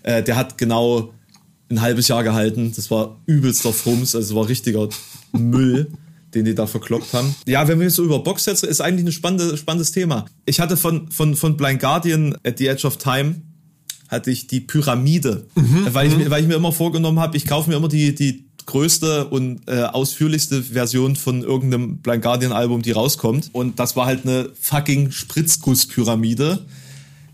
Äh, 0.02 0.22
der 0.22 0.36
hat 0.36 0.58
genau 0.58 1.14
ein 1.70 1.80
halbes 1.80 2.08
Jahr 2.08 2.22
gehalten. 2.22 2.72
Das 2.76 2.90
war 2.90 3.20
übelster 3.24 3.72
Frums, 3.72 4.14
also 4.14 4.32
es 4.32 4.34
war 4.34 4.48
richtiger 4.48 4.88
Müll, 5.32 5.92
den 6.34 6.44
die 6.44 6.54
da 6.54 6.66
verkloppt 6.66 7.12
haben. 7.12 7.34
Ja, 7.46 7.66
wenn 7.68 7.78
wir 7.78 7.84
jetzt 7.86 7.96
so 7.96 8.04
über 8.04 8.18
Boxsets, 8.18 8.62
ist 8.62 8.80
eigentlich 8.80 9.06
ein 9.06 9.12
spannende, 9.12 9.56
spannendes 9.56 9.92
Thema. 9.92 10.24
Ich 10.46 10.60
hatte 10.60 10.76
von, 10.76 11.10
von, 11.10 11.36
von 11.36 11.56
Blind 11.56 11.80
Guardian 11.80 12.36
at 12.44 12.58
the 12.58 12.66
Edge 12.66 12.86
of 12.86 12.96
Time 12.96 13.36
hatte 14.08 14.30
ich 14.30 14.46
die 14.46 14.60
Pyramide, 14.60 15.46
weil, 15.92 16.08
ich, 16.08 16.16
mir- 16.16 16.30
weil 16.30 16.42
ich 16.42 16.48
mir 16.48 16.54
immer 16.56 16.72
vorgenommen 16.72 17.18
habe, 17.20 17.36
ich 17.36 17.46
kaufe 17.46 17.70
mir 17.70 17.76
immer 17.76 17.88
die, 17.88 18.14
die 18.14 18.44
größte 18.66 19.26
und 19.26 19.60
äh, 19.68 19.82
ausführlichste 19.82 20.62
Version 20.62 21.16
von 21.16 21.42
irgendeinem 21.42 21.98
Blind 21.98 22.22
Guardian 22.22 22.52
Album, 22.52 22.80
die 22.82 22.92
rauskommt. 22.92 23.50
Und 23.52 23.78
das 23.78 23.94
war 23.96 24.06
halt 24.06 24.24
eine 24.26 24.50
fucking 24.60 25.10
Spritzgusspyramide 25.10 26.64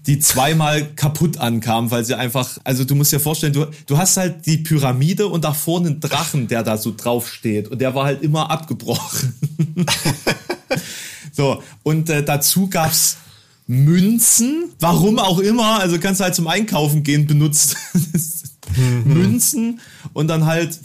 die 0.06 0.18
zweimal 0.18 0.86
kaputt 0.94 1.38
ankam, 1.38 1.90
weil 1.90 2.04
sie 2.04 2.16
einfach, 2.16 2.58
also 2.64 2.84
du 2.84 2.94
musst 2.94 3.12
dir 3.12 3.20
vorstellen, 3.20 3.52
du, 3.52 3.66
du 3.86 3.98
hast 3.98 4.16
halt 4.16 4.46
die 4.46 4.58
Pyramide 4.58 5.26
und 5.26 5.44
da 5.44 5.52
vorne 5.52 5.88
einen 5.88 6.00
Drachen, 6.00 6.48
der 6.48 6.62
da 6.62 6.78
so 6.78 6.94
drauf 6.96 7.28
steht. 7.28 7.68
Und 7.68 7.80
der 7.80 7.94
war 7.94 8.06
halt 8.06 8.22
immer 8.22 8.50
abgebrochen. 8.50 9.34
so, 11.32 11.62
und 11.82 12.08
äh, 12.08 12.24
dazu 12.24 12.68
gab's 12.68 13.18
Münzen, 13.66 14.72
warum 14.80 15.18
auch 15.18 15.38
immer, 15.38 15.80
also 15.80 15.98
kannst 16.00 16.20
du 16.20 16.24
halt 16.24 16.34
zum 16.34 16.48
Einkaufen 16.48 17.02
gehen 17.02 17.26
benutzt. 17.26 17.76
Münzen. 19.04 19.80
Und 20.12 20.28
dann 20.28 20.46
halt, 20.46 20.78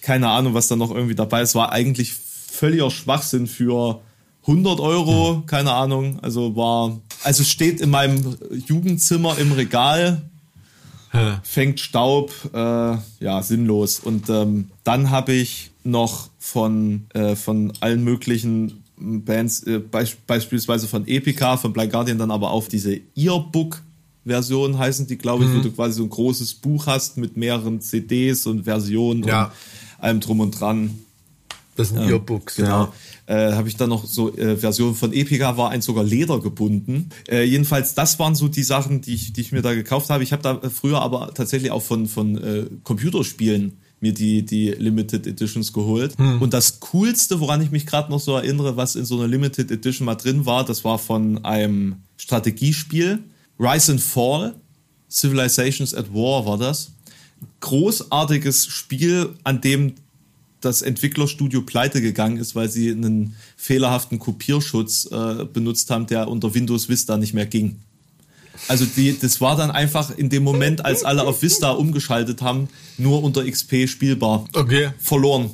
keine 0.00 0.28
Ahnung, 0.28 0.54
was 0.54 0.68
da 0.68 0.76
noch 0.76 0.90
irgendwie 0.90 1.14
dabei 1.14 1.42
ist, 1.42 1.50
Es 1.50 1.54
war 1.54 1.72
eigentlich 1.72 2.14
völliger 2.14 2.90
Schwachsinn 2.90 3.46
für 3.46 4.00
100 4.42 4.80
Euro, 4.80 5.42
keine 5.46 5.72
Ahnung, 5.72 6.18
also 6.20 6.56
war, 6.56 7.00
also 7.24 7.44
steht 7.44 7.80
in 7.80 7.90
meinem 7.90 8.36
Jugendzimmer 8.66 9.38
im 9.38 9.52
Regal, 9.52 10.22
fängt 11.42 11.78
Staub, 11.78 12.32
äh, 12.54 12.56
ja, 13.20 13.42
sinnlos. 13.42 14.00
Und 14.00 14.30
ähm, 14.30 14.70
dann 14.82 15.10
habe 15.10 15.32
ich 15.34 15.70
noch 15.84 16.30
von, 16.38 17.04
äh, 17.12 17.36
von 17.36 17.72
allen 17.80 18.02
möglichen 18.02 18.82
Bands, 18.96 19.62
äh, 19.64 19.78
beisp 19.78 20.18
beispielsweise 20.26 20.88
von 20.88 21.06
Epica, 21.06 21.56
von 21.58 21.72
Blind 21.74 21.92
Guardian, 21.92 22.16
dann 22.18 22.30
aber 22.30 22.50
auch 22.50 22.66
diese 22.68 22.98
Earbook-Version 23.14 24.78
heißen 24.78 25.06
die, 25.06 25.18
glaube 25.18 25.44
ich, 25.44 25.50
wo 25.54 25.58
du 25.60 25.70
quasi 25.72 25.94
so 25.98 26.04
ein 26.04 26.08
großes 26.10 26.54
Buch 26.54 26.86
hast 26.86 27.18
mit 27.18 27.36
mehreren 27.36 27.80
CDs 27.82 28.46
und 28.46 28.64
Versionen 28.64 29.24
Ja. 29.24 29.46
und 29.46 29.52
allem 30.04 30.20
drum 30.20 30.40
und 30.40 30.58
dran. 30.58 30.98
Das 31.76 31.88
sind 31.90 31.98
Earbooks, 31.98 32.56
Genau. 32.56 32.84
ja. 32.84 32.92
Äh, 33.32 33.54
habe 33.54 33.66
ich 33.66 33.76
dann 33.76 33.88
noch 33.88 34.04
so 34.04 34.36
äh, 34.36 34.58
Versionen 34.58 34.94
von 34.94 35.14
Epica, 35.14 35.56
war 35.56 35.70
eins 35.70 35.86
sogar 35.86 36.04
Leder 36.04 36.38
gebunden. 36.38 37.08
Äh, 37.30 37.44
jedenfalls, 37.44 37.94
das 37.94 38.18
waren 38.18 38.34
so 38.34 38.46
die 38.46 38.62
Sachen, 38.62 39.00
die 39.00 39.14
ich, 39.14 39.32
die 39.32 39.40
ich 39.40 39.52
mir 39.52 39.62
da 39.62 39.72
gekauft 39.72 40.10
habe. 40.10 40.22
Ich 40.22 40.32
habe 40.32 40.42
da 40.42 40.60
früher 40.68 41.00
aber 41.00 41.32
tatsächlich 41.32 41.70
auch 41.70 41.80
von, 41.80 42.08
von 42.08 42.36
äh, 42.36 42.66
Computerspielen 42.84 43.78
mir 44.00 44.12
die, 44.12 44.44
die 44.44 44.68
Limited 44.72 45.26
Editions 45.26 45.72
geholt. 45.72 46.14
Und 46.18 46.52
das 46.52 46.80
Coolste, 46.80 47.40
woran 47.40 47.62
ich 47.62 47.70
mich 47.70 47.86
gerade 47.86 48.10
noch 48.10 48.20
so 48.20 48.34
erinnere, 48.34 48.76
was 48.76 48.96
in 48.96 49.06
so 49.06 49.16
einer 49.16 49.28
Limited 49.28 49.70
Edition 49.70 50.04
mal 50.04 50.16
drin 50.16 50.44
war, 50.44 50.66
das 50.66 50.84
war 50.84 50.98
von 50.98 51.42
einem 51.42 52.02
Strategiespiel. 52.18 53.20
Rise 53.58 53.92
and 53.92 54.00
Fall, 54.02 54.56
Civilizations 55.08 55.94
at 55.94 56.12
War 56.12 56.44
war 56.44 56.58
das. 56.58 56.92
Großartiges 57.60 58.66
Spiel, 58.66 59.30
an 59.44 59.62
dem 59.62 59.94
das 60.64 60.82
Entwicklerstudio 60.82 61.62
pleite 61.62 62.00
gegangen 62.00 62.38
ist, 62.38 62.54
weil 62.54 62.68
sie 62.68 62.90
einen 62.90 63.36
fehlerhaften 63.56 64.18
Kopierschutz 64.18 65.08
äh, 65.10 65.44
benutzt 65.44 65.90
haben, 65.90 66.06
der 66.06 66.28
unter 66.28 66.54
Windows 66.54 66.88
Vista 66.88 67.16
nicht 67.16 67.34
mehr 67.34 67.46
ging. 67.46 67.76
Also 68.68 68.84
die, 68.84 69.18
das 69.18 69.40
war 69.40 69.56
dann 69.56 69.70
einfach 69.70 70.16
in 70.16 70.28
dem 70.28 70.44
Moment, 70.44 70.84
als 70.84 71.04
alle 71.04 71.24
auf 71.24 71.42
Vista 71.42 71.70
umgeschaltet 71.70 72.42
haben, 72.42 72.68
nur 72.98 73.22
unter 73.22 73.44
XP 73.44 73.88
spielbar. 73.88 74.46
Okay. 74.52 74.90
Verloren. 74.98 75.50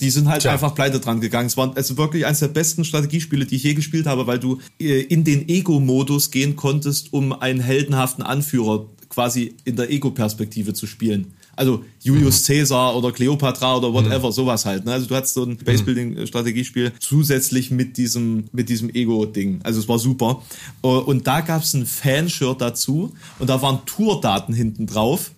Die 0.00 0.10
sind 0.10 0.28
halt 0.28 0.42
Tja. 0.42 0.52
einfach 0.52 0.74
pleite 0.74 1.00
dran 1.00 1.20
gegangen. 1.20 1.46
Es 1.46 1.56
war 1.56 1.74
also 1.76 1.96
wirklich 1.96 2.26
eines 2.26 2.40
der 2.40 2.48
besten 2.48 2.84
Strategiespiele, 2.84 3.46
die 3.46 3.56
ich 3.56 3.62
je 3.62 3.74
gespielt 3.74 4.06
habe, 4.06 4.26
weil 4.26 4.38
du 4.38 4.60
äh, 4.78 5.00
in 5.02 5.24
den 5.24 5.48
Ego-Modus 5.48 6.30
gehen 6.30 6.56
konntest, 6.56 7.12
um 7.12 7.32
einen 7.32 7.60
heldenhaften 7.60 8.22
Anführer 8.22 8.86
quasi 9.08 9.54
in 9.64 9.76
der 9.76 9.90
Ego-Perspektive 9.90 10.74
zu 10.74 10.86
spielen. 10.86 11.34
Also 11.56 11.84
Julius 12.00 12.42
mhm. 12.42 12.46
Caesar 12.46 12.96
oder 12.96 13.12
Cleopatra 13.12 13.76
oder 13.76 13.92
whatever, 13.92 14.28
mhm. 14.28 14.32
sowas 14.32 14.64
halt. 14.64 14.84
Ne? 14.84 14.92
Also 14.92 15.06
du 15.06 15.14
hattest 15.14 15.34
so 15.34 15.44
ein 15.44 15.56
Basebuilding-Strategiespiel 15.56 16.92
zusätzlich 16.98 17.70
mit 17.70 17.96
diesem, 17.96 18.44
mit 18.52 18.68
diesem 18.68 18.90
Ego-Ding. 18.94 19.60
Also 19.62 19.80
es 19.80 19.88
war 19.88 19.98
super. 19.98 20.42
Äh, 20.82 20.88
und 20.88 21.26
da 21.26 21.40
gab 21.40 21.62
es 21.62 21.74
ein 21.74 21.86
Fanshirt 21.86 22.60
dazu 22.60 23.12
und 23.38 23.48
da 23.48 23.62
waren 23.62 23.80
Tourdaten 23.86 24.54
hinten 24.54 24.86
drauf, 24.86 25.32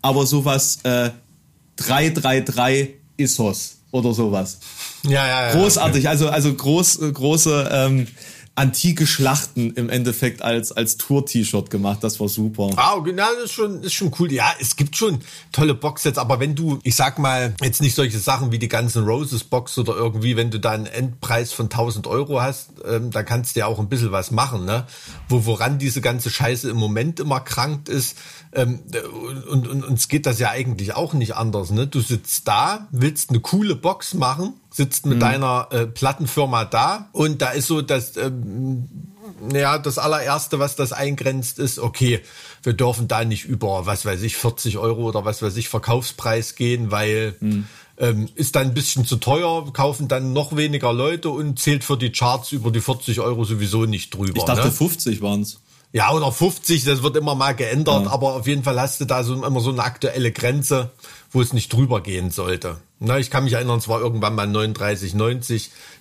aber 0.00 0.26
sowas 0.26 0.78
äh, 0.84 1.10
333 1.76 2.90
Isos 3.16 3.78
oder 3.90 4.12
sowas. 4.12 4.58
Ja, 5.04 5.26
ja, 5.26 5.48
ja. 5.48 5.52
Großartig, 5.54 6.00
okay. 6.00 6.08
also, 6.08 6.28
also 6.28 6.54
groß, 6.54 7.00
große 7.12 7.70
ähm, 7.72 8.06
antike 8.54 9.06
Schlachten 9.06 9.72
im 9.74 9.88
Endeffekt 9.88 10.42
als, 10.42 10.72
als 10.72 10.98
Tour-T-Shirt 10.98 11.70
gemacht. 11.70 11.98
Das 12.02 12.20
war 12.20 12.28
super. 12.28 12.70
Ah, 12.76 12.98
genau, 12.98 13.26
das 13.36 13.44
ist 13.44 13.52
schon, 13.52 13.82
ist 13.82 13.94
schon 13.94 14.12
cool. 14.18 14.30
Ja, 14.30 14.52
es 14.60 14.76
gibt 14.76 14.94
schon 14.96 15.20
tolle 15.52 15.74
Boxsets, 15.74 16.18
aber 16.18 16.38
wenn 16.38 16.54
du, 16.54 16.78
ich 16.82 16.94
sag 16.94 17.18
mal, 17.18 17.54
jetzt 17.62 17.80
nicht 17.80 17.94
solche 17.94 18.18
Sachen 18.18 18.52
wie 18.52 18.58
die 18.58 18.68
ganzen 18.68 19.04
Roses 19.04 19.44
Box 19.44 19.78
oder 19.78 19.94
irgendwie, 19.94 20.36
wenn 20.36 20.50
du 20.50 20.60
da 20.60 20.72
einen 20.72 20.86
Endpreis 20.86 21.52
von 21.52 21.66
1000 21.66 22.06
Euro 22.06 22.42
hast, 22.42 22.70
ähm, 22.84 23.10
da 23.10 23.22
kannst 23.22 23.56
du 23.56 23.60
ja 23.60 23.66
auch 23.66 23.78
ein 23.78 23.88
bisschen 23.88 24.12
was 24.12 24.30
machen, 24.30 24.66
ne? 24.66 24.86
Wo, 25.28 25.46
woran 25.46 25.78
diese 25.78 26.02
ganze 26.02 26.28
Scheiße 26.28 26.68
im 26.68 26.76
Moment 26.76 27.20
immer 27.20 27.40
krankt 27.40 27.88
ist, 27.88 28.18
ähm, 28.54 28.80
und, 29.50 29.66
und 29.66 29.82
uns 29.84 30.08
geht 30.08 30.26
das 30.26 30.38
ja 30.38 30.50
eigentlich 30.50 30.94
auch 30.94 31.14
nicht 31.14 31.36
anders, 31.36 31.70
ne? 31.70 31.86
Du 31.86 32.00
sitzt 32.00 32.46
da, 32.46 32.88
willst 32.90 33.30
eine 33.30 33.40
coole 33.40 33.76
Box 33.76 34.12
machen, 34.12 34.52
sitzt 34.72 35.06
mit 35.06 35.16
mhm. 35.16 35.20
deiner 35.20 35.68
äh, 35.70 35.86
Plattenfirma 35.86 36.64
da 36.64 37.08
und 37.12 37.42
da 37.42 37.50
ist 37.50 37.66
so 37.66 37.82
das, 37.82 38.16
ähm, 38.16 38.88
ja, 39.52 39.78
das 39.78 39.98
allererste, 39.98 40.58
was 40.58 40.76
das 40.76 40.92
eingrenzt, 40.92 41.58
ist, 41.58 41.78
okay, 41.78 42.20
wir 42.62 42.72
dürfen 42.72 43.08
da 43.08 43.24
nicht 43.24 43.44
über, 43.44 43.86
was 43.86 44.04
weiß 44.04 44.22
ich, 44.22 44.36
40 44.36 44.78
Euro 44.78 45.08
oder 45.08 45.24
was 45.24 45.42
weiß 45.42 45.56
ich, 45.56 45.68
Verkaufspreis 45.68 46.54
gehen, 46.54 46.90
weil 46.90 47.36
mhm. 47.40 47.66
ähm, 47.98 48.28
ist 48.34 48.56
dann 48.56 48.68
ein 48.68 48.74
bisschen 48.74 49.04
zu 49.04 49.16
teuer, 49.16 49.70
kaufen 49.72 50.08
dann 50.08 50.32
noch 50.32 50.56
weniger 50.56 50.92
Leute 50.92 51.30
und 51.30 51.58
zählt 51.58 51.84
für 51.84 51.96
die 51.96 52.12
Charts 52.12 52.52
über 52.52 52.70
die 52.70 52.80
40 52.80 53.20
Euro 53.20 53.44
sowieso 53.44 53.84
nicht 53.84 54.14
drüber. 54.14 54.36
Ich 54.36 54.44
dachte, 54.44 54.66
ne? 54.66 54.72
50 54.72 55.20
waren's. 55.20 55.60
Ja, 55.94 56.10
oder 56.12 56.32
50, 56.32 56.84
das 56.84 57.02
wird 57.02 57.16
immer 57.18 57.34
mal 57.34 57.54
geändert, 57.54 58.06
ja. 58.06 58.10
aber 58.10 58.36
auf 58.36 58.46
jeden 58.46 58.62
Fall 58.62 58.80
hast 58.80 59.02
du 59.02 59.04
da 59.04 59.24
so 59.24 59.44
immer 59.44 59.60
so 59.60 59.70
eine 59.70 59.82
aktuelle 59.82 60.32
Grenze, 60.32 60.90
wo 61.32 61.40
es 61.40 61.52
nicht 61.52 61.72
drüber 61.72 62.02
gehen 62.02 62.30
sollte. 62.30 62.78
Na, 62.98 63.18
ich 63.18 63.30
kann 63.30 63.44
mich 63.44 63.54
erinnern, 63.54 63.78
es 63.78 63.88
war 63.88 64.00
irgendwann 64.00 64.34
mal 64.34 64.46
39,90. 64.46 65.54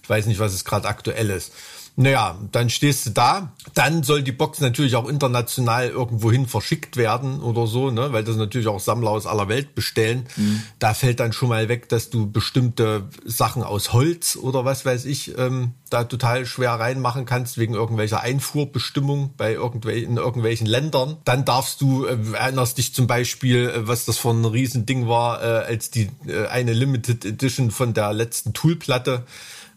Ich 0.04 0.10
weiß 0.10 0.26
nicht, 0.28 0.40
was 0.40 0.54
es 0.54 0.66
gerade 0.66 0.88
aktuell 0.88 1.30
ist. 1.30 1.52
Naja, 1.96 2.38
dann 2.52 2.70
stehst 2.70 3.06
du 3.06 3.10
da. 3.12 3.52
Dann 3.74 4.04
soll 4.04 4.24
die 4.24 4.32
Box 4.32 4.60
natürlich 4.62 4.96
auch 4.96 5.08
international 5.08 5.90
irgendwohin 5.90 6.48
verschickt 6.48 6.98
werden 6.98 7.42
oder 7.42 7.68
so, 7.68 7.92
ne? 7.92 8.14
weil 8.14 8.24
das 8.24 8.38
natürlich 8.38 8.68
auch 8.68 8.80
Sammler 8.80 9.12
aus 9.12 9.26
aller 9.28 9.50
Welt 9.50 9.76
bestellen. 9.76 10.28
Mhm. 10.38 10.64
Da 10.80 10.94
fällt 10.94 11.20
dann 11.20 11.34
schon 11.34 11.50
mal 11.50 11.70
weg, 11.70 11.90
dass 11.90 12.10
du 12.10 12.32
bestimmte 12.32 13.10
Sachen 13.26 13.64
aus 13.64 13.94
Holz 13.94 14.38
oder 14.42 14.66
was 14.66 14.86
weiß 14.86 15.06
ich 15.06 15.38
ähm, 15.38 15.74
da 15.90 16.06
total 16.06 16.46
schwer 16.46 16.72
reinmachen 16.72 17.26
kannst 17.26 17.58
wegen 17.58 17.74
irgendwelcher 17.74 18.22
Einfuhrbestimmung 18.22 19.34
bei 19.38 19.54
irgendwelchen 19.54 20.12
in 20.12 20.18
irgendwelchen 20.18 20.68
Ländern. 20.68 21.18
Dann 21.26 21.46
darfst 21.46 21.82
du, 21.82 22.06
äh, 22.06 22.18
erinnerst 22.34 22.78
dich 22.78 22.94
zum 22.94 23.08
Beispiel, 23.08 23.70
äh, 23.70 23.88
was 23.88 24.06
das 24.06 24.18
für 24.18 24.30
ein 24.30 24.46
Riesending 24.46 25.08
war, 25.08 25.42
äh, 25.42 25.46
als 25.66 25.92
die 25.92 26.10
äh, 26.28 26.48
eine 26.48 26.74
Limited 26.74 27.26
Edition 27.26 27.72
von 27.72 27.94
der 27.94 28.14
letzten 28.14 28.54
Toolplatte 28.54 29.26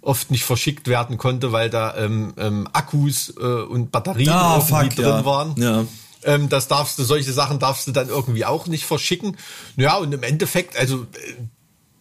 oft 0.04 0.30
nicht 0.30 0.44
verschickt 0.44 0.88
werden 0.88 1.18
konnte, 1.18 1.52
weil 1.52 1.70
da 1.70 1.96
ähm, 1.96 2.34
ähm, 2.36 2.68
Akkus 2.72 3.34
äh, 3.36 3.42
und 3.42 3.90
Batterien 3.90 4.30
ah, 4.30 4.56
irgendwie 4.56 4.74
fuck, 4.74 4.96
drin 4.96 5.04
ja. 5.04 5.24
waren. 5.24 5.54
Ja. 5.56 5.84
Ähm, 6.24 6.48
das 6.48 6.68
darfst 6.68 6.98
du, 6.98 7.04
solche 7.04 7.32
Sachen 7.32 7.58
darfst 7.58 7.86
du 7.86 7.92
dann 7.92 8.08
irgendwie 8.08 8.44
auch 8.44 8.66
nicht 8.66 8.84
verschicken. 8.84 9.36
Ja, 9.76 9.96
und 9.96 10.12
im 10.12 10.22
Endeffekt, 10.22 10.76
also 10.76 11.02
äh, 11.02 11.34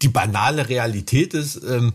die 0.02 0.10
banale 0.10 0.70
Realität 0.70 1.34
ist, 1.34 1.62
ähm, 1.64 1.94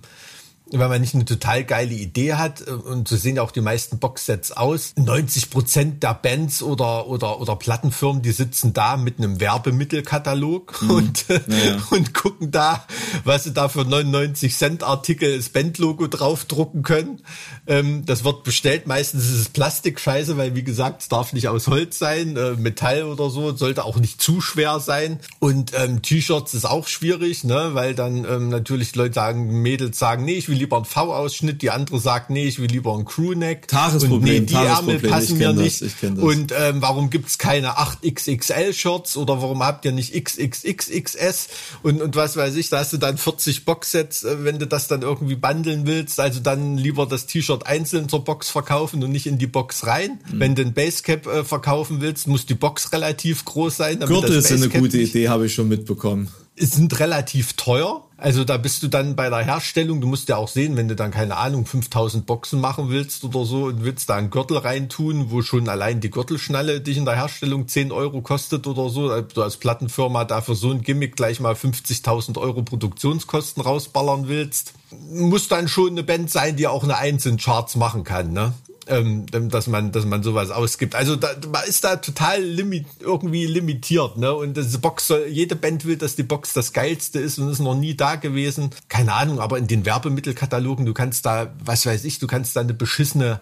wenn 0.70 0.88
man 0.88 1.00
nicht 1.00 1.14
eine 1.14 1.24
total 1.24 1.64
geile 1.64 1.94
Idee 1.94 2.34
hat, 2.34 2.66
äh, 2.66 2.72
und 2.72 3.08
so 3.08 3.16
sehen 3.16 3.36
ja 3.36 3.42
auch 3.42 3.50
die 3.50 3.60
meisten 3.60 3.98
Boxsets 3.98 4.52
aus, 4.52 4.94
90 4.96 5.50
Prozent 5.50 6.02
der 6.02 6.14
Bands 6.14 6.62
oder, 6.62 7.06
oder, 7.06 7.40
oder 7.40 7.56
Plattenfirmen, 7.56 8.22
die 8.22 8.32
sitzen 8.32 8.74
da 8.74 8.96
mit 8.96 9.18
einem 9.18 9.40
Werbemittelkatalog 9.40 10.82
mhm. 10.82 10.90
und, 10.98 11.28
ja, 11.28 11.78
und 11.90 12.14
gucken 12.14 12.50
da, 12.50 12.84
was 13.24 13.44
sie 13.44 13.52
da 13.52 13.68
für 13.68 13.84
99 13.84 14.56
Cent 14.56 14.82
Artikel 14.82 15.36
das 15.36 15.48
Bandlogo 15.48 16.06
draufdrucken 16.06 16.82
können. 16.82 17.20
Ähm, 17.66 18.04
das 18.06 18.24
wird 18.24 18.44
bestellt, 18.44 18.86
meistens 18.86 19.24
ist 19.24 19.40
es 19.40 19.48
Plastikscheiße, 19.48 20.36
weil 20.36 20.54
wie 20.54 20.62
gesagt, 20.62 21.02
es 21.02 21.08
darf 21.08 21.32
nicht 21.32 21.48
aus 21.48 21.66
Holz 21.66 21.98
sein, 21.98 22.36
äh, 22.36 22.52
Metall 22.52 23.04
oder 23.04 23.30
so, 23.30 23.54
sollte 23.56 23.84
auch 23.84 23.96
nicht 23.96 24.20
zu 24.20 24.40
schwer 24.40 24.80
sein. 24.80 25.20
Und 25.38 25.72
ähm, 25.74 26.02
T-Shirts 26.02 26.54
ist 26.54 26.64
auch 26.64 26.86
schwierig, 26.86 27.44
ne, 27.44 27.70
weil 27.72 27.94
dann 27.94 28.24
ähm, 28.24 28.48
natürlich 28.48 28.94
Leute 28.94 29.14
sagen, 29.14 29.62
Mädels 29.62 29.98
sagen, 29.98 30.24
nee, 30.24 30.34
ich 30.34 30.48
will 30.48 30.56
lieber 30.56 30.76
einen 30.76 30.84
V-Ausschnitt, 30.84 31.62
die 31.62 31.70
andere 31.70 31.98
sagt, 31.98 32.30
nee, 32.30 32.46
ich 32.46 32.58
will 32.58 32.68
lieber 32.68 32.94
einen 32.94 33.04
Crewneck. 33.04 33.68
Tagesproblem, 33.68 34.18
und 34.18 34.24
nee, 34.24 34.40
die 34.40 34.54
Ärmel 34.54 34.98
passen 35.00 35.38
mir 35.38 35.52
nicht. 35.52 35.82
Und 36.02 36.52
ähm, 36.52 36.82
warum 36.82 37.10
gibt's 37.10 37.38
keine 37.38 37.78
8XXL-Shirts 37.78 39.16
oder 39.16 39.40
warum 39.42 39.62
habt 39.62 39.84
ihr 39.84 39.92
nicht 39.92 40.14
XXXXS 40.14 41.48
und, 41.82 42.02
und 42.02 42.16
was 42.16 42.36
weiß 42.36 42.56
ich, 42.56 42.68
da 42.68 42.78
hast 42.78 42.92
du 42.92 42.97
dann 42.98 43.18
40 43.18 43.64
Boxsets, 43.64 44.24
äh, 44.24 44.44
wenn 44.44 44.58
du 44.58 44.66
das 44.66 44.88
dann 44.88 45.02
irgendwie 45.02 45.36
bundeln 45.36 45.86
willst, 45.86 46.20
also 46.20 46.40
dann 46.40 46.76
lieber 46.76 47.06
das 47.06 47.26
T-Shirt 47.26 47.66
einzeln 47.66 48.08
zur 48.08 48.24
Box 48.24 48.50
verkaufen 48.50 49.02
und 49.02 49.10
nicht 49.10 49.26
in 49.26 49.38
die 49.38 49.46
Box 49.46 49.86
rein. 49.86 50.20
Mhm. 50.30 50.40
Wenn 50.40 50.54
du 50.54 50.62
ein 50.62 50.74
Basecap 50.74 51.26
äh, 51.26 51.44
verkaufen 51.44 52.00
willst, 52.00 52.26
muss 52.26 52.46
die 52.46 52.54
Box 52.54 52.92
relativ 52.92 53.44
groß 53.44 53.76
sein. 53.76 54.00
Gürtel 54.00 54.36
ist 54.36 54.52
eine 54.52 54.68
gute 54.68 54.98
Idee, 54.98 55.28
habe 55.28 55.46
ich 55.46 55.54
schon 55.54 55.68
mitbekommen 55.68 56.28
sind 56.60 56.98
relativ 57.00 57.54
teuer. 57.54 58.04
Also 58.20 58.42
da 58.42 58.56
bist 58.56 58.82
du 58.82 58.88
dann 58.88 59.14
bei 59.14 59.30
der 59.30 59.44
Herstellung, 59.44 60.00
du 60.00 60.08
musst 60.08 60.28
ja 60.28 60.36
auch 60.36 60.48
sehen, 60.48 60.76
wenn 60.76 60.88
du 60.88 60.96
dann 60.96 61.12
keine 61.12 61.36
Ahnung 61.36 61.64
5000 61.64 62.26
Boxen 62.26 62.60
machen 62.60 62.90
willst 62.90 63.22
oder 63.22 63.44
so 63.44 63.66
und 63.66 63.84
willst 63.84 64.10
da 64.10 64.16
einen 64.16 64.30
Gürtel 64.30 64.58
reintun, 64.58 65.30
wo 65.30 65.40
schon 65.40 65.68
allein 65.68 66.00
die 66.00 66.10
Gürtelschnalle 66.10 66.80
dich 66.80 66.96
in 66.96 67.04
der 67.04 67.14
Herstellung 67.14 67.68
10 67.68 67.92
Euro 67.92 68.20
kostet 68.20 68.66
oder 68.66 68.88
so, 68.90 69.20
du 69.20 69.40
als 69.40 69.56
Plattenfirma 69.58 70.24
dafür 70.24 70.56
so 70.56 70.72
ein 70.72 70.82
Gimmick 70.82 71.14
gleich 71.14 71.38
mal 71.38 71.54
50.000 71.54 72.38
Euro 72.38 72.62
Produktionskosten 72.62 73.62
rausballern 73.62 74.26
willst, 74.26 74.74
muss 75.12 75.46
dann 75.46 75.68
schon 75.68 75.90
eine 75.90 76.02
Band 76.02 76.28
sein, 76.28 76.56
die 76.56 76.66
auch 76.66 76.82
eine 76.82 76.98
einzelne 76.98 77.36
Charts 77.36 77.76
machen 77.76 78.02
kann, 78.02 78.32
ne? 78.32 78.52
Ähm, 78.88 79.26
dass 79.26 79.66
man, 79.66 79.92
dass 79.92 80.04
man 80.04 80.22
sowas 80.22 80.50
ausgibt. 80.50 80.94
Also 80.94 81.16
da, 81.16 81.28
man 81.52 81.64
ist 81.64 81.84
da 81.84 81.96
total 81.96 82.42
limit, 82.42 82.86
irgendwie 83.00 83.46
limitiert, 83.46 84.16
ne? 84.16 84.34
Und 84.34 84.56
diese 84.56 84.78
Box 84.78 85.08
soll, 85.08 85.26
jede 85.28 85.56
Band 85.56 85.84
will, 85.84 85.96
dass 85.96 86.16
die 86.16 86.22
Box 86.22 86.52
das 86.52 86.72
geilste 86.72 87.18
ist 87.18 87.38
und 87.38 87.50
ist 87.50 87.60
noch 87.60 87.74
nie 87.74 87.94
da 87.94 88.16
gewesen. 88.16 88.70
Keine 88.88 89.12
Ahnung, 89.14 89.40
aber 89.40 89.58
in 89.58 89.66
den 89.66 89.84
Werbemittelkatalogen, 89.84 90.86
du 90.86 90.94
kannst 90.94 91.26
da, 91.26 91.54
was 91.64 91.86
weiß 91.86 92.04
ich, 92.04 92.18
du 92.18 92.26
kannst 92.26 92.56
da 92.56 92.60
eine 92.60 92.74
beschissene 92.74 93.40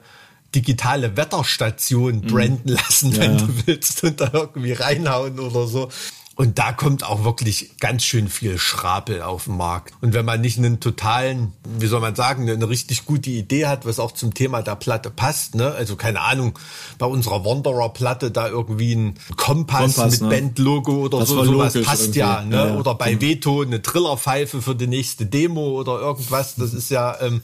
digitale 0.55 1.17
Wetterstation 1.17 2.17
mhm. 2.17 2.27
branden 2.27 2.69
lassen, 2.69 3.13
ja. 3.13 3.21
wenn 3.21 3.39
du 3.39 3.49
willst 3.67 4.05
und 4.05 4.21
da 4.21 4.31
irgendwie 4.33 4.73
reinhauen 4.73 5.39
oder 5.39 5.67
so. 5.67 5.89
Und 6.37 6.59
da 6.59 6.73
kommt 6.73 7.03
auch 7.03 7.25
wirklich 7.25 7.79
ganz 7.79 8.05
schön 8.05 8.29
viel 8.29 8.59
Schrapel 8.59 9.23
auf 9.23 9.45
den 9.45 9.57
Markt. 9.57 9.95
Und 10.03 10.13
wenn 10.13 10.27
man 10.27 10.41
nicht 10.41 10.59
einen 10.59 10.81
totalen, 10.81 11.53
wie 11.79 11.87
soll 11.87 12.01
man 12.01 12.15
sagen, 12.15 12.49
eine 12.49 12.69
richtig 12.69 13.07
gute 13.07 13.31
Idee 13.31 13.67
hat, 13.67 13.87
was 13.87 13.99
auch 13.99 14.13
zum 14.13 14.35
Thema 14.35 14.63
der 14.63 14.77
Platte 14.77 15.11
passt, 15.11 15.55
ne? 15.55 15.73
Also 15.73 15.97
keine 15.97 16.21
Ahnung, 16.21 16.59
bei 16.99 17.07
unserer 17.07 17.45
Wanderer-Platte 17.45 18.31
da 18.31 18.49
irgendwie 18.49 18.95
ein 18.95 19.15
Kompass, 19.37 19.95
Kompass 19.95 20.21
mit 20.21 20.23
ne? 20.23 20.29
Bandlogo 20.29 21.05
oder 21.07 21.21
das 21.21 21.29
so, 21.31 21.43
sowas 21.43 21.73
passt 21.83 22.03
irgendwie. 22.03 22.19
ja, 22.19 22.43
ne? 22.43 22.57
Ja, 22.57 22.67
ja. 22.67 22.77
Oder 22.77 22.95
bei 22.95 23.21
Veto 23.21 23.63
eine 23.63 23.81
Trillerpfeife 23.81 24.61
für 24.61 24.75
die 24.75 24.89
nächste 24.89 25.25
Demo 25.25 25.81
oder 25.81 26.01
irgendwas. 26.01 26.57
Das 26.57 26.75
ist 26.75 26.91
ja, 26.91 27.19
ähm, 27.21 27.37
ähm, 27.37 27.43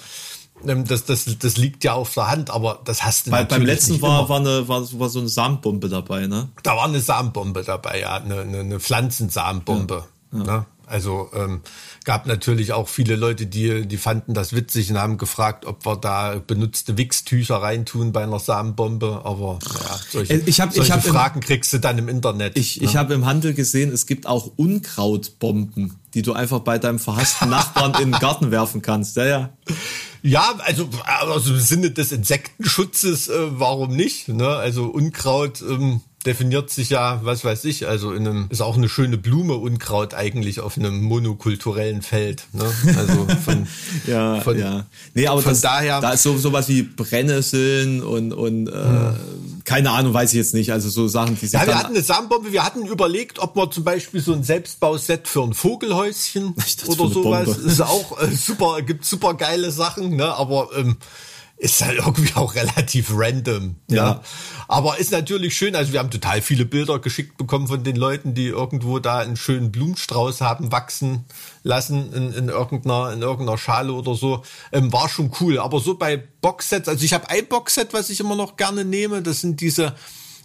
das, 0.65 1.05
das, 1.05 1.39
das 1.39 1.57
liegt 1.57 1.85
ja 1.85 1.95
auf 1.95 2.13
der 2.15 2.31
Hand, 2.31 2.51
aber 2.51 2.81
das 2.85 3.05
hast 3.05 3.27
du 3.27 3.31
Bei, 3.31 3.45
Beim 3.45 3.65
letzten 3.65 4.01
war, 4.03 4.29
war, 4.29 4.41
eine, 4.41 4.69
war, 4.69 4.81
war 4.99 5.09
so 5.09 5.21
eine 5.21 5.29
Samenbombe 5.29 5.89
dabei, 5.89 6.27
ne? 6.27 6.49
Da 6.63 6.77
war 6.77 6.85
eine 6.85 7.01
Samenbombe 7.01 7.63
dabei, 7.63 8.01
ja, 8.01 8.17
eine, 8.17 8.41
eine, 8.41 8.61
eine 8.61 8.81
Pflanzensamenbombe. 8.81 10.05
Ja, 10.33 10.39
ja. 10.39 10.45
Ne? 10.45 10.67
Also 10.93 11.31
ähm, 11.35 11.63
gab 12.05 12.27
natürlich 12.27 12.75
auch 12.75 12.87
viele 12.87 13.17
Leute, 13.17 13.47
die, 13.47 13.87
die 13.87 13.97
fanden 13.97 14.35
das 14.35 14.53
witzig 14.53 14.91
und 14.91 14.99
haben 14.99 15.17
gefragt, 15.17 15.65
ob 15.65 15.87
wir 15.87 15.97
da 15.97 16.41
benutzte 16.47 16.99
Wichstücher 16.99 17.57
reintun 17.57 18.13
bei 18.13 18.25
einer 18.25 18.39
Samenbombe. 18.39 19.23
Aber 19.25 19.59
ja, 19.63 20.01
solche, 20.11 20.35
ich 20.35 20.61
hab, 20.61 20.75
solche 20.75 20.89
ich 20.89 20.93
hab 20.93 21.03
Fragen 21.03 21.41
im, 21.41 21.47
kriegst 21.47 21.73
du 21.73 21.79
dann 21.79 21.97
im 21.97 22.09
Internet. 22.09 22.59
Ich, 22.59 22.79
ne? 22.79 22.87
ich 22.87 22.97
habe 22.97 23.15
im 23.15 23.25
Handel 23.25 23.55
gesehen, 23.55 23.91
es 23.91 24.07
gibt 24.07 24.27
auch 24.27 24.51
Unkrautbomben, 24.57 25.99
die 26.13 26.21
du 26.21 26.35
einfach 26.35 26.61
bei 26.61 26.79
deinem 26.79 26.99
verhassten 26.99 27.49
Nachbarn 27.49 27.95
in 27.95 28.13
den 28.13 28.21
Garten 28.21 28.51
werfen 28.51 28.83
kannst. 28.83 29.17
Ja, 29.17 29.25
ja. 29.25 29.51
Ja, 30.23 30.55
also, 30.59 30.89
also 31.05 31.53
im 31.55 31.61
Sinne 31.61 31.91
des 31.91 32.13
Insektenschutzes, 32.13 33.29
äh, 33.29 33.35
warum 33.59 33.95
nicht? 33.95 34.29
Ne? 34.29 34.49
Also 34.49 34.85
Unkraut 34.85 35.63
ähm, 35.63 36.01
definiert 36.25 36.71
sich 36.71 36.91
ja, 36.91 37.21
was 37.25 37.45
weiß 37.45 37.65
ich, 37.65 37.89
also 37.89 38.13
in 38.13 38.27
einem, 38.27 38.47
ist 38.49 38.61
auch 38.61 38.77
eine 38.77 38.89
schöne 38.89 39.19
Blume 39.19 39.55
Unkraut 39.55 40.15
eigentlich 40.15 40.61
auf 40.61 40.79
einem 40.79 41.03
monokulturellen 41.03 42.03
Feld. 42.03 42.45
Ne? 42.53 42.65
Also 42.97 43.27
von, 43.45 43.67
ja, 44.07 44.41
von, 44.41 44.59
ja. 44.59 44.87
Nee, 45.15 45.27
aber 45.27 45.43
von 45.43 45.53
das, 45.53 45.61
daher. 45.61 46.01
Da 46.01 46.13
ist 46.13 46.23
so 46.23 46.39
sowas 46.39 46.69
wie 46.69 46.83
Brennnesseln 46.83 48.03
und, 48.03 48.33
und 48.33 48.69
äh, 48.69 48.73
hm 48.73 49.17
keine 49.65 49.91
Ahnung, 49.91 50.15
weiß 50.15 50.33
ich 50.33 50.39
jetzt 50.39 50.55
nicht. 50.55 50.73
Also 50.73 50.89
so 50.89 51.09
Sachen, 51.09 51.37
die 51.37 51.47
sich 51.47 51.53
Ja, 51.53 51.67
wir 51.67 51.79
hatten 51.79 51.95
eine 51.95 52.03
Samenbombe, 52.03 52.53
wir 52.53 52.65
hatten 52.65 52.87
überlegt, 52.87 53.39
ob 53.39 53.57
wir 53.57 53.71
zum 53.71 53.85
Beispiel 53.85 54.21
so 54.21 54.33
ein 54.33 54.43
Selbstbauset 54.43 55.29
für 55.29 55.43
ein 55.43 55.55
Vogelhäuschen 55.55 56.55
dachte, 56.77 56.87
oder 56.87 57.13
sowas. 57.13 57.45
Bombe. 57.47 57.69
Ist 57.69 57.81
auch 57.81 58.21
äh, 58.21 58.31
super, 58.31 58.83
gibt 58.83 59.05
super 59.05 59.35
geile 59.35 59.71
Sachen, 59.71 60.17
ne? 60.17 60.35
Aber 60.35 60.71
ähm, 60.77 60.97
ist 61.63 61.81
halt 61.81 61.99
irgendwie 61.99 62.33
auch 62.35 62.55
relativ 62.55 63.13
random. 63.15 63.77
Ja. 63.89 63.97
Ja. 63.97 64.23
Aber 64.67 64.99
ist 64.99 65.13
natürlich 65.13 65.57
schön. 65.57 65.77
Also 65.77 65.93
wir 65.93 66.01
haben 66.01 66.11
total 66.11 66.43
viele 66.43 66.65
Bilder 66.65 66.99
geschickt 66.99 67.37
bekommen 67.39 67.69
von 67.69 67.85
den 67.85 67.97
Leuten, 67.97 68.35
die 68.35 68.47
irgendwo 68.47 68.99
da 68.99 69.19
einen 69.19 69.37
schönen 69.37 69.71
Blumenstrauß 69.71 70.41
haben 70.41 70.73
wachsen 70.73 71.25
lassen 71.63 72.13
in, 72.13 72.33
in 72.33 72.49
irgendeiner 72.49 73.13
in 73.13 73.23
irgendeiner 73.23 73.59
Schale 73.59 73.93
oder 73.93 74.15
so. 74.17 74.43
Ähm, 74.73 74.93
war 74.93 75.09
schon 75.09 75.31
cool. 75.41 75.59
Aber 75.61 75.79
so 75.79 75.97
bei 75.97 76.17
Boxsets, 76.17 76.89
also 76.89 77.05
ich 77.05 77.13
habe 77.13 77.31
ein 77.31 77.47
Boxset, 77.47 77.93
was 77.93 78.11
ich 78.11 78.19
immer 78.19 78.35
noch 78.35 78.57
gerne 78.57 78.85
nehme. 78.85 79.23
Das 79.23 79.41
sind 79.41 79.61
diese 79.61 79.95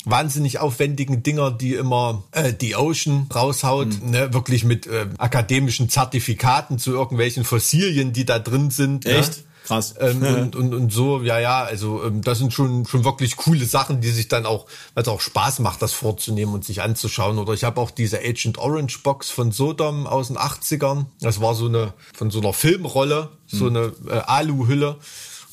wahnsinnig 0.05 0.59
aufwendigen 0.59 1.23
Dinger, 1.23 1.49
die 1.49 1.73
immer 1.73 2.23
äh, 2.31 2.53
die 2.53 2.75
Ocean 2.75 3.27
raushaut, 3.33 4.03
ne, 4.03 4.33
wirklich 4.33 4.63
mit 4.63 4.85
äh, 4.85 5.07
akademischen 5.17 5.89
Zertifikaten 5.89 6.77
zu 6.77 6.91
irgendwelchen 6.91 7.43
Fossilien, 7.43 8.13
die 8.13 8.25
da 8.25 8.37
drin 8.37 8.69
sind. 8.69 9.05
Echt? 9.05 9.37
Ne? 9.37 9.46
Krass. 9.67 9.95
Ähm, 9.99 10.23
und, 10.23 10.55
und, 10.55 10.73
und 10.73 10.93
so, 10.93 11.21
ja, 11.21 11.39
ja, 11.39 11.63
also 11.63 12.03
ähm, 12.03 12.21
das 12.21 12.39
sind 12.39 12.53
schon, 12.53 12.85
schon 12.85 13.03
wirklich 13.03 13.35
coole 13.35 13.65
Sachen, 13.65 13.99
die 13.99 14.09
sich 14.09 14.29
dann 14.29 14.45
auch, 14.45 14.65
weil 14.93 15.03
es 15.03 15.09
auch 15.09 15.19
Spaß 15.19 15.59
macht, 15.59 15.81
das 15.81 15.93
vorzunehmen 15.93 16.53
und 16.53 16.63
sich 16.63 16.81
anzuschauen. 16.81 17.37
Oder 17.37 17.53
ich 17.53 17.65
habe 17.65 17.81
auch 17.81 17.91
diese 17.91 18.19
Agent 18.19 18.57
Orange 18.57 18.99
Box 19.03 19.29
von 19.29 19.51
Sodom 19.51 20.07
aus 20.07 20.29
den 20.29 20.37
80ern. 20.37 21.05
Das 21.19 21.41
war 21.41 21.53
so 21.53 21.67
eine, 21.67 21.93
von 22.13 22.31
so 22.31 22.39
einer 22.39 22.53
Filmrolle, 22.53 23.29
so 23.45 23.67
eine 23.67 23.91
äh, 24.07 24.13
Aluhülle. 24.13 24.97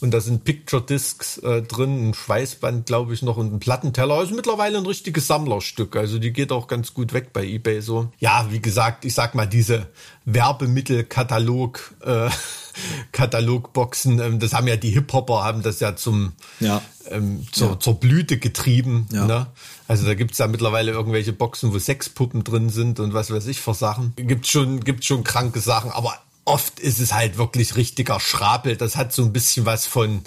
Und 0.00 0.10
da 0.10 0.20
sind 0.20 0.44
Picture 0.44 0.82
Discs 0.82 1.38
äh, 1.38 1.62
drin, 1.62 2.10
ein 2.10 2.14
Schweißband, 2.14 2.84
glaube 2.84 3.14
ich, 3.14 3.22
noch 3.22 3.36
und 3.38 3.54
ein 3.54 3.58
Plattenteller. 3.58 4.14
Also 4.14 4.34
mittlerweile 4.34 4.76
ein 4.78 4.86
richtiges 4.86 5.26
Sammlerstück. 5.26 5.96
Also 5.96 6.18
die 6.18 6.32
geht 6.32 6.52
auch 6.52 6.66
ganz 6.66 6.92
gut 6.92 7.12
weg 7.12 7.32
bei 7.32 7.44
eBay 7.44 7.80
so. 7.80 8.12
Ja, 8.18 8.46
wie 8.50 8.60
gesagt, 8.60 9.04
ich 9.04 9.14
sag 9.14 9.34
mal, 9.34 9.46
diese 9.46 9.86
Werbemittelkatalog, 10.26 11.94
äh, 12.04 12.28
Katalogboxen, 13.12 14.18
ähm, 14.20 14.38
das 14.40 14.52
haben 14.54 14.66
ja 14.68 14.76
die 14.76 14.90
Hip-Hopper, 14.90 15.44
haben 15.44 15.62
das 15.62 15.80
ja 15.80 15.96
zum 15.96 16.32
Ja. 16.60 16.82
ähm, 17.10 17.46
zur, 17.52 17.80
zur 17.80 18.00
Blüte 18.00 18.38
getrieben. 18.38 19.06
Ja. 19.12 19.26
Ne? 19.26 19.46
Also 19.88 20.06
da 20.06 20.14
gibt's 20.14 20.38
ja 20.38 20.46
mittlerweile 20.46 20.92
irgendwelche 20.92 21.32
Boxen, 21.32 21.72
wo 21.72 21.78
Sexpuppen 21.78 22.44
drin 22.44 22.70
sind 22.70 23.00
und 23.00 23.14
was 23.14 23.30
weiß 23.30 23.46
ich 23.46 23.60
für 23.60 23.74
Sachen. 23.74 24.12
Gibt 24.16 24.46
schon, 24.46 24.80
gibt 24.80 25.04
schon 25.04 25.24
kranke 25.24 25.60
Sachen, 25.60 25.90
aber 25.90 26.18
oft 26.44 26.80
ist 26.80 27.00
es 27.00 27.12
halt 27.14 27.38
wirklich 27.38 27.76
richtiger 27.76 28.20
Schrapel. 28.20 28.76
Das 28.76 28.96
hat 28.96 29.12
so 29.12 29.22
ein 29.22 29.32
bisschen 29.32 29.66
was 29.66 29.86
von, 29.86 30.22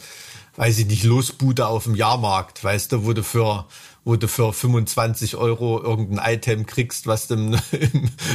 weiß 0.55 0.79
ich 0.79 0.87
nicht, 0.87 1.03
Losbude 1.03 1.67
auf 1.67 1.83
dem 1.83 1.95
Jahrmarkt, 1.95 2.63
weißt 2.63 2.91
du, 2.91 3.05
wo 3.05 3.13
du 3.13 3.23
für 3.23 3.65
wo 4.07 4.15
du 4.15 4.29
für 4.29 4.53
25 4.53 5.35
Euro 5.35 5.83
irgendein 5.83 6.35
Item 6.35 6.65
kriegst, 6.65 7.07
was 7.07 7.27
du 7.27 7.33
im, 7.33 7.53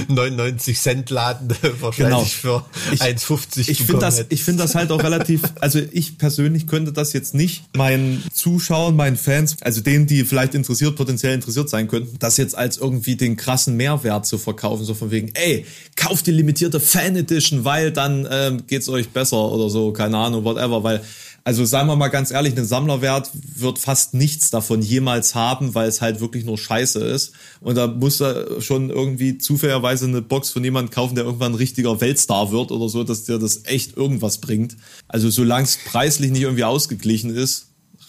im 0.08 0.14
99 0.14 0.78
Cent 0.78 1.08
Laden 1.08 1.48
wahrscheinlich 1.80 2.36
für 2.36 2.66
Ich- 2.92 3.00
1,50 3.00 3.70
Ich 3.70 3.78
finde 3.78 4.00
das, 4.00 4.18
hättest. 4.18 4.32
ich 4.32 4.44
finde 4.44 4.62
das 4.62 4.74
halt 4.74 4.90
auch 4.92 5.02
relativ, 5.02 5.40
also 5.60 5.80
ich 5.90 6.18
persönlich 6.18 6.66
könnte 6.66 6.92
das 6.92 7.14
jetzt 7.14 7.34
nicht 7.34 7.74
meinen 7.74 8.22
Zuschauern, 8.34 8.94
meinen 8.96 9.16
Fans, 9.16 9.56
also 9.62 9.80
denen, 9.80 10.06
die 10.06 10.24
vielleicht 10.24 10.54
interessiert, 10.54 10.94
potenziell 10.94 11.32
interessiert 11.32 11.70
sein 11.70 11.88
könnten, 11.88 12.18
das 12.18 12.36
jetzt 12.36 12.54
als 12.54 12.76
irgendwie 12.76 13.16
den 13.16 13.38
krassen 13.38 13.74
Mehrwert 13.78 14.26
zu 14.26 14.36
verkaufen, 14.36 14.84
so 14.84 14.92
von 14.92 15.10
wegen, 15.10 15.30
ey, 15.32 15.64
kauft 15.96 16.26
die 16.26 16.32
limitierte 16.32 16.80
Fan 16.80 17.16
Edition, 17.16 17.64
weil 17.64 17.92
dann 17.92 18.28
ähm, 18.30 18.64
geht's 18.66 18.90
euch 18.90 19.08
besser 19.08 19.50
oder 19.50 19.70
so, 19.70 19.90
keine 19.92 20.18
Ahnung, 20.18 20.44
whatever, 20.44 20.84
weil 20.84 21.02
also 21.44 21.64
sagen 21.64 21.88
wir 21.88 21.96
mal 21.96 22.08
ganz 22.08 22.30
ehrlich, 22.30 22.56
ein 22.56 22.64
Sammlerwert 22.64 23.30
wird 23.34 23.78
fast 23.78 24.14
nichts 24.14 24.50
davon 24.50 24.80
jemals 24.80 25.34
haben, 25.34 25.74
weil 25.74 25.88
es 25.88 26.00
halt 26.00 26.20
wirklich 26.20 26.44
nur 26.44 26.56
Scheiße 26.56 27.00
ist. 27.00 27.32
Und 27.60 27.76
da 27.76 27.88
muss 27.88 28.20
er 28.20 28.60
schon 28.60 28.90
irgendwie 28.90 29.38
zufälligerweise 29.38 30.06
eine 30.06 30.22
Box 30.22 30.50
von 30.50 30.62
jemandem 30.62 30.90
kaufen, 30.92 31.14
der 31.16 31.24
irgendwann 31.24 31.52
ein 31.52 31.56
richtiger 31.56 32.00
Weltstar 32.00 32.52
wird 32.52 32.70
oder 32.70 32.88
so, 32.88 33.02
dass 33.02 33.24
der 33.24 33.38
das 33.38 33.64
echt 33.64 33.96
irgendwas 33.96 34.38
bringt. 34.38 34.76
Also 35.08 35.30
solange 35.30 35.64
es 35.64 35.78
preislich 35.84 36.30
nicht 36.30 36.42
irgendwie 36.42 36.64
ausgeglichen 36.64 37.34
ist, 37.34 37.66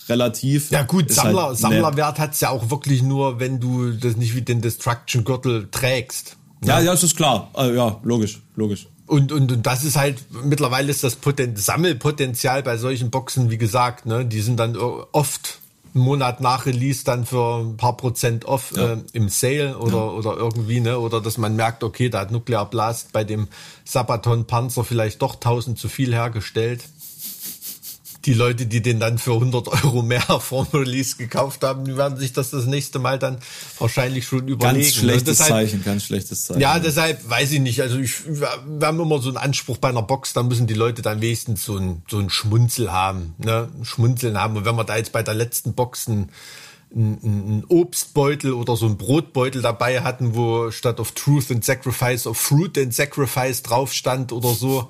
relativ. 0.10 0.70
Ja 0.70 0.84
gut, 0.84 1.12
Sammler, 1.12 1.48
halt- 1.48 1.58
Sammlerwert 1.58 2.20
hat's 2.20 2.40
ja 2.42 2.50
auch 2.50 2.70
wirklich 2.70 3.02
nur, 3.02 3.40
wenn 3.40 3.60
du 3.60 3.92
das 3.94 4.16
nicht 4.16 4.36
wie 4.36 4.42
den 4.42 4.62
Destruction-Gürtel 4.62 5.70
trägst. 5.72 6.38
Ja, 6.64 6.80
ja, 6.80 6.92
das 6.92 7.04
ist 7.04 7.16
klar. 7.18 7.52
Äh, 7.58 7.76
ja, 7.76 8.00
logisch, 8.04 8.42
logisch. 8.56 8.88
Und, 9.06 9.32
und, 9.32 9.52
und 9.52 9.66
das 9.66 9.84
ist 9.84 9.98
halt, 9.98 10.24
mittlerweile 10.44 10.90
ist 10.90 11.04
das 11.04 11.16
Poten 11.18 11.56
Sammelpotenzial 11.56 12.64
bei 12.64 12.78
solchen 12.78 13.10
Boxen, 13.12 13.50
wie 13.50 13.58
gesagt, 13.58 14.06
ne, 14.06 14.26
die 14.26 14.42
sind 14.42 14.58
dann 14.60 14.78
oft 14.78 15.60
einen 15.94 16.04
Monat 16.06 16.42
nach 16.42 16.66
Release 16.66 17.04
dann 17.04 17.26
für 17.26 17.60
ein 17.60 17.78
paar 17.78 17.98
Prozent 17.98 18.46
off 18.46 18.74
Ja. 18.76 18.94
äh, 18.94 18.98
im 19.12 19.30
Sale 19.30 19.78
oder, 19.78 20.14
oder 20.14 20.38
irgendwie, 20.38 20.80
ne, 20.80 20.98
oder 20.98 21.22
dass 21.22 21.38
man 21.38 21.56
merkt, 21.56 21.84
okay, 21.84 22.10
da 22.10 22.22
hat 22.22 22.32
Nuclear 22.32 22.68
Blast 22.70 23.12
bei 23.12 23.24
dem 23.24 23.48
Sabaton 23.84 24.46
Panzer 24.46 24.84
vielleicht 24.84 25.22
doch 25.22 25.36
1000 25.36 25.78
zu 25.78 25.90
viel 25.90 26.14
hergestellt. 26.14 26.84
Die 28.26 28.34
Leute, 28.34 28.66
die 28.66 28.82
den 28.82 29.00
dann 29.02 29.18
für 29.18 29.34
100 29.34 29.68
Euro 29.84 30.02
mehr 30.02 30.22
vor 30.40 30.66
dem 30.66 30.80
Release 30.80 31.18
gekauft 31.18 31.64
haben, 31.64 31.84
die 31.84 31.98
werden 31.98 32.18
sich 32.18 32.32
das 32.32 32.52
das 32.52 32.66
nächste 32.66 33.00
Mal 33.00 33.20
dann 33.20 33.40
wahrscheinlich 33.80 34.26
schon 34.26 34.48
überlegen. 34.48 34.82
Ganz 34.82 34.96
ne? 34.96 35.02
schlechtes 35.02 35.38
Deshalb- 35.40 35.50
Zeichen, 35.50 35.84
ganz 35.84 36.04
schlechtes 36.06 36.46
Zeichen. 36.46 36.62
ja, 36.62 36.80
deshalb 36.80 37.30
weiß 37.30 37.52
ich 37.52 37.60
nicht. 37.60 37.82
Also 37.82 37.98
ich, 37.98 38.26
wir 38.26 38.88
haben 38.88 39.00
immer 39.00 39.20
so 39.20 39.28
einen 39.28 39.38
Anspruch 39.38 39.78
bei 39.78 39.90
einer 39.90 40.04
Box, 40.04 40.34
da 40.34 40.44
müssen 40.44 40.68
die 40.68 40.74
Leute 40.74 41.02
dann 41.02 41.22
wenigstens 41.22 41.66
so 41.66 41.78
ein, 41.78 42.02
so 42.10 42.20
ein 42.20 42.30
Schmunzel 42.30 42.92
haben, 42.94 43.36
ne? 43.40 43.70
Ein 43.78 43.86
Schmunzeln 43.86 44.38
haben. 44.38 44.56
Und 44.56 44.66
wenn 44.66 44.76
wir 44.76 44.84
da 44.86 44.96
jetzt 44.96 45.12
bei 45.12 45.24
der 45.24 45.34
letzten 45.34 45.74
Box 45.74 46.08
ein, 46.08 46.30
ein, 46.96 47.20
ein 47.24 47.66
Obstbeutel 47.68 48.54
oder 48.54 48.78
so 48.78 48.86
ein 48.86 48.98
Brotbeutel 48.98 49.62
dabei 49.62 50.02
hatten, 50.02 50.36
wo 50.36 50.72
statt 50.72 51.00
of 51.00 51.12
Truth 51.12 51.52
and 51.52 51.66
Sacrifice 51.66 52.28
of 52.28 52.38
Fruit 52.38 52.78
and 52.78 52.94
Sacrifice 52.94 53.64
drauf 53.64 53.92
stand 53.94 54.32
oder 54.32 54.54
so, 54.54 54.90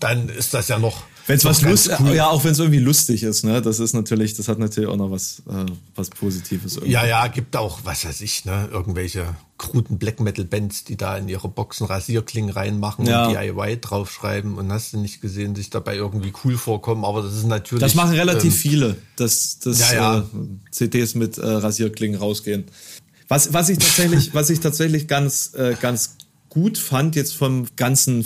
dann 0.00 0.28
ist 0.28 0.54
das 0.54 0.68
ja 0.68 0.78
noch. 0.78 1.02
Wenn 1.26 1.36
es 1.36 1.44
was 1.44 1.62
lustig, 1.62 1.98
ja, 2.12 2.28
auch 2.28 2.44
wenn 2.44 2.52
es 2.52 2.58
irgendwie 2.58 2.80
lustig 2.80 3.22
ist, 3.22 3.44
ne, 3.44 3.62
das 3.62 3.78
ist 3.78 3.92
natürlich, 3.92 4.34
das 4.34 4.48
hat 4.48 4.58
natürlich 4.58 4.88
auch 4.88 4.96
noch 4.96 5.10
was, 5.10 5.42
äh, 5.48 5.66
was 5.94 6.10
Positives. 6.10 6.74
Irgendwie. 6.76 6.92
Ja, 6.92 7.06
ja, 7.06 7.26
gibt 7.28 7.56
auch, 7.56 7.80
was 7.84 8.04
weiß 8.04 8.20
ich, 8.22 8.44
ne, 8.44 8.68
irgendwelche 8.72 9.36
kruden 9.58 9.98
Black 9.98 10.20
Metal 10.20 10.44
Bands, 10.44 10.84
die 10.84 10.96
da 10.96 11.16
in 11.18 11.28
ihre 11.28 11.48
Boxen 11.48 11.86
Rasierklingen 11.86 12.50
reinmachen 12.50 13.06
Ja. 13.06 13.26
und 13.26 13.34
DIY 13.34 13.78
draufschreiben 13.80 14.56
und 14.56 14.72
hast 14.72 14.92
du 14.92 14.98
nicht 14.98 15.20
gesehen, 15.20 15.54
sich 15.54 15.70
dabei 15.70 15.96
irgendwie 15.96 16.32
cool 16.44 16.56
vorkommen, 16.56 17.04
aber 17.04 17.22
das 17.22 17.34
ist 17.34 17.46
natürlich. 17.46 17.82
Das 17.82 17.94
machen 17.94 18.14
relativ 18.14 18.54
ähm, 18.54 18.58
viele, 18.58 18.96
dass, 19.16 19.58
dass 19.58 19.78
Ja, 19.78 19.92
ja. 19.94 20.18
Äh, 20.18 20.22
CDs 20.70 21.14
mit 21.14 21.38
äh, 21.38 21.46
Rasierklingen 21.46 22.18
rausgehen. 22.18 22.64
Was, 23.28 23.52
was 23.52 23.68
ich 23.68 23.78
tatsächlich, 23.78 24.34
was 24.34 24.50
ich 24.50 24.60
tatsächlich 24.60 25.06
ganz, 25.06 25.52
äh, 25.54 25.76
ganz 25.80 26.16
gut 26.48 26.78
fand 26.78 27.14
jetzt 27.14 27.34
vom 27.36 27.66
ganzen 27.76 28.24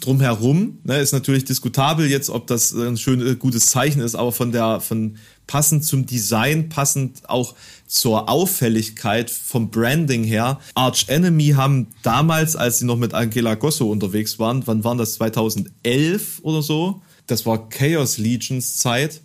drumherum, 0.00 0.78
ne, 0.84 0.98
ist 0.98 1.12
natürlich 1.12 1.44
diskutabel 1.44 2.06
jetzt, 2.08 2.30
ob 2.30 2.46
das 2.46 2.72
ein 2.72 2.96
schön 2.96 3.24
äh, 3.26 3.34
gutes 3.36 3.66
Zeichen 3.66 4.00
ist, 4.00 4.14
aber 4.14 4.32
von 4.32 4.52
der, 4.52 4.80
von 4.80 5.16
passend 5.46 5.84
zum 5.84 6.06
Design, 6.06 6.68
passend 6.68 7.28
auch 7.28 7.54
zur 7.86 8.28
Auffälligkeit 8.28 9.30
vom 9.30 9.70
Branding 9.70 10.24
her. 10.24 10.58
Arch 10.74 11.06
Enemy 11.08 11.50
haben 11.50 11.88
damals, 12.02 12.56
als 12.56 12.78
sie 12.78 12.84
noch 12.84 12.96
mit 12.96 13.14
Angela 13.14 13.54
Gosso 13.54 13.90
unterwegs 13.90 14.38
waren, 14.38 14.66
wann 14.66 14.84
waren 14.84 14.98
das 14.98 15.14
2011 15.14 16.40
oder 16.42 16.62
so? 16.62 17.02
Das 17.26 17.46
war 17.46 17.68
Chaos 17.68 18.18
Legions 18.18 18.78
Zeit, 18.78 19.20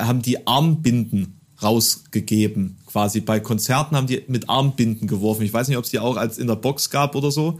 haben 0.00 0.22
die 0.22 0.46
Armbinden 0.46 1.38
rausgegeben. 1.62 2.78
Quasi 2.86 3.20
bei 3.20 3.40
Konzerten 3.40 3.96
haben 3.96 4.06
die 4.06 4.22
mit 4.28 4.48
Armbinden 4.48 5.08
geworfen. 5.08 5.42
Ich 5.42 5.52
weiß 5.52 5.68
nicht, 5.68 5.76
ob 5.76 5.84
es 5.84 5.90
die 5.90 5.98
auch 5.98 6.16
als 6.16 6.38
in 6.38 6.46
der 6.46 6.56
Box 6.56 6.90
gab 6.90 7.14
oder 7.14 7.30
so. 7.30 7.58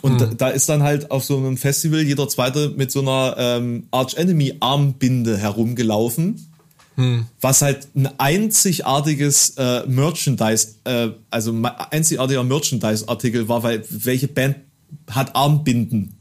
Und 0.00 0.20
da, 0.20 0.26
da 0.26 0.48
ist 0.48 0.68
dann 0.68 0.82
halt 0.82 1.10
auf 1.10 1.24
so 1.24 1.36
einem 1.36 1.56
Festival 1.56 2.00
jeder 2.02 2.28
Zweite 2.28 2.70
mit 2.76 2.92
so 2.92 3.00
einer 3.00 3.34
ähm, 3.38 3.88
Arch 3.90 4.14
Enemy 4.14 4.54
Armbinde 4.60 5.36
herumgelaufen. 5.36 6.46
Was 7.40 7.62
halt 7.62 7.86
ein 7.94 8.08
einzigartiges 8.18 9.54
äh, 9.56 9.86
Merchandise, 9.86 10.74
äh, 10.82 11.10
also 11.30 11.54
einzigartiger 11.90 12.42
Merchandise-Artikel 12.42 13.48
war, 13.48 13.62
weil 13.62 13.84
welche 13.88 14.26
Band 14.26 14.56
hat 15.08 15.36
Armbinden 15.36 16.17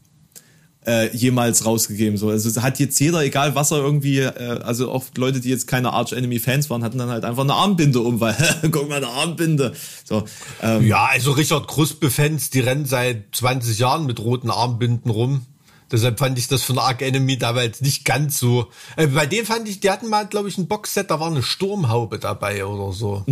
äh, 0.88 1.16
jemals 1.16 1.66
rausgegeben? 1.66 2.18
So, 2.18 2.30
also 2.30 2.62
hat 2.62 2.80
jetzt 2.80 3.00
jeder, 3.00 3.22
egal 3.24 3.54
was 3.54 3.72
er 3.72 3.78
irgendwie, 3.78 4.20
äh, 4.20 4.60
also 4.64 4.92
auch 4.92 5.06
Leute, 5.18 5.40
die 5.40 5.50
jetzt 5.50 5.68
keine 5.68 5.94
Arch 5.94 6.14
Enemy 6.14 6.40
Fans 6.40 6.70
waren, 6.70 6.84
hatten 6.84 6.98
dann 6.98 7.10
halt 7.10 7.26
einfach 7.26 7.44
eine 7.44 7.54
Armbinde 7.54 8.00
um, 8.00 8.20
weil 8.20 8.36
guck 8.72 8.90
mal 8.90 8.96
eine 8.96 9.08
Armbinde. 9.08 9.74
So, 10.04 10.24
ähm, 10.64 10.88
Ja, 10.88 11.10
also 11.12 11.32
Richard 11.32 11.68
Kruspe-Fans, 11.68 12.50
die 12.50 12.62
rennen 12.62 12.86
seit 12.86 13.36
20 13.36 13.78
Jahren 13.78 14.06
mit 14.06 14.20
roten 14.20 14.50
Armbinden 14.50 15.12
rum. 15.12 15.46
Deshalb 15.92 16.20
fand 16.20 16.38
ich 16.38 16.48
das 16.48 16.64
von 16.64 16.78
Arc 16.80 17.02
Enemy 17.02 17.38
damals 17.38 17.80
nicht 17.82 18.04
ganz 18.04 18.40
so. 18.40 18.68
Äh, 18.98 19.08
bei 19.08 19.26
dem 19.26 19.46
fand 19.46 19.70
ich, 19.70 19.80
die 19.80 19.90
hatten 19.90 20.10
mal, 20.10 20.26
glaube 20.28 20.50
ich, 20.50 20.58
ein 20.58 20.68
Boxset, 20.68 21.10
da 21.10 21.20
war 21.20 21.28
eine 21.28 21.44
Sturmhaube 21.44 22.20
dabei 22.20 22.66
oder 22.66 22.92
so. 22.92 23.24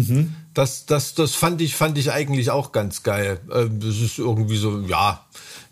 Das, 0.54 0.86
das, 0.86 1.16
das 1.16 1.36
fand 1.36 1.62
ich, 1.62 1.76
fand 1.76 1.98
ich 1.98 2.12
eigentlich 2.14 2.52
auch 2.52 2.72
ganz 2.72 3.04
geil. 3.04 3.42
Ähm, 3.52 3.82
das 3.82 3.98
ist 3.98 4.20
irgendwie 4.20 4.56
so, 4.56 4.80
ja, 4.82 5.26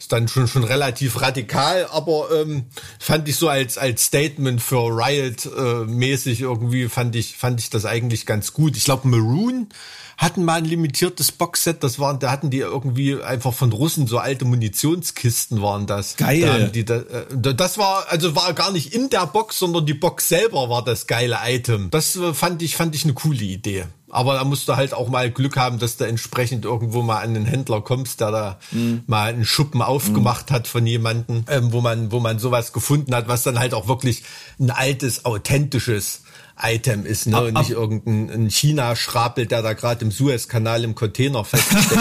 ist 0.04 0.12
dann 0.12 0.28
schon 0.28 0.48
schon 0.48 0.64
relativ 0.64 1.22
radikal, 1.22 1.88
aber 1.92 2.28
ähm, 2.34 2.66
fand 3.00 3.28
ich 3.30 3.38
so 3.38 3.48
als 3.48 3.78
als 3.78 4.04
Statement 4.04 4.62
für 4.62 4.90
Riot 4.90 5.46
äh, 5.46 5.86
mäßig 5.86 6.42
irgendwie 6.42 6.90
fand 6.90 7.16
ich 7.16 7.38
fand 7.38 7.60
ich 7.60 7.70
das 7.70 7.86
eigentlich 7.86 8.26
ganz 8.26 8.54
gut. 8.54 8.76
Ich 8.76 8.84
glaube 8.84 9.08
Maroon 9.08 9.70
hatten 10.18 10.44
mal 10.44 10.56
ein 10.56 10.66
limitiertes 10.66 11.32
Boxset, 11.32 11.84
das 11.84 12.00
waren, 12.00 12.20
da 12.20 12.32
hatten 12.32 12.50
die 12.50 12.60
irgendwie 12.60 13.22
einfach 13.22 13.54
von 13.54 13.72
Russen 13.72 14.06
so 14.08 14.20
alte 14.20 14.46
Munitionskisten 14.46 15.62
waren 15.62 15.88
das. 15.88 16.18
Geil. 16.18 16.42
Da 16.42 16.60
die, 16.68 16.86
da, 16.86 16.98
äh, 16.98 17.56
das 17.56 17.78
war, 17.78 18.06
also 18.10 18.36
war 18.36 18.54
gar 18.54 18.72
nicht 18.72 18.94
in 18.94 19.10
der 19.10 19.26
Box, 19.26 19.60
sondern 19.60 19.86
die 19.86 19.96
Box 19.96 20.30
selber 20.30 20.70
war 20.70 20.84
das 20.84 21.08
geile 21.08 21.40
Item. 21.46 21.90
Das 21.90 22.16
äh, 22.16 22.34
fand 22.34 22.62
ich, 22.62 22.76
fand 22.76 22.94
ich 22.94 23.06
eine 23.06 23.14
coole 23.14 23.44
Idee. 23.44 23.86
Aber 24.14 24.36
da 24.36 24.44
musst 24.44 24.70
du 24.70 24.76
halt 24.76 24.94
auch 24.94 25.10
mal 25.10 25.32
Glück 25.32 25.58
haben, 25.58 25.80
dass 25.80 25.98
du 25.98 26.06
entsprechend 26.06 26.66
irgendwo 26.66 27.02
mal 27.02 27.18
an 27.18 27.36
einen 27.36 27.46
Händler 27.46 27.82
kommst, 27.82 28.22
der 28.22 28.30
da 28.30 28.60
mhm. 28.72 29.02
mal 29.08 29.34
einen 29.34 29.44
Schuppen 29.44 29.82
aufgemacht 29.82 30.52
mhm. 30.52 30.54
hat 30.54 30.68
von 30.68 30.86
jemandem, 30.86 31.46
ähm, 31.50 31.74
wo 31.74 31.82
man, 31.82 32.12
wo 32.12 32.20
man 32.20 32.38
sowas 32.38 32.74
gefunden 32.74 33.16
hat, 33.16 33.28
was 33.28 33.42
dann 33.42 33.58
halt 33.58 33.74
auch 33.74 33.88
wirklich 33.88 34.24
ein 34.60 34.70
altes, 34.70 35.26
authentisches 35.26 36.22
Item 36.62 37.06
ist, 37.06 37.26
ne? 37.26 37.38
Ab, 37.38 37.44
und 37.46 37.54
nicht 37.56 37.72
irgendein 37.72 38.50
China-Schrapel, 38.50 39.48
der 39.48 39.62
da 39.62 39.74
gerade 39.74 40.06
im 40.06 40.12
Suezkanal 40.12 40.84
im 40.84 40.96
Container 40.96 41.44
feststeckt. 41.44 41.98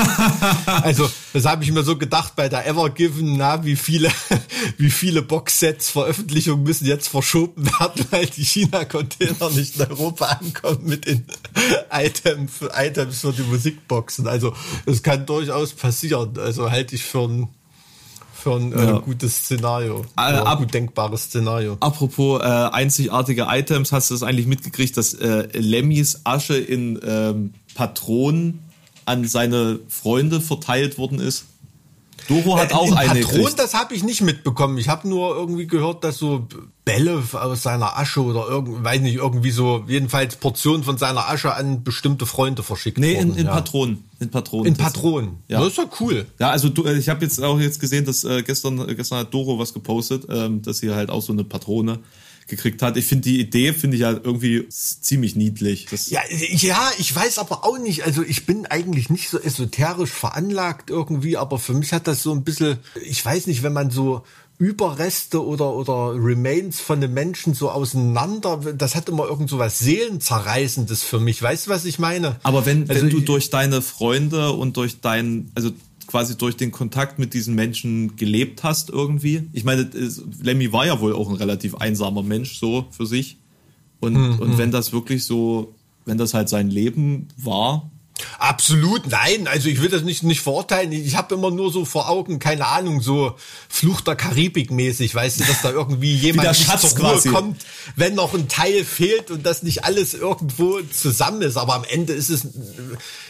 also, 0.66 1.11
das 1.32 1.46
habe 1.46 1.64
ich 1.64 1.72
mir 1.72 1.82
so 1.82 1.96
gedacht 1.96 2.36
bei 2.36 2.48
der 2.48 2.66
Evergiven, 2.66 3.36
na, 3.36 3.64
wie 3.64 3.76
viele, 3.76 4.11
wie 4.76 4.90
viele 4.90 5.22
Boxsets 5.22 5.90
Veröffentlichungen 5.90 6.62
müssen 6.62 6.86
jetzt 6.86 7.09
verschoben 7.09 7.64
werden, 7.64 8.05
weil 8.11 8.26
die 8.26 8.44
China-Container 8.44 9.50
nicht 9.50 9.76
in 9.76 9.86
Europa 9.86 10.26
ankommen 10.26 10.84
mit 10.84 11.07
den 11.07 11.26
Items, 11.90 12.53
Items 12.74 13.20
für 13.20 13.32
die 13.32 13.42
Musikboxen. 13.42 14.26
Also, 14.26 14.55
es 14.86 15.03
kann 15.03 15.26
durchaus 15.26 15.72
passieren. 15.72 16.38
Also 16.38 16.70
halte 16.70 16.94
ich 16.94 17.05
für 17.05 17.26
ein 17.26 17.48
für 18.43 18.57
ein 18.57 18.72
äh, 18.72 18.84
ja. 18.84 18.99
gutes 18.99 19.45
Szenario. 19.45 20.05
Äh, 20.16 20.20
ab, 20.20 20.59
gut 20.59 20.74
denkbares 20.74 21.24
Szenario. 21.24 21.76
Apropos 21.80 22.40
äh, 22.40 22.45
einzigartige 22.45 23.47
Items, 23.49 23.93
hast 23.93 24.11
du 24.11 24.14
das 24.14 24.22
eigentlich 24.22 24.47
mitgekriegt, 24.47 24.97
dass 24.97 25.14
äh, 25.14 25.49
Lemmys 25.53 26.22
Asche 26.24 26.57
in 26.57 27.01
ähm, 27.05 27.55
Patronen 27.74 28.61
an 29.05 29.26
seine 29.26 29.80
Freunde 29.88 30.40
verteilt 30.40 30.99
worden 30.99 31.20
ist? 31.20 31.47
Doro 32.29 32.59
hat 32.59 32.70
äh, 32.70 32.75
auch 32.75 32.93
eine. 32.93 33.20
Patron, 33.20 33.53
das 33.57 33.75
habe 33.75 33.95
ich 33.95 34.03
nicht 34.03 34.23
mitbekommen. 34.23 34.79
Ich 34.79 34.89
habe 34.89 35.09
nur 35.09 35.35
irgendwie 35.35 35.66
gehört, 35.66 36.05
dass 36.05 36.18
so 36.18 36.47
Bälle 36.85 37.23
aus 37.33 37.62
seiner 37.62 37.99
Asche 37.99 38.23
oder 38.23 38.47
irgendwie, 38.49 38.85
weiß 38.85 39.01
nicht, 39.01 39.16
irgendwie 39.16 39.51
so, 39.51 39.85
jedenfalls 39.87 40.37
Portionen 40.37 40.83
von 40.83 40.99
seiner 40.99 41.29
Asche 41.29 41.55
an 41.55 41.85
bestimmte 41.85 42.27
Freunde 42.27 42.62
verschickt 42.62 42.99
nee, 42.99 43.16
wurden. 43.16 43.29
Nee, 43.29 43.33
in, 43.35 43.39
in 43.41 43.47
ja. 43.47 43.53
Patronen. 43.53 44.05
In 44.18 44.31
Patronen. 44.31 44.66
In 44.66 44.77
Patronen. 44.77 45.37
Ja. 45.49 45.61
Das 45.61 45.68
ist 45.68 45.79
ja 45.79 45.85
cool. 46.01 46.27
Ja, 46.39 46.51
also 46.51 46.68
du, 46.68 46.85
äh, 46.85 46.97
ich 46.97 47.09
habe 47.09 47.25
jetzt 47.25 47.43
auch 47.43 47.61
jetzt 47.61 47.81
gesehen, 47.81 48.05
dass 48.05 48.25
äh, 48.25 48.43
gestern, 48.43 48.87
gestern 48.97 49.18
hat 49.18 49.33
Doro 49.33 49.59
was 49.59 49.73
gepostet, 49.73 50.27
ähm, 50.29 50.62
dass 50.62 50.79
sie 50.79 50.91
halt 50.93 51.11
auch 51.11 51.23
so 51.23 51.33
eine 51.33 51.45
Patrone 51.45 52.01
gekriegt 52.53 52.82
hat. 52.82 52.98
Ich 52.98 53.07
finde 53.07 53.22
die 53.22 53.40
Idee, 53.40 53.72
finde 53.72 53.96
ich 53.96 54.03
halt 54.03 54.24
irgendwie 54.24 54.68
ziemlich 54.68 55.36
niedlich. 55.36 55.86
Das 55.90 56.11
ja, 56.11 56.20
ja, 56.28 56.92
ich 56.98 57.14
weiß 57.14 57.38
aber 57.38 57.64
auch 57.64 57.78
nicht, 57.78 58.05
also 58.05 58.22
ich 58.22 58.44
bin 58.44 58.66
eigentlich 58.66 59.09
nicht 59.09 59.30
so 59.30 59.38
esoterisch 59.38 60.11
veranlagt 60.11 60.90
irgendwie, 60.90 61.38
aber 61.38 61.59
für 61.59 61.72
mich 61.72 61.94
hat 61.94 62.07
das 62.07 62.22
so 62.22 62.32
ein 62.32 62.44
bisschen, 62.44 62.76
ich 63.03 63.24
weiß 63.24 63.46
nicht, 63.46 63.62
wenn 63.62 63.72
man 63.72 63.90
so 63.90 64.22
Überreste 64.59 65.44
oder, 65.44 65.72
oder 65.72 66.14
Remains 66.14 66.80
von 66.80 67.00
den 67.00 67.14
Menschen 67.14 67.55
so 67.55 67.70
auseinander. 67.70 68.61
Das 68.76 68.94
hat 68.94 69.09
immer 69.09 69.24
irgend 69.24 69.50
so 69.50 69.59
was 69.59 69.80
Seelenzerreißendes 69.80 71.03
für 71.03 71.18
mich. 71.18 71.42
Weißt 71.42 71.66
du, 71.66 71.70
was 71.70 71.84
ich 71.84 71.98
meine? 71.98 72.36
Aber 72.42 72.64
wenn, 72.66 72.88
also 72.88 73.03
wenn 73.03 73.11
du 73.11 73.20
durch 73.20 73.50
deine 73.50 73.82
Freunde 73.82 74.53
und 74.53 74.76
durch 74.76 75.00
dein, 75.00 75.50
also 75.55 75.72
quasi 76.13 76.37
durch 76.37 76.59
den 76.59 76.73
Kontakt 76.73 77.19
mit 77.19 77.33
diesen 77.33 77.55
Menschen 77.55 78.17
gelebt 78.17 78.65
hast 78.65 78.91
irgendwie. 78.91 79.49
Ich 79.55 79.65
meine, 79.65 79.89
Lemmy 80.43 80.71
war 80.71 80.85
ja 80.85 81.01
wohl 81.01 81.15
auch 81.15 81.31
ein 81.31 81.37
relativ 81.37 81.77
einsamer 81.77 82.23
Mensch 82.23 82.59
so 82.59 82.85
für 82.91 83.07
sich. 83.07 83.39
Und, 83.99 84.13
mhm. 84.13 84.39
und 84.39 84.59
wenn 84.59 84.71
das 84.71 84.93
wirklich 84.93 85.25
so, 85.25 85.75
wenn 86.05 86.19
das 86.19 86.35
halt 86.35 86.51
sein 86.51 86.69
Leben 86.69 87.29
war, 87.39 87.91
Absolut, 88.39 89.07
nein. 89.07 89.47
Also 89.47 89.69
ich 89.69 89.81
will 89.81 89.89
das 89.89 90.03
nicht, 90.03 90.23
nicht 90.23 90.41
verurteilen. 90.41 90.93
Ich 90.93 91.17
habe 91.17 91.35
immer 91.35 91.51
nur 91.51 91.73
so 91.73 91.85
vor 91.85 92.09
Augen, 92.09 92.39
keine 92.39 92.67
Ahnung, 92.67 93.01
so 93.01 93.37
Fluch 93.69 94.01
der 94.01 94.17
Karibik 94.17 94.71
mäßig, 94.71 95.15
weißt 95.15 95.41
du, 95.41 95.45
dass 95.45 95.63
da 95.63 95.71
irgendwie 95.71 96.15
jemand 96.15 96.49
nicht 96.49 96.79
zur 96.79 96.91
Ruhe 96.91 97.13
quasi. 97.13 97.29
kommt, 97.31 97.65
wenn 97.97 98.15
noch 98.15 98.35
ein 98.35 98.49
Teil 98.49 98.85
fehlt 98.85 99.31
und 99.31 99.45
das 99.47 99.63
nicht 99.63 99.85
alles 99.85 100.15
irgendwo 100.15 100.81
zusammen 100.83 101.43
ist. 101.43 101.57
Aber 101.57 101.75
am 101.75 101.85
Ende 101.85 102.13
ist 102.13 102.31
es, 102.31 102.49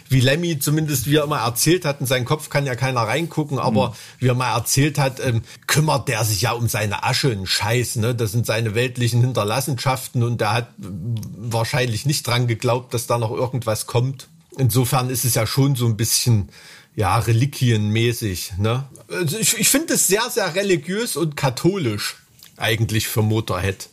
wie 0.09 0.21
Lemmy 0.21 0.59
zumindest, 0.59 1.07
wie 1.07 1.17
er 1.17 1.25
immer 1.25 1.39
erzählt 1.39 1.85
hat, 1.85 2.01
in 2.01 2.07
seinen 2.07 2.25
Kopf 2.25 2.49
kann 2.49 2.67
ja 2.67 2.75
keiner 2.75 3.03
reingucken, 3.03 3.59
aber 3.59 3.91
mhm. 3.91 3.95
wie 4.19 4.29
er 4.29 4.35
mal 4.35 4.55
erzählt 4.55 4.99
hat, 4.99 5.21
ähm, 5.21 5.43
kümmert 5.67 6.09
der 6.09 6.25
sich 6.25 6.43
ja 6.43 6.53
um 6.53 6.69
seine 6.69 7.05
Asche, 7.05 7.31
einen 7.31 7.47
Scheiß, 7.47 7.97
ne? 7.97 8.15
Das 8.15 8.33
sind 8.33 8.47
seine 8.47 8.75
weltlichen 8.75 9.21
Hinterlassenschaften 9.21 10.23
und 10.23 10.41
der 10.41 10.53
hat 10.53 10.69
wahrscheinlich 10.77 12.05
nicht 12.05 12.27
dran 12.27 12.47
geglaubt, 12.47 12.95
dass 12.95 13.07
da 13.07 13.19
noch 13.19 13.31
irgendwas 13.31 13.87
kommt. 13.87 14.29
Insofern 14.59 15.11
ist 15.11 15.25
es 15.25 15.35
ja 15.35 15.47
schon 15.47 15.77
so 15.77 15.87
ein 15.87 15.97
bisschen 15.97 16.51
ja 16.95 17.19
reliquienmäßig. 17.19 18.55
Ne? 18.59 18.85
Also 19.09 19.39
ich, 19.39 19.59
ich 19.59 19.69
finde 19.69 19.95
es 19.95 20.07
sehr 20.07 20.29
sehr 20.31 20.55
religiös 20.55 21.17
und 21.17 21.37
katholisch 21.37 22.17
eigentlich 22.57 23.09
für 23.09 23.23
Motorhead 23.23 23.89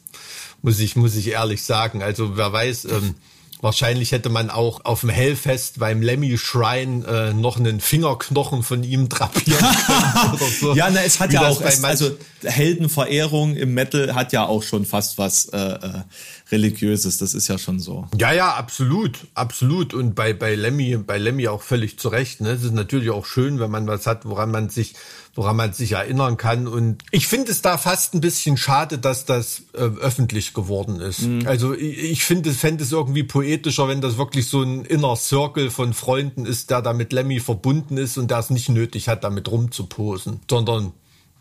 muss 0.62 0.80
ich 0.80 0.96
muss 0.96 1.16
ich 1.16 1.30
ehrlich 1.30 1.64
sagen. 1.64 2.04
Also 2.04 2.38
wer 2.38 2.52
weiß. 2.52 2.86
Ähm, 2.86 3.16
Wahrscheinlich 3.62 4.14
hätte 4.14 4.30
man 4.30 4.50
auch 4.50 4.86
auf 4.86 5.02
dem 5.02 5.10
Hellfest 5.10 5.80
beim 5.80 6.02
Lemmy 6.02 6.38
Shrine 6.38 7.06
äh, 7.06 7.34
noch 7.34 7.58
einen 7.58 7.82
Fingerknochen 7.82 8.64
von 8.64 8.84
ihm 8.84 9.10
drapieren 9.10 9.60
können 9.86 10.34
oder 10.34 10.46
so. 10.46 10.76
ja, 10.76 10.90
na, 10.90 11.02
es 11.04 11.20
hat 11.20 11.32
Wie 11.32 11.34
ja 11.34 11.46
auch, 11.46 11.60
es, 11.60 11.84
also 11.84 12.10
Heldenverehrung 12.42 13.58
im 13.58 13.74
Metal 13.74 14.16
hat 14.16 14.32
ja 14.32 14.46
auch 14.46 14.64
schon 14.64 14.86
fast 14.86 15.18
was 15.18 15.48
äh, 15.50 15.58
äh, 15.58 16.04
religiöses. 16.52 17.18
Das 17.18 17.34
ist 17.34 17.48
ja 17.48 17.58
schon 17.58 17.80
so. 17.80 18.08
Ja, 18.18 18.32
ja, 18.32 18.54
absolut, 18.54 19.28
absolut. 19.34 19.94
Und 19.94 20.16
bei 20.16 20.34
bei 20.34 20.56
Lemmy, 20.56 20.98
bei 20.98 21.18
Lemmy 21.18 21.48
auch 21.48 21.62
völlig 21.62 22.00
zu 22.00 22.10
Recht. 22.10 22.42
Ne, 22.42 22.50
es 22.52 22.64
ist 22.64 22.74
natürlich 22.74 23.10
auch 23.10 23.26
schön, 23.26 23.60
wenn 23.60 23.72
man 23.72 23.88
was 23.88 24.08
hat, 24.08 24.26
woran 24.26 24.52
man 24.52 24.70
sich 24.70 24.96
woran 25.40 25.56
man 25.56 25.72
sich 25.72 25.94
erinnern 25.94 26.36
kann. 26.36 26.68
Und 26.68 27.04
ich 27.12 27.28
finde 27.28 27.52
es 27.52 27.62
da 27.62 27.78
fast 27.78 28.14
ein 28.14 28.20
bisschen 28.20 28.58
schade, 28.58 28.98
dass 28.98 29.24
das 29.24 29.64
äh, 29.74 29.78
öffentlich 29.78 30.54
geworden 30.54 31.00
ist. 31.00 31.22
Mhm. 31.22 31.48
Also 31.48 31.74
ich, 31.74 31.98
ich 32.00 32.24
finde, 32.26 32.52
fände 32.52 32.84
es 32.84 32.92
irgendwie 32.92 33.24
poetischer, 33.24 33.88
wenn 33.88 34.02
das 34.02 34.18
wirklich 34.18 34.48
so 34.48 34.62
ein 34.62 34.84
Inner 34.84 35.16
Circle 35.16 35.70
von 35.70 35.94
Freunden 35.94 36.46
ist, 36.46 36.72
der 36.72 36.82
da 36.82 36.92
mit 36.92 37.14
Lemmy 37.14 37.40
verbunden 37.40 37.98
ist 37.98 38.18
und 38.18 38.32
der 38.32 38.40
es 38.40 38.50
nicht 38.50 38.68
nötig 38.68 39.08
hat, 39.08 39.24
damit 39.24 39.50
rumzuposen, 39.50 40.42
sondern 40.50 40.92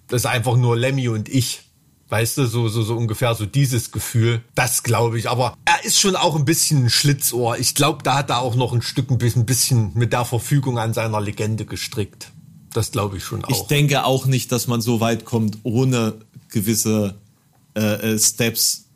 das 0.06 0.22
ist 0.22 0.26
einfach 0.26 0.56
nur 0.56 0.76
Lemmy 0.76 1.08
und 1.08 1.28
ich. 1.28 1.62
Weißt 2.10 2.38
du, 2.38 2.46
so, 2.46 2.68
so, 2.68 2.82
so 2.82 2.96
ungefähr 2.96 3.34
so 3.34 3.44
dieses 3.44 3.92
Gefühl. 3.92 4.42
Das 4.54 4.82
glaube 4.82 5.18
ich. 5.18 5.28
Aber 5.28 5.56
er 5.66 5.84
ist 5.84 6.00
schon 6.00 6.16
auch 6.16 6.36
ein 6.36 6.46
bisschen 6.46 6.86
ein 6.86 6.90
Schlitzohr. 6.90 7.58
Ich 7.58 7.74
glaube, 7.74 8.02
da 8.02 8.16
hat 8.16 8.30
er 8.30 8.40
auch 8.40 8.54
noch 8.54 8.72
ein 8.72 8.80
Stück 8.80 9.10
ein 9.10 9.18
bisschen, 9.18 9.92
mit 9.94 10.12
der 10.14 10.24
Verfügung 10.24 10.78
an 10.78 10.94
seiner 10.94 11.20
Legende 11.20 11.66
gestrickt. 11.66 12.32
Das 12.72 12.92
glaube 12.92 13.18
ich 13.18 13.24
schon 13.24 13.44
auch. 13.44 13.50
Ich 13.50 13.62
denke 13.62 14.04
auch 14.04 14.26
nicht, 14.26 14.52
dass 14.52 14.68
man 14.68 14.80
so 14.80 15.00
weit 15.00 15.26
kommt, 15.26 15.58
ohne 15.64 16.14
gewisse 16.48 17.16
äh, 17.74 18.14
äh 18.14 18.18
Steps 18.18 18.86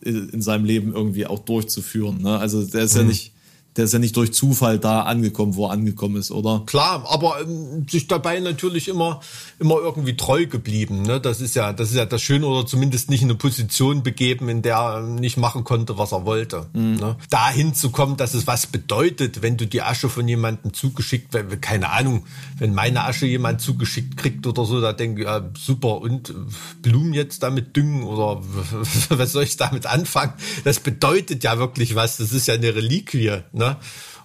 in 0.00 0.42
seinem 0.42 0.64
Leben 0.64 0.94
irgendwie 0.94 1.26
auch 1.26 1.40
durchzuführen. 1.40 2.22
Ne? 2.22 2.38
Also 2.38 2.64
der 2.64 2.84
ist 2.84 2.94
mhm. 2.94 3.00
ja 3.00 3.06
nicht 3.06 3.33
der 3.76 3.86
ist 3.86 3.92
ja 3.92 3.98
nicht 3.98 4.16
durch 4.16 4.32
Zufall 4.32 4.78
da 4.78 5.02
angekommen, 5.02 5.56
wo 5.56 5.66
er 5.66 5.72
angekommen 5.72 6.16
ist, 6.16 6.30
oder? 6.30 6.62
Klar, 6.66 7.04
aber 7.08 7.40
ähm, 7.40 7.86
sich 7.88 8.06
dabei 8.06 8.38
natürlich 8.38 8.86
immer, 8.86 9.20
immer 9.58 9.76
irgendwie 9.78 10.16
treu 10.16 10.46
geblieben. 10.46 11.02
Ne? 11.02 11.20
Das 11.20 11.40
ist 11.40 11.56
ja, 11.56 11.72
das 11.72 11.90
ist 11.90 11.96
ja 11.96 12.06
das 12.06 12.22
Schöne 12.22 12.46
oder 12.46 12.66
zumindest 12.66 13.10
nicht 13.10 13.22
in 13.22 13.30
eine 13.30 13.38
Position 13.38 14.02
begeben, 14.04 14.48
in 14.48 14.62
der 14.62 14.76
er 14.76 15.00
nicht 15.02 15.38
machen 15.38 15.64
konnte, 15.64 15.98
was 15.98 16.12
er 16.12 16.24
wollte. 16.24 16.66
Mhm. 16.72 16.96
Ne? 16.96 17.16
Dahin 17.30 17.74
zu 17.74 17.90
kommen, 17.90 18.16
dass 18.16 18.34
es 18.34 18.46
was 18.46 18.68
bedeutet, 18.68 19.42
wenn 19.42 19.56
du 19.56 19.66
die 19.66 19.82
Asche 19.82 20.08
von 20.08 20.28
jemandem 20.28 20.72
zugeschickt, 20.72 21.36
keine 21.60 21.90
Ahnung, 21.90 22.26
wenn 22.58 22.74
meine 22.74 23.04
Asche 23.04 23.26
jemand 23.26 23.60
zugeschickt 23.60 24.16
kriegt 24.16 24.46
oder 24.46 24.64
so, 24.64 24.80
da 24.80 24.92
denke 24.92 25.22
ich, 25.22 25.26
ja, 25.26 25.50
super, 25.58 26.00
und 26.00 26.32
Blumen 26.80 27.12
jetzt 27.12 27.42
damit 27.42 27.74
düngen 27.76 28.04
oder 28.04 28.40
was 29.10 29.32
soll 29.32 29.42
ich 29.42 29.56
damit 29.56 29.86
anfangen? 29.86 30.34
Das 30.62 30.78
bedeutet 30.78 31.42
ja 31.42 31.58
wirklich 31.58 31.94
was. 31.96 32.18
Das 32.18 32.32
ist 32.32 32.46
ja 32.46 32.54
eine 32.54 32.74
Reliquie. 32.74 33.40
Ne? 33.52 33.63
Ne? 33.68 33.76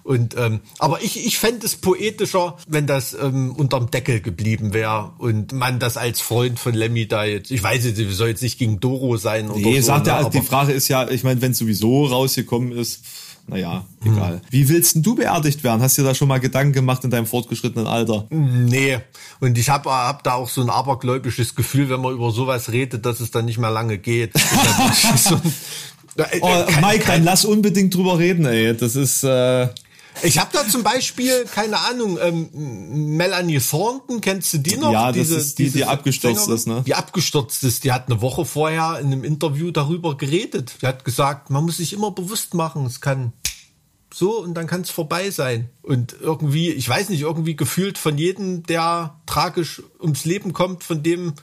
Und 0.02 0.34
ähm, 0.38 0.60
aber 0.78 1.02
ich, 1.02 1.24
ich 1.26 1.38
fände 1.38 1.66
es 1.66 1.76
poetischer, 1.76 2.56
wenn 2.66 2.86
das 2.86 3.12
ähm, 3.12 3.52
unterm 3.52 3.90
Deckel 3.90 4.20
geblieben 4.20 4.72
wäre 4.72 5.12
und 5.18 5.52
man 5.52 5.78
das 5.78 5.96
als 5.96 6.20
Freund 6.20 6.58
von 6.58 6.74
Lemmy 6.74 7.06
da 7.06 7.24
jetzt, 7.24 7.50
ich 7.50 7.62
weiß 7.62 7.84
jetzt, 7.84 8.16
soll 8.16 8.28
jetzt 8.28 8.42
nicht 8.42 8.58
gegen 8.58 8.80
Doro 8.80 9.18
sein 9.18 9.50
oder 9.50 9.60
nee, 9.60 9.80
so. 9.80 9.88
Sagt 9.88 10.06
ne, 10.06 10.12
er, 10.12 10.30
die 10.30 10.40
Frage 10.40 10.72
ist 10.72 10.88
ja, 10.88 11.08
ich 11.08 11.22
meine, 11.22 11.42
wenn 11.42 11.52
sowieso 11.52 12.06
rausgekommen 12.06 12.72
ist, 12.72 13.04
naja, 13.50 13.84
egal. 14.04 14.34
Hm. 14.34 14.40
Wie 14.50 14.68
willst 14.68 14.94
denn 14.94 15.02
du 15.02 15.16
beerdigt 15.16 15.64
werden? 15.64 15.82
Hast 15.82 15.98
du 15.98 16.02
dir 16.02 16.08
da 16.08 16.14
schon 16.14 16.28
mal 16.28 16.38
Gedanken 16.38 16.72
gemacht 16.72 17.02
in 17.02 17.10
deinem 17.10 17.26
fortgeschrittenen 17.26 17.88
Alter? 17.88 18.26
Nee. 18.30 18.98
Und 19.40 19.58
ich 19.58 19.70
habe 19.70 19.90
hab 19.90 20.22
da 20.22 20.34
auch 20.34 20.48
so 20.48 20.60
ein 20.60 20.70
abergläubisches 20.70 21.56
Gefühl, 21.56 21.88
wenn 21.90 22.00
man 22.00 22.14
über 22.14 22.30
sowas 22.30 22.70
redet, 22.70 23.04
dass 23.06 23.18
es 23.18 23.32
dann 23.32 23.46
nicht 23.46 23.58
mehr 23.58 23.70
lange 23.70 23.98
geht. 23.98 24.32
ein, 26.16 26.40
Oh, 26.40 26.64
Mike, 26.80 27.04
dann 27.06 27.24
lass 27.24 27.44
unbedingt 27.44 27.94
drüber 27.94 28.18
reden, 28.18 28.44
ey. 28.46 28.76
Das 28.76 28.96
ist. 28.96 29.24
Äh 29.24 29.68
Ich 30.22 30.38
habe 30.38 30.50
da 30.52 30.66
zum 30.68 30.82
Beispiel, 30.82 31.44
keine 31.44 31.78
Ahnung, 31.78 32.18
ähm, 32.20 33.16
Melanie 33.16 33.60
Thornton, 33.60 34.20
kennst 34.20 34.52
du 34.52 34.58
die 34.58 34.76
noch? 34.76 34.92
Ja, 34.92 35.06
das 35.06 35.14
diese, 35.14 35.36
ist 35.36 35.58
die, 35.58 35.70
die 35.70 35.84
abgestürzt 35.84 36.44
Sängerin, 36.44 36.56
ist, 36.56 36.66
ne? 36.66 36.82
Die 36.86 36.94
abgestürzt 36.94 37.62
ist. 37.64 37.84
Die 37.84 37.92
hat 37.92 38.10
eine 38.10 38.20
Woche 38.20 38.44
vorher 38.44 38.98
in 39.00 39.06
einem 39.06 39.24
Interview 39.24 39.70
darüber 39.70 40.16
geredet. 40.16 40.74
Die 40.82 40.86
hat 40.86 41.04
gesagt, 41.04 41.50
man 41.50 41.64
muss 41.64 41.78
sich 41.78 41.92
immer 41.92 42.10
bewusst 42.10 42.54
machen, 42.54 42.84
es 42.86 43.00
kann 43.00 43.32
so 44.12 44.40
und 44.40 44.54
dann 44.54 44.66
kann 44.66 44.80
es 44.80 44.90
vorbei 44.90 45.30
sein. 45.30 45.70
Und 45.82 46.16
irgendwie, 46.20 46.70
ich 46.70 46.88
weiß 46.88 47.08
nicht, 47.10 47.20
irgendwie 47.20 47.56
gefühlt 47.56 47.96
von 47.96 48.18
jedem, 48.18 48.64
der 48.64 49.20
tragisch 49.26 49.82
ums 50.00 50.24
Leben 50.24 50.52
kommt, 50.52 50.82
von 50.82 51.02
dem 51.02 51.34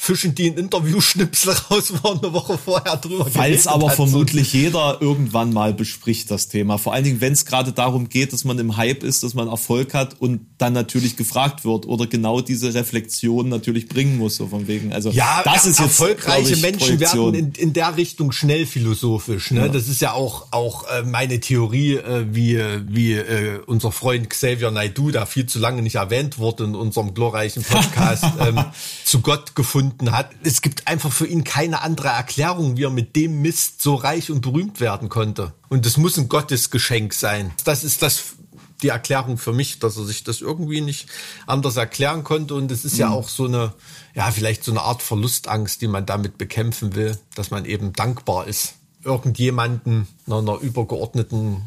fischen 0.00 0.34
die 0.34 0.50
ein 0.50 0.56
Interview-Schnipsel 0.56 1.52
raus, 1.70 1.92
wo 2.02 2.12
eine 2.12 2.32
Woche 2.32 2.56
vorher 2.56 2.96
drüber 2.96 3.26
es 3.50 3.66
aber 3.66 3.90
vermutlich 3.90 4.54
jeder 4.54 4.96
irgendwann 5.00 5.52
mal 5.52 5.74
bespricht, 5.74 6.30
das 6.30 6.48
Thema. 6.48 6.78
Vor 6.78 6.94
allen 6.94 7.04
Dingen, 7.04 7.20
wenn 7.20 7.34
es 7.34 7.44
gerade 7.44 7.72
darum 7.72 8.08
geht, 8.08 8.32
dass 8.32 8.44
man 8.44 8.58
im 8.58 8.78
Hype 8.78 9.02
ist, 9.02 9.22
dass 9.22 9.34
man 9.34 9.48
Erfolg 9.48 9.92
hat 9.92 10.18
und 10.18 10.46
dann 10.56 10.72
natürlich 10.72 11.18
gefragt 11.18 11.66
wird 11.66 11.86
oder 11.86 12.06
genau 12.06 12.40
diese 12.40 12.72
Reflexion 12.72 13.50
natürlich 13.50 13.88
bringen 13.88 14.16
muss, 14.16 14.36
so 14.36 14.46
von 14.46 14.66
wegen. 14.66 14.94
Also 14.94 15.10
ja, 15.10 15.42
das 15.44 15.66
ist 15.66 15.78
jetzt, 15.78 16.00
erfolgreiche 16.00 16.54
ich, 16.54 16.62
Menschen 16.62 16.96
Projektion. 16.96 17.34
werden 17.34 17.52
in, 17.54 17.62
in 17.62 17.72
der 17.74 17.98
Richtung 17.98 18.32
schnell 18.32 18.64
philosophisch. 18.64 19.50
Ne? 19.50 19.60
Ja. 19.60 19.68
Das 19.68 19.86
ist 19.86 20.00
ja 20.00 20.12
auch 20.12 20.46
auch 20.50 20.88
äh, 20.88 21.02
meine 21.02 21.40
Theorie, 21.40 21.96
äh, 21.96 22.24
wie 22.30 22.58
wie 22.86 23.12
äh, 23.12 23.60
unser 23.66 23.92
Freund 23.92 24.30
Xavier 24.30 24.70
Naidoo, 24.70 25.10
da 25.10 25.26
viel 25.26 25.44
zu 25.44 25.58
lange 25.58 25.82
nicht 25.82 25.96
erwähnt 25.96 26.38
wurde 26.38 26.64
in 26.64 26.74
unserem 26.74 27.12
glorreichen 27.12 27.62
Podcast, 27.62 28.24
ähm, 28.40 28.64
zu 29.04 29.20
Gott 29.20 29.54
gefunden 29.54 29.89
gefunden 29.90 30.12
hat. 30.12 30.30
Es 30.42 30.62
gibt 30.62 30.86
einfach 30.88 31.12
für 31.12 31.26
ihn 31.26 31.44
keine 31.44 31.82
andere 31.82 32.08
Erklärung, 32.08 32.76
wie 32.76 32.84
er 32.84 32.90
mit 32.90 33.16
dem 33.16 33.42
Mist 33.42 33.82
so 33.82 33.94
reich 33.94 34.30
und 34.30 34.40
berühmt 34.40 34.80
werden 34.80 35.08
konnte. 35.08 35.52
Und 35.68 35.86
das 35.86 35.96
muss 35.96 36.16
ein 36.16 36.28
Gottesgeschenk 36.28 37.14
sein. 37.14 37.52
Das 37.64 37.84
ist 37.84 38.02
das 38.02 38.34
die 38.82 38.88
Erklärung 38.88 39.36
für 39.36 39.52
mich, 39.52 39.78
dass 39.78 39.98
er 39.98 40.04
sich 40.04 40.24
das 40.24 40.40
irgendwie 40.40 40.80
nicht 40.80 41.06
anders 41.46 41.76
erklären 41.76 42.24
konnte. 42.24 42.54
Und 42.54 42.70
es 42.70 42.86
ist 42.86 42.94
mhm. 42.94 43.00
ja 43.00 43.10
auch 43.10 43.28
so 43.28 43.44
eine, 43.44 43.74
ja, 44.14 44.30
vielleicht 44.30 44.64
so 44.64 44.70
eine 44.70 44.80
Art 44.80 45.02
Verlustangst, 45.02 45.82
die 45.82 45.88
man 45.88 46.06
damit 46.06 46.38
bekämpfen 46.38 46.94
will, 46.94 47.18
dass 47.34 47.50
man 47.50 47.66
eben 47.66 47.92
dankbar 47.92 48.46
ist. 48.46 48.74
Irgendjemanden, 49.04 50.06
einer 50.26 50.58
übergeordneten 50.60 51.62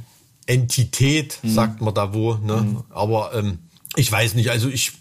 Entität, 0.47 1.37
mhm. 1.43 1.53
sagt 1.53 1.81
man 1.81 1.93
da 1.93 2.15
wo. 2.15 2.33
Ne? 2.35 2.61
Mhm. 2.61 2.83
Aber 2.89 3.33
ähm, 3.35 3.59
ich 3.95 4.11
weiß 4.11 4.33
nicht, 4.33 4.49
also 4.49 4.67
ich 4.67 4.93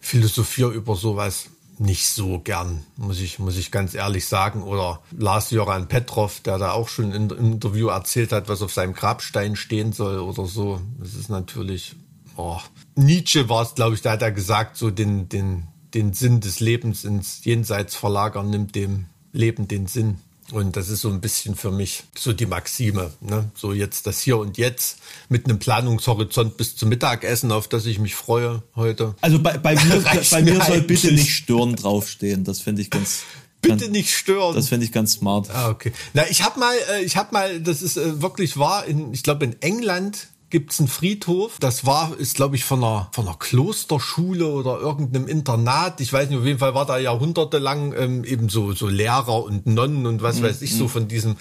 philosophiere 0.00 0.70
über 0.70 0.96
sowas 0.96 1.46
nicht 1.78 2.06
so 2.06 2.38
gern, 2.38 2.84
muss 2.96 3.20
ich, 3.20 3.38
muss 3.38 3.56
ich 3.56 3.70
ganz 3.70 3.94
ehrlich 3.94 4.26
sagen. 4.26 4.62
Oder 4.62 5.00
Lars 5.16 5.50
Joran 5.50 5.88
Petrov, 5.88 6.40
der 6.40 6.58
da 6.58 6.72
auch 6.72 6.88
schon 6.88 7.12
im 7.12 7.30
Interview 7.30 7.88
erzählt 7.88 8.32
hat, 8.32 8.48
was 8.48 8.62
auf 8.62 8.72
seinem 8.72 8.94
Grabstein 8.94 9.56
stehen 9.56 9.92
soll 9.92 10.18
oder 10.18 10.46
so. 10.46 10.80
Das 10.98 11.14
ist 11.14 11.28
natürlich, 11.28 11.96
oh. 12.36 12.58
Nietzsche 12.94 13.48
war 13.48 13.62
es, 13.62 13.74
glaube 13.74 13.94
ich, 13.94 14.02
da 14.02 14.12
hat 14.12 14.22
er 14.22 14.32
gesagt, 14.32 14.76
so 14.76 14.90
den, 14.90 15.28
den, 15.28 15.68
den 15.94 16.12
Sinn 16.12 16.40
des 16.40 16.60
Lebens 16.60 17.04
ins 17.04 17.44
Jenseits 17.44 17.94
verlagern 17.94 18.50
nimmt 18.50 18.74
dem 18.74 19.06
Leben 19.32 19.66
den 19.68 19.86
Sinn. 19.86 20.18
Und 20.52 20.76
das 20.76 20.90
ist 20.90 21.00
so 21.00 21.08
ein 21.08 21.20
bisschen 21.20 21.54
für 21.54 21.70
mich 21.70 22.04
so 22.16 22.32
die 22.32 22.46
Maxime. 22.46 23.12
Ne? 23.20 23.50
So 23.54 23.72
jetzt 23.72 24.06
das 24.06 24.20
Hier 24.20 24.36
und 24.38 24.58
Jetzt 24.58 24.98
mit 25.28 25.46
einem 25.46 25.58
Planungshorizont 25.58 26.56
bis 26.56 26.76
zum 26.76 26.90
Mittagessen, 26.90 27.50
auf 27.50 27.66
das 27.66 27.86
ich 27.86 27.98
mich 27.98 28.14
freue 28.14 28.62
heute. 28.76 29.14
Also 29.22 29.38
bei, 29.38 29.56
bei 29.56 29.74
mir, 29.84 30.04
bei 30.30 30.42
mir 30.42 30.62
soll 30.62 30.82
bitte 30.82 31.12
nicht 31.12 31.30
stören 31.30 31.76
draufstehen. 31.76 32.44
Das 32.44 32.60
finde 32.60 32.82
ich 32.82 32.90
ganz. 32.90 33.22
Bitte 33.62 33.88
nicht 33.88 34.10
stören. 34.10 34.54
Das 34.54 34.68
finde 34.68 34.84
ich 34.84 34.92
ganz 34.92 35.12
smart. 35.12 35.48
Ah, 35.48 35.70
okay. 35.70 35.90
Na, 36.12 36.28
ich 36.28 36.42
habe 36.42 36.60
mal, 36.60 36.74
äh, 36.92 37.02
ich 37.02 37.16
habe 37.16 37.32
mal, 37.32 37.62
das 37.62 37.80
ist 37.80 37.96
äh, 37.96 38.20
wirklich 38.20 38.58
wahr, 38.58 38.84
in, 38.84 39.14
ich 39.14 39.22
glaube 39.22 39.46
in 39.46 39.56
England 39.62 40.28
gibt's 40.54 40.78
einen 40.78 40.86
Friedhof. 40.86 41.56
Das 41.58 41.84
war, 41.84 42.16
ist 42.16 42.36
glaube 42.36 42.54
ich 42.54 42.64
von 42.64 42.84
einer, 42.84 43.08
von 43.10 43.26
einer 43.26 43.36
Klosterschule 43.36 44.46
oder 44.46 44.78
irgendeinem 44.78 45.26
Internat. 45.26 46.00
Ich 46.00 46.12
weiß 46.12 46.28
nicht, 46.28 46.38
auf 46.38 46.44
jeden 46.44 46.60
Fall 46.60 46.76
war 46.76 46.86
da 46.86 46.96
jahrhundertelang 46.96 47.92
ähm, 47.98 48.22
eben 48.22 48.48
so, 48.48 48.70
so 48.70 48.86
Lehrer 48.86 49.42
und 49.42 49.66
Nonnen 49.66 50.06
und 50.06 50.22
was 50.22 50.38
mhm. 50.38 50.44
weiß 50.44 50.62
ich 50.62 50.76
so 50.76 50.86
von 50.86 51.08
diesem 51.08 51.34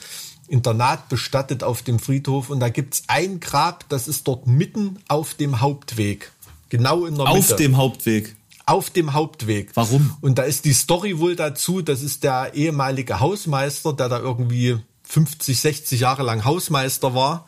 Internat 0.47 1.09
bestattet 1.09 1.64
auf 1.64 1.84
dem 1.84 1.99
Friedhof. 1.99 2.49
Und 2.49 2.59
da 2.59 2.70
gibt's 2.70 3.03
ein 3.05 3.39
Grab, 3.39 3.88
das 3.88 4.07
ist 4.07 4.28
dort 4.28 4.47
mitten 4.47 4.97
auf 5.07 5.36
dem 5.36 5.61
Hauptweg. 5.61 6.32
Genau 6.70 7.05
in 7.05 7.14
der 7.14 7.26
Mitte. 7.26 7.38
Auf 7.38 7.55
dem 7.55 7.78
Hauptweg 7.78 8.36
auf 8.66 8.89
dem 8.89 9.11
Hauptweg. 9.11 9.72
Warum? 9.74 10.16
Und 10.22 10.39
da 10.39 10.43
ist 10.43 10.64
die 10.64 10.72
Story 10.72 11.20
wohl 11.20 11.36
dazu, 11.36 11.82
das 11.82 12.01
ist 12.01 12.24
der 12.24 12.53
ehemalige 12.55 13.20
Hausmeister, 13.20 13.91
der 13.91 14.07
da 14.07 14.20
irgendwie 14.20 14.78
50, 15.03 15.59
60 15.59 15.99
Jahre 15.99 16.24
lang 16.24 16.45
Hausmeister 16.45 17.14
war 17.14 17.45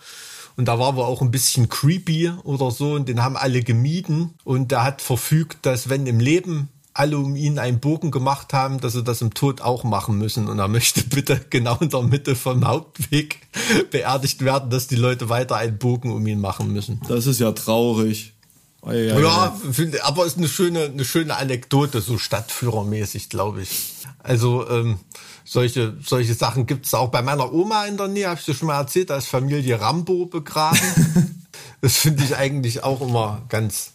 und 0.58 0.66
da 0.66 0.80
war 0.80 0.95
wohl 0.95 1.03
auch 1.03 1.22
ein 1.22 1.32
bisschen 1.32 1.70
creepy 1.70 2.32
oder 2.43 2.72
so 2.72 2.93
und 2.93 3.10
den 3.10 3.24
haben 3.24 3.38
alle 3.38 3.62
gemieden 3.62 4.34
und 4.43 4.72
der 4.72 4.84
hat 4.84 5.01
verfügt, 5.01 5.66
dass 5.66 5.89
wenn 5.89 6.08
im 6.08 6.20
Leben 6.20 6.70
alle 6.95 7.18
um 7.18 7.36
ihn 7.36 7.60
einen 7.60 7.82
Bogen 7.82 8.10
gemacht 8.10 8.53
haben, 8.53 8.80
dass 8.80 8.93
sie 8.93 9.03
das 9.03 9.22
im 9.22 9.34
Tod 9.34 9.60
auch 9.60 9.84
machen 9.84 10.18
müssen. 10.18 10.47
Und 10.47 10.60
er 10.60 10.70
möchte 10.70 11.03
bitte 11.10 11.41
genau 11.49 11.78
in 11.80 11.89
der 11.89 12.01
Mitte 12.03 12.36
vom 12.36 12.66
Hauptweg 12.66 13.41
beerdigt 13.91 14.43
werden, 14.43 14.70
dass 14.70 14.88
die 14.88 14.95
Leute 14.95 15.28
weiter 15.28 15.58
einen 15.58 15.78
Bogen 15.78 16.12
um 16.12 16.26
ihn 16.26 16.39
machen 16.39 16.72
müssen. 16.72 17.01
Das 17.08 17.28
ist 17.28 17.39
ja 17.39 17.51
traurig. 17.51 18.35
Oh, 18.86 18.92
ja, 18.92 19.20
ja, 19.20 19.54
aber 20.04 20.26
ist 20.26 20.38
eine 20.38 20.48
schöne, 20.48 20.84
eine 20.84 21.06
schöne 21.06 21.36
Anekdote, 21.36 22.02
so 22.02 22.20
stadtführermäßig, 22.20 23.30
glaube 23.30 23.64
ich. 23.64 23.94
Also 24.20 24.70
ähm, 24.70 25.00
solche, 25.44 25.98
solche 26.06 26.36
Sachen 26.36 26.68
gibt 26.68 26.86
es 26.86 26.94
auch 26.94 27.10
bei 27.10 27.24
meiner 27.24 27.52
Oma 27.52 27.86
in 27.86 27.98
der 27.98 28.08
Nähe, 28.08 28.28
habe 28.28 28.40
ich 28.40 28.46
dir 28.46 28.54
schon 28.54 28.68
mal 28.68 28.78
erzählt, 28.78 29.10
da 29.10 29.18
ist 29.18 29.28
Familie 29.28 29.82
Rambo 29.82 30.28
begraben. 30.28 30.80
das 31.82 31.98
finde 31.98 32.24
ich 32.24 32.36
eigentlich 32.36 32.84
auch 32.84 33.02
immer 33.02 33.42
ganz, 33.50 33.94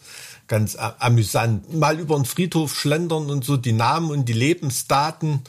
ganz 0.48 0.76
amüsant. 0.76 1.72
Mal 1.72 2.00
über 2.00 2.16
den 2.16 2.24
Friedhof 2.24 2.76
schlendern 2.76 3.30
und 3.30 3.44
so 3.44 3.56
die 3.56 3.72
Namen 3.72 4.10
und 4.10 4.28
die 4.28 4.32
Lebensdaten. 4.32 5.42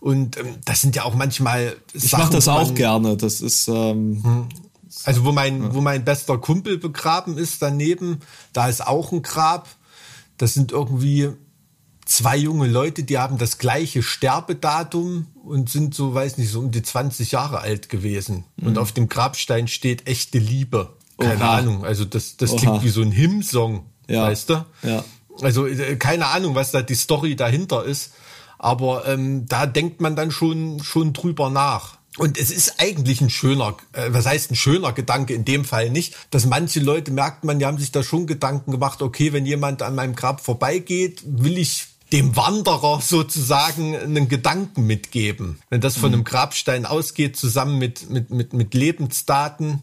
Und 0.00 0.36
ähm, 0.36 0.56
das 0.66 0.82
sind 0.82 0.96
ja 0.96 1.04
auch 1.04 1.14
manchmal 1.14 1.76
Sachen. 1.94 2.04
Ich 2.04 2.12
mache 2.12 2.32
das 2.32 2.48
auch 2.48 2.74
gerne. 2.74 3.16
Das 3.16 3.40
ist. 3.40 3.68
Ähm, 3.68 4.22
hm. 4.22 4.48
Also 5.04 5.24
wo 5.24 5.32
mein, 5.32 5.62
ja. 5.62 5.74
wo 5.74 5.80
mein 5.80 6.04
bester 6.04 6.38
Kumpel 6.38 6.78
begraben 6.78 7.38
ist 7.38 7.62
daneben, 7.62 8.20
da 8.52 8.68
ist 8.68 8.86
auch 8.86 9.12
ein 9.12 9.22
Grab. 9.22 9.68
Das 10.38 10.54
sind 10.54 10.72
irgendwie 10.72 11.30
zwei 12.04 12.36
junge 12.36 12.68
Leute, 12.68 13.04
die 13.04 13.18
haben 13.18 13.38
das 13.38 13.58
gleiche 13.58 14.02
Sterbedatum 14.02 15.26
und 15.44 15.70
sind 15.70 15.94
so, 15.94 16.14
weiß 16.14 16.38
nicht, 16.38 16.50
so 16.50 16.60
um 16.60 16.70
die 16.70 16.82
20 16.82 17.32
Jahre 17.32 17.60
alt 17.60 17.88
gewesen. 17.88 18.44
Mhm. 18.56 18.68
Und 18.68 18.78
auf 18.78 18.92
dem 18.92 19.08
Grabstein 19.08 19.68
steht 19.68 20.06
echte 20.06 20.38
Liebe. 20.38 20.96
Keine 21.18 21.44
Oha. 21.44 21.56
Ahnung. 21.58 21.84
Also 21.84 22.04
das, 22.04 22.36
das 22.36 22.56
klingt 22.56 22.82
wie 22.82 22.88
so 22.88 23.02
ein 23.02 23.12
Hymnsong, 23.12 23.86
ja. 24.08 24.24
weißt 24.24 24.50
du? 24.50 24.64
Ja. 24.82 25.04
Also 25.40 25.66
äh, 25.66 25.96
keine 25.96 26.26
Ahnung, 26.26 26.54
was 26.54 26.72
da 26.72 26.82
die 26.82 26.94
Story 26.94 27.36
dahinter 27.36 27.84
ist. 27.84 28.12
Aber 28.58 29.06
ähm, 29.06 29.46
da 29.46 29.66
denkt 29.66 30.00
man 30.00 30.14
dann 30.14 30.30
schon, 30.30 30.82
schon 30.82 31.12
drüber 31.12 31.50
nach. 31.50 31.98
Und 32.18 32.38
es 32.38 32.50
ist 32.50 32.74
eigentlich 32.78 33.20
ein 33.20 33.30
schöner, 33.30 33.76
äh, 33.92 34.08
was 34.10 34.26
heißt 34.26 34.50
ein 34.50 34.56
schöner 34.56 34.92
Gedanke 34.92 35.34
in 35.34 35.44
dem 35.44 35.64
Fall 35.64 35.90
nicht, 35.90 36.14
dass 36.30 36.44
manche 36.44 36.80
Leute 36.80 37.10
merkt 37.10 37.44
man, 37.44 37.58
die 37.58 37.66
haben 37.66 37.78
sich 37.78 37.90
da 37.90 38.02
schon 38.02 38.26
Gedanken 38.26 38.70
gemacht, 38.70 39.00
okay, 39.00 39.32
wenn 39.32 39.46
jemand 39.46 39.82
an 39.82 39.94
meinem 39.94 40.14
Grab 40.14 40.40
vorbeigeht, 40.40 41.22
will 41.24 41.56
ich 41.56 41.86
dem 42.12 42.36
Wanderer 42.36 43.00
sozusagen 43.00 43.96
einen 43.96 44.28
Gedanken 44.28 44.86
mitgeben. 44.86 45.60
Wenn 45.70 45.80
das 45.80 45.96
von 45.96 46.10
mhm. 46.10 46.16
einem 46.16 46.24
Grabstein 46.24 46.84
ausgeht, 46.84 47.36
zusammen 47.36 47.78
mit, 47.78 48.10
mit, 48.10 48.30
mit, 48.30 48.52
mit 48.52 48.74
Lebensdaten 48.74 49.80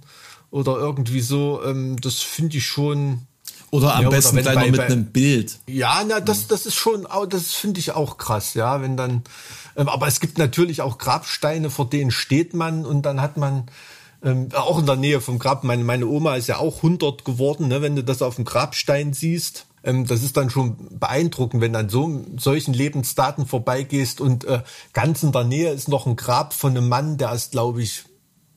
oder 0.51 0.77
irgendwie 0.77 1.21
so, 1.21 1.61
ähm, 1.65 1.99
das 1.99 2.19
finde 2.19 2.57
ich 2.57 2.65
schon. 2.65 3.25
Oder 3.71 3.95
am 3.95 4.03
ja, 4.03 4.09
besten 4.09 4.37
oder 4.37 4.51
gleich 4.51 4.65
noch 4.65 4.71
mit 4.71 4.79
einem 4.81 5.05
Bild. 5.07 5.59
Ja, 5.67 6.03
na, 6.07 6.19
das, 6.19 6.47
das 6.47 6.65
ist 6.65 6.75
schon, 6.75 7.07
das 7.29 7.53
finde 7.53 7.79
ich 7.79 7.91
auch 7.91 8.17
krass, 8.17 8.55
ja, 8.55 8.81
wenn 8.81 8.97
dann, 8.97 9.23
aber 9.87 10.07
es 10.07 10.19
gibt 10.19 10.37
natürlich 10.37 10.81
auch 10.81 10.97
Grabsteine, 10.97 11.69
vor 11.69 11.89
denen 11.89 12.11
steht 12.11 12.53
man 12.53 12.85
und 12.85 13.03
dann 13.03 13.21
hat 13.21 13.37
man, 13.37 13.65
ähm, 14.23 14.49
auch 14.53 14.79
in 14.79 14.85
der 14.85 14.97
Nähe 14.97 15.21
vom 15.21 15.39
Grab, 15.39 15.63
meine, 15.63 15.83
meine 15.83 16.07
Oma 16.07 16.35
ist 16.35 16.47
ja 16.47 16.57
auch 16.57 16.77
100 16.77 17.23
geworden, 17.23 17.67
ne, 17.67 17.81
wenn 17.81 17.95
du 17.95 18.03
das 18.03 18.21
auf 18.21 18.35
dem 18.35 18.45
Grabstein 18.45 19.13
siehst. 19.13 19.65
Ähm, 19.83 20.05
das 20.05 20.23
ist 20.23 20.35
dann 20.35 20.49
schon 20.49 20.99
beeindruckend, 20.99 21.61
wenn 21.61 21.73
dann 21.73 21.89
so 21.89 22.25
solchen 22.37 22.73
Lebensdaten 22.73 23.45
vorbeigehst 23.45 24.19
und 24.19 24.43
äh, 24.43 24.61
ganz 24.93 25.23
in 25.23 25.31
der 25.31 25.45
Nähe 25.45 25.71
ist 25.71 25.87
noch 25.87 26.05
ein 26.05 26.17
Grab 26.17 26.53
von 26.53 26.75
einem 26.75 26.89
Mann, 26.89 27.17
der 27.17 27.31
ist, 27.31 27.51
glaube 27.51 27.81
ich, 27.81 28.03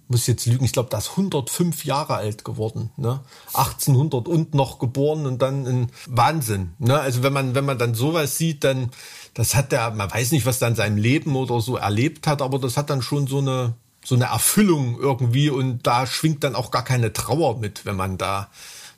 muss 0.09 0.27
jetzt 0.27 0.47
lügen, 0.47 0.64
ich 0.64 0.73
glaube, 0.73 0.91
der 0.91 0.99
ist 0.99 1.11
105 1.11 1.85
Jahre 1.85 2.14
alt 2.14 2.45
geworden, 2.45 2.91
ne? 2.97 3.20
1800 3.55 4.29
und 4.29 4.55
noch 4.55 4.79
geboren 4.79 5.27
und 5.27 5.41
dann 5.41 5.66
ein 5.66 5.93
Wahnsinn, 6.07 6.75
ne? 6.79 7.01
Also 7.01 7.23
wenn 7.23 7.33
man 7.33 7.55
wenn 7.55 7.64
man 7.64 7.79
dann 7.79 7.95
sowas 7.95 8.37
sieht, 8.37 8.62
dann 8.64 8.91
das 9.35 9.55
hat 9.55 9.72
der, 9.72 9.91
man 9.93 10.11
weiß 10.11 10.33
nicht, 10.33 10.47
was 10.47 10.61
er 10.61 10.68
in 10.68 10.74
seinem 10.74 10.97
Leben 10.97 11.37
oder 11.37 11.61
so 11.61 11.76
erlebt 11.76 12.26
hat, 12.26 12.43
aber 12.43 12.59
das 12.59 12.76
hat 12.76 12.91
dann 12.91 13.03
schon 13.03 13.26
so 13.26 13.39
eine 13.39 13.74
so 14.05 14.16
eine 14.16 14.24
Erfüllung 14.24 14.99
irgendwie 14.99 15.49
und 15.49 15.87
da 15.87 16.09
schwingt 16.09 16.43
dann 16.43 16.57
auch 16.57 16.72
gar 16.72 16.83
keine 16.83 17.12
Trauer 17.12 17.61
mit, 17.61 17.87
wenn 17.87 17.95
man 17.95 18.18
da 18.18 18.49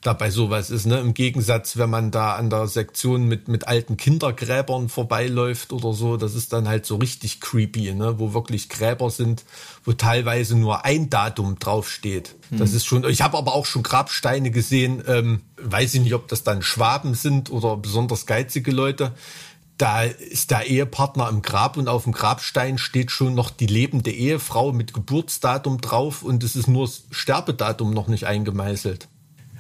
da 0.04 0.12
bei 0.12 0.30
sowas 0.30 0.70
ist. 0.70 0.86
Ne? 0.86 1.00
Im 1.00 1.14
Gegensatz, 1.14 1.76
wenn 1.76 1.90
man 1.90 2.10
da 2.10 2.34
an 2.34 2.50
der 2.50 2.66
Sektion 2.66 3.26
mit, 3.26 3.48
mit 3.48 3.66
alten 3.66 3.96
Kindergräbern 3.96 4.88
vorbeiläuft 4.88 5.72
oder 5.72 5.92
so, 5.92 6.16
das 6.16 6.34
ist 6.34 6.52
dann 6.52 6.68
halt 6.68 6.86
so 6.86 6.96
richtig 6.96 7.40
creepy, 7.40 7.94
ne? 7.94 8.18
wo 8.18 8.34
wirklich 8.34 8.68
Gräber 8.68 9.10
sind, 9.10 9.44
wo 9.84 9.92
teilweise 9.92 10.56
nur 10.56 10.84
ein 10.84 11.08
Datum 11.10 11.58
draufsteht. 11.58 12.34
Mhm. 12.50 12.58
Das 12.58 12.74
ist 12.74 12.84
schon, 12.84 13.04
ich 13.08 13.22
habe 13.22 13.38
aber 13.38 13.54
auch 13.54 13.66
schon 13.66 13.82
Grabsteine 13.82 14.50
gesehen, 14.50 15.02
ähm, 15.06 15.40
weiß 15.56 15.94
ich 15.94 16.02
nicht, 16.02 16.14
ob 16.14 16.28
das 16.28 16.44
dann 16.44 16.62
Schwaben 16.62 17.14
sind 17.14 17.50
oder 17.50 17.76
besonders 17.76 18.26
geizige 18.26 18.70
Leute. 18.70 19.12
Da 19.76 20.02
ist 20.02 20.52
der 20.52 20.66
Ehepartner 20.66 21.28
im 21.28 21.42
Grab 21.42 21.76
und 21.76 21.88
auf 21.88 22.04
dem 22.04 22.12
Grabstein 22.12 22.78
steht 22.78 23.10
schon 23.10 23.34
noch 23.34 23.50
die 23.50 23.66
lebende 23.66 24.12
Ehefrau 24.12 24.72
mit 24.72 24.94
Geburtsdatum 24.94 25.80
drauf 25.80 26.22
und 26.22 26.44
es 26.44 26.54
ist 26.54 26.68
nur 26.68 26.86
das 26.86 27.02
Sterbedatum 27.10 27.92
noch 27.92 28.06
nicht 28.06 28.24
eingemeißelt. 28.24 29.08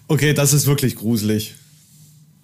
Okay, 0.06 0.32
das 0.32 0.52
ist 0.52 0.66
wirklich 0.66 0.96
gruselig. 0.96 1.56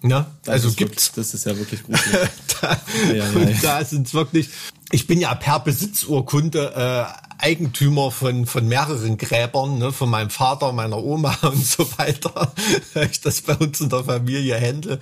Ja, 0.03 0.31
das 0.43 0.53
also 0.53 0.71
gibt's. 0.71 1.09
Wirklich, 1.09 1.27
das 1.27 1.33
ist 1.33 1.45
ja 1.45 1.57
wirklich 1.57 1.83
gruselig. 1.83 2.29
da, 2.61 2.81
ja, 3.07 3.13
ja, 3.13 3.39
ja. 3.39 3.57
da 3.61 3.85
sind 3.85 4.13
wirklich. 4.13 4.49
Ich 4.91 5.07
bin 5.07 5.19
ja 5.19 5.33
per 5.35 5.59
Besitzurkunde 5.59 6.73
äh, 6.75 7.30
Eigentümer 7.41 8.11
von, 8.11 8.45
von 8.45 8.67
mehreren 8.67 9.17
Gräbern, 9.17 9.77
ne, 9.77 9.91
von 9.91 10.09
meinem 10.09 10.29
Vater, 10.29 10.71
meiner 10.71 10.97
Oma 10.97 11.37
und 11.41 11.65
so 11.65 11.87
weiter, 11.97 12.53
ich 12.95 13.21
das 13.21 13.41
bei 13.41 13.55
uns 13.55 13.81
in 13.81 13.89
der 13.89 14.03
Familie 14.03 14.59
handle. 14.59 14.99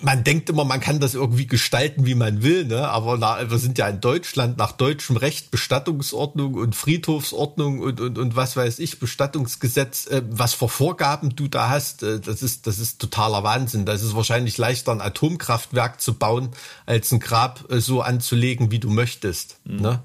Man 0.00 0.22
denkt 0.22 0.48
immer, 0.48 0.64
man 0.64 0.78
kann 0.78 1.00
das 1.00 1.14
irgendwie 1.14 1.48
gestalten, 1.48 2.06
wie 2.06 2.14
man 2.14 2.42
will, 2.42 2.66
ne? 2.66 2.88
aber 2.88 3.16
na, 3.18 3.50
wir 3.50 3.58
sind 3.58 3.78
ja 3.78 3.88
in 3.88 4.00
Deutschland 4.00 4.56
nach 4.56 4.70
deutschem 4.70 5.16
Recht 5.16 5.50
Bestattungsordnung 5.50 6.54
und 6.54 6.76
Friedhofsordnung 6.76 7.80
und, 7.80 8.00
und, 8.00 8.16
und 8.16 8.36
was 8.36 8.56
weiß 8.56 8.78
ich, 8.78 9.00
Bestattungsgesetz, 9.00 10.06
äh, 10.06 10.22
was 10.30 10.54
für 10.54 10.68
Vorgaben 10.68 11.34
du 11.34 11.48
da 11.48 11.68
hast, 11.68 12.04
äh, 12.04 12.20
das, 12.20 12.42
ist, 12.42 12.68
das 12.68 12.78
ist 12.78 13.00
totaler 13.00 13.42
Wahnsinn. 13.42 13.86
Das 13.86 14.02
ist 14.02 14.14
wahrscheinlich 14.14 14.56
leichter, 14.56 14.92
ein 14.92 15.00
Atomkraftwerk 15.00 16.00
zu 16.00 16.14
bauen, 16.14 16.50
als 16.86 17.10
ein 17.10 17.18
Grab 17.18 17.68
äh, 17.68 17.80
so 17.80 18.00
anzulegen, 18.00 18.70
wie 18.70 18.78
du 18.78 18.90
möchtest. 18.90 19.58
Mhm. 19.64 19.80
Ne? 19.80 20.02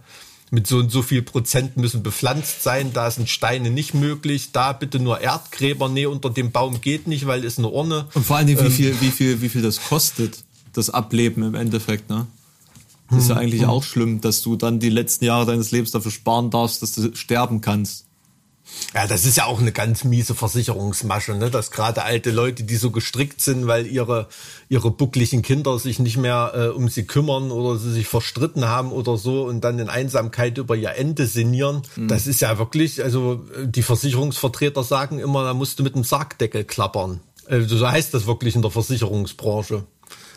Mit 0.53 0.67
so 0.67 0.77
und 0.77 0.91
so 0.91 1.01
viel 1.01 1.23
Prozent 1.23 1.77
müssen 1.77 2.03
bepflanzt 2.03 2.61
sein, 2.61 2.93
da 2.93 3.09
sind 3.09 3.27
Steine 3.27 3.71
nicht 3.71 3.95
möglich, 3.95 4.51
da 4.51 4.71
bitte 4.71 4.99
nur 4.99 5.19
Erdgräber, 5.19 5.89
nee, 5.89 6.05
unter 6.05 6.29
dem 6.29 6.51
Baum 6.51 6.79
geht 6.79 7.07
nicht, 7.07 7.25
weil 7.25 7.43
ist 7.43 7.57
eine 7.57 7.69
Urne. 7.69 8.05
Und 8.13 8.23
vor 8.23 8.37
allen 8.37 8.45
Dingen, 8.45 8.59
wie 8.59 8.65
ähm, 8.65 8.71
viel, 8.71 9.01
wie 9.01 9.09
viel, 9.09 9.41
wie 9.41 9.49
viel 9.49 9.63
das 9.63 9.83
kostet, 9.83 10.43
das 10.71 10.91
Ableben 10.91 11.41
im 11.41 11.55
Endeffekt, 11.55 12.07
ne? 12.11 12.27
Das 13.09 13.23
ist 13.23 13.29
ja 13.29 13.35
hm, 13.35 13.41
eigentlich 13.41 13.61
hm. 13.63 13.69
auch 13.69 13.83
schlimm, 13.83 14.21
dass 14.21 14.43
du 14.43 14.55
dann 14.55 14.79
die 14.79 14.89
letzten 14.89 15.25
Jahre 15.25 15.47
deines 15.47 15.71
Lebens 15.71 15.89
dafür 15.89 16.11
sparen 16.11 16.51
darfst, 16.51 16.83
dass 16.83 16.93
du 16.93 17.15
sterben 17.15 17.61
kannst. 17.61 18.02
Ja, 18.93 19.07
das 19.07 19.25
ist 19.25 19.37
ja 19.37 19.45
auch 19.45 19.59
eine 19.59 19.71
ganz 19.71 20.03
miese 20.03 20.35
Versicherungsmasche, 20.35 21.33
ne? 21.33 21.49
dass 21.49 21.71
gerade 21.71 22.03
alte 22.03 22.31
Leute, 22.31 22.63
die 22.63 22.75
so 22.75 22.91
gestrickt 22.91 23.41
sind, 23.41 23.65
weil 23.65 23.87
ihre, 23.87 24.27
ihre 24.69 24.91
buckligen 24.91 25.41
Kinder 25.41 25.79
sich 25.79 25.99
nicht 25.99 26.17
mehr 26.17 26.51
äh, 26.55 26.67
um 26.67 26.89
sie 26.89 27.05
kümmern 27.05 27.51
oder 27.51 27.77
sie 27.77 27.91
sich 27.91 28.07
verstritten 28.07 28.65
haben 28.65 28.91
oder 28.91 29.17
so 29.17 29.45
und 29.45 29.61
dann 29.61 29.79
in 29.79 29.89
Einsamkeit 29.89 30.57
über 30.57 30.75
ihr 30.75 30.95
Ende 30.95 31.25
sinnieren. 31.25 31.81
Mhm. 31.95 32.07
Das 32.07 32.27
ist 32.27 32.41
ja 32.41 32.57
wirklich, 32.59 33.03
also 33.03 33.43
die 33.63 33.83
Versicherungsvertreter 33.83 34.83
sagen 34.83 35.19
immer, 35.19 35.43
da 35.43 35.53
musst 35.53 35.79
du 35.79 35.83
mit 35.83 35.95
dem 35.95 36.03
Sargdeckel 36.03 36.63
klappern. 36.63 37.19
Also 37.47 37.77
so 37.77 37.89
heißt 37.89 38.13
das 38.13 38.25
wirklich 38.25 38.55
in 38.55 38.61
der 38.61 38.71
Versicherungsbranche 38.71 39.85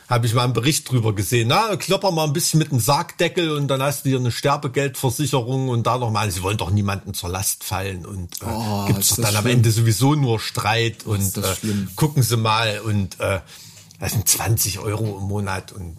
habe 0.09 0.27
ich 0.27 0.35
mal 0.35 0.45
einen 0.45 0.53
Bericht 0.53 0.91
drüber 0.91 1.15
gesehen. 1.15 1.49
Na, 1.49 1.77
klopper 1.77 2.13
mal 2.13 2.25
ein 2.25 2.33
bisschen 2.33 2.59
mit 2.59 2.71
dem 2.71 2.79
Sargdeckel 2.79 3.51
und 3.51 3.69
dann 3.69 3.83
hast 3.83 4.05
du 4.05 4.11
hier 4.11 4.19
eine 4.19 4.31
Sterbegeldversicherung 4.31 5.69
und 5.69 5.87
da 5.87 5.99
nochmal. 5.99 6.31
Sie 6.31 6.43
wollen 6.43 6.59
doch 6.59 6.71
niemanden 6.71 7.13
zur 7.13 7.31
Last 7.31 7.65
fallen 7.65 8.07
und 8.07 8.43
äh, 8.43 8.47
oh, 8.47 8.87
gibt's 8.87 9.11
doch 9.11 9.17
dann 9.17 9.33
schlimm. 9.33 9.45
am 9.45 9.47
Ende 9.47 9.71
sowieso 9.71 10.15
nur 10.15 10.39
Streit 10.39 11.05
und 11.05 11.37
äh, 11.39 11.43
gucken 11.97 12.23
Sie 12.23 12.37
mal 12.37 12.81
und 12.81 13.19
äh, 13.19 13.41
das 13.99 14.13
sind 14.13 14.29
20 14.29 14.79
Euro 14.79 15.19
im 15.19 15.25
Monat 15.25 15.73
und 15.73 15.97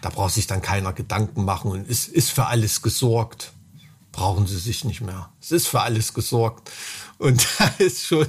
da 0.00 0.08
braucht 0.08 0.34
sich 0.34 0.46
dann 0.46 0.62
keiner 0.62 0.92
Gedanken 0.92 1.44
machen 1.44 1.70
und 1.70 1.86
ist, 1.86 2.08
ist 2.08 2.30
für 2.30 2.46
alles 2.46 2.80
gesorgt. 2.80 3.52
Brauchen 4.12 4.46
Sie 4.46 4.58
sich 4.58 4.84
nicht 4.84 5.02
mehr. 5.02 5.30
Es 5.40 5.52
ist 5.52 5.68
für 5.68 5.82
alles 5.82 6.14
gesorgt. 6.14 6.70
Und 7.18 7.46
da 7.58 7.70
ist 7.78 8.06
schon, 8.06 8.26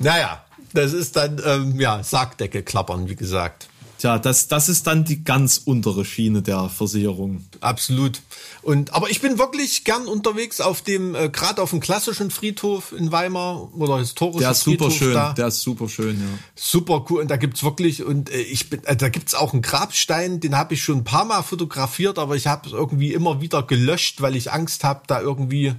naja, 0.00 0.44
das 0.72 0.92
ist 0.92 1.14
dann, 1.14 1.40
ähm, 1.44 1.78
ja, 1.78 2.02
Sargdeckel 2.02 2.62
klappern, 2.62 3.08
wie 3.08 3.14
gesagt. 3.14 3.68
Tja, 4.04 4.18
das, 4.18 4.48
das 4.48 4.68
ist 4.68 4.86
dann 4.86 5.06
die 5.06 5.24
ganz 5.24 5.56
untere 5.64 6.04
Schiene 6.04 6.42
der 6.42 6.68
Versicherung. 6.68 7.42
Absolut. 7.60 8.20
Und 8.60 8.92
aber 8.92 9.08
ich 9.08 9.22
bin 9.22 9.38
wirklich 9.38 9.82
gern 9.84 10.08
unterwegs 10.08 10.60
auf 10.60 10.82
dem, 10.82 11.14
äh, 11.14 11.30
gerade 11.30 11.62
auf 11.62 11.70
dem 11.70 11.80
klassischen 11.80 12.30
Friedhof 12.30 12.92
in 12.92 13.12
Weimar 13.12 13.74
oder 13.74 13.96
historischen 14.00 14.40
Der 14.40 14.50
ist 14.50 14.64
Friedhof 14.64 14.92
super 14.92 15.04
schön, 15.06 15.14
da. 15.14 15.32
der 15.32 15.46
ist 15.46 15.62
super 15.62 15.88
schön, 15.88 16.20
ja. 16.20 16.38
Super 16.54 17.06
cool. 17.08 17.22
Und 17.22 17.30
da 17.30 17.38
gibt's 17.38 17.64
wirklich, 17.64 18.02
und 18.02 18.28
äh, 18.28 18.42
ich 18.42 18.68
bin, 18.68 18.84
äh, 18.84 18.94
da 18.94 19.08
gibt's 19.08 19.32
auch 19.32 19.54
einen 19.54 19.62
Grabstein, 19.62 20.38
den 20.38 20.54
habe 20.54 20.74
ich 20.74 20.84
schon 20.84 20.98
ein 20.98 21.04
paar 21.04 21.24
Mal 21.24 21.40
fotografiert, 21.40 22.18
aber 22.18 22.36
ich 22.36 22.46
habe 22.46 22.68
irgendwie 22.68 23.14
immer 23.14 23.40
wieder 23.40 23.62
gelöscht, 23.62 24.20
weil 24.20 24.36
ich 24.36 24.52
Angst 24.52 24.84
habe, 24.84 25.00
da 25.06 25.22
irgendwie 25.22 25.72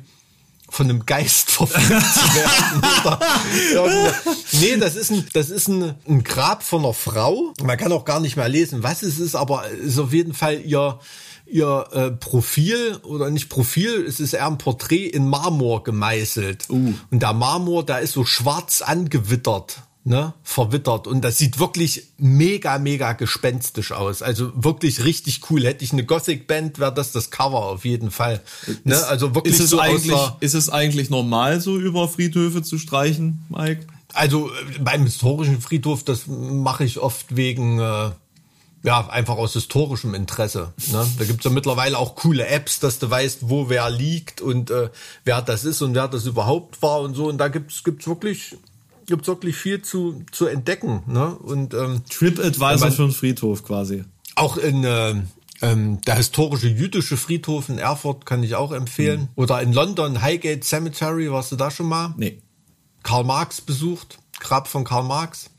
von 0.69 0.89
einem 0.89 1.05
Geist 1.05 1.51
verfolgt 1.51 1.87
zu 1.87 2.35
werden. 2.35 2.81
nee, 4.53 4.77
das 4.77 4.95
ist, 4.95 5.11
ein, 5.11 5.27
das 5.33 5.49
ist 5.49 5.67
ein, 5.67 5.95
ein 6.07 6.23
Grab 6.23 6.63
von 6.63 6.83
einer 6.83 6.93
Frau. 6.93 7.53
Man 7.63 7.77
kann 7.77 7.91
auch 7.91 8.05
gar 8.05 8.19
nicht 8.19 8.35
mehr 8.35 8.49
lesen, 8.49 8.83
was 8.83 9.03
es 9.03 9.19
ist, 9.19 9.35
aber 9.35 9.65
es 9.71 9.93
ist 9.93 9.99
auf 9.99 10.13
jeden 10.13 10.33
Fall 10.33 10.61
ihr, 10.61 10.99
ihr 11.45 11.87
äh, 11.93 12.11
Profil 12.11 12.97
oder 13.03 13.29
nicht 13.29 13.49
Profil, 13.49 14.05
es 14.07 14.19
ist 14.19 14.33
eher 14.33 14.47
ein 14.47 14.57
Porträt 14.57 15.07
in 15.07 15.27
Marmor 15.27 15.83
gemeißelt. 15.83 16.69
Uh. 16.69 16.93
Und 17.11 17.19
der 17.21 17.33
Marmor, 17.33 17.85
der 17.85 17.99
ist 17.99 18.13
so 18.13 18.25
schwarz 18.25 18.81
angewittert 18.81 19.81
ne, 20.05 20.33
verwittert. 20.43 21.07
Und 21.07 21.21
das 21.21 21.37
sieht 21.37 21.59
wirklich 21.59 22.03
mega, 22.17 22.77
mega 22.77 23.13
gespenstisch 23.13 23.91
aus. 23.91 24.21
Also 24.21 24.51
wirklich 24.55 25.03
richtig 25.03 25.49
cool. 25.49 25.65
Hätte 25.65 25.83
ich 25.83 25.91
eine 25.91 26.05
Gothic-Band, 26.05 26.79
wäre 26.79 26.93
das 26.93 27.11
das 27.11 27.31
Cover 27.31 27.65
auf 27.65 27.83
jeden 27.83 28.11
Fall. 28.11 28.41
Ne? 28.83 29.03
Also 29.07 29.33
wirklich 29.33 29.55
ist 29.55 29.59
es 29.59 29.71
so 29.71 29.79
eigentlich, 29.79 30.17
ist 30.39 30.53
es 30.53 30.69
eigentlich 30.69 31.09
normal, 31.09 31.59
so 31.59 31.77
über 31.77 32.07
Friedhöfe 32.07 32.61
zu 32.61 32.77
streichen, 32.77 33.43
Mike? 33.49 33.87
Also 34.13 34.49
äh, 34.49 34.79
beim 34.79 35.03
historischen 35.03 35.59
Friedhof, 35.59 36.03
das 36.03 36.27
mache 36.27 36.85
ich 36.85 36.99
oft 36.99 37.35
wegen... 37.35 37.79
Äh, 37.79 38.11
ja, 38.83 39.07
einfach 39.07 39.37
aus 39.37 39.53
historischem 39.53 40.13
Interesse. 40.13 40.71
Ne? 40.91 41.07
Da 41.17 41.25
gibt's 41.25 41.43
ja 41.43 41.49
mittlerweile 41.49 41.97
auch 41.97 42.13
coole 42.13 42.45
Apps, 42.45 42.79
dass 42.79 42.99
du 42.99 43.09
weißt, 43.09 43.49
wo 43.49 43.67
wer 43.67 43.89
liegt 43.89 44.41
und 44.41 44.69
äh, 44.69 44.91
wer 45.23 45.41
das 45.41 45.65
ist 45.65 45.81
und 45.81 45.95
wer 45.95 46.07
das 46.07 46.27
überhaupt 46.27 46.83
war 46.83 46.99
und 46.99 47.15
so. 47.15 47.27
Und 47.27 47.39
da 47.39 47.47
gibt's 47.47 47.83
gibt's 47.83 48.05
wirklich 48.05 48.55
gibt 49.05 49.27
wirklich 49.27 49.55
viel 49.55 49.81
zu, 49.81 50.23
zu 50.31 50.47
entdecken. 50.47 51.03
Ne? 51.07 51.35
Und, 51.35 51.73
ähm, 51.73 52.01
TripAdvisor 52.09 52.91
für 52.91 53.03
einen 53.03 53.11
Friedhof 53.11 53.63
quasi. 53.63 54.03
Auch 54.35 54.57
in 54.57 54.83
äh, 54.83 55.15
ähm, 55.61 56.01
der 56.01 56.15
historische 56.15 56.67
jüdische 56.67 57.17
Friedhof 57.17 57.69
in 57.69 57.77
Erfurt 57.77 58.25
kann 58.25 58.43
ich 58.43 58.55
auch 58.55 58.71
empfehlen. 58.71 59.21
Mhm. 59.21 59.27
Oder 59.35 59.61
in 59.61 59.73
London 59.73 60.21
Highgate 60.21 60.63
Cemetery, 60.63 61.31
warst 61.31 61.51
du 61.51 61.55
da 61.55 61.71
schon 61.71 61.87
mal? 61.87 62.13
Nee. 62.17 62.41
Karl 63.03 63.23
Marx 63.23 63.61
besucht, 63.61 64.19
Grab 64.39 64.67
von 64.67 64.83
Karl 64.83 65.03
Marx. 65.03 65.49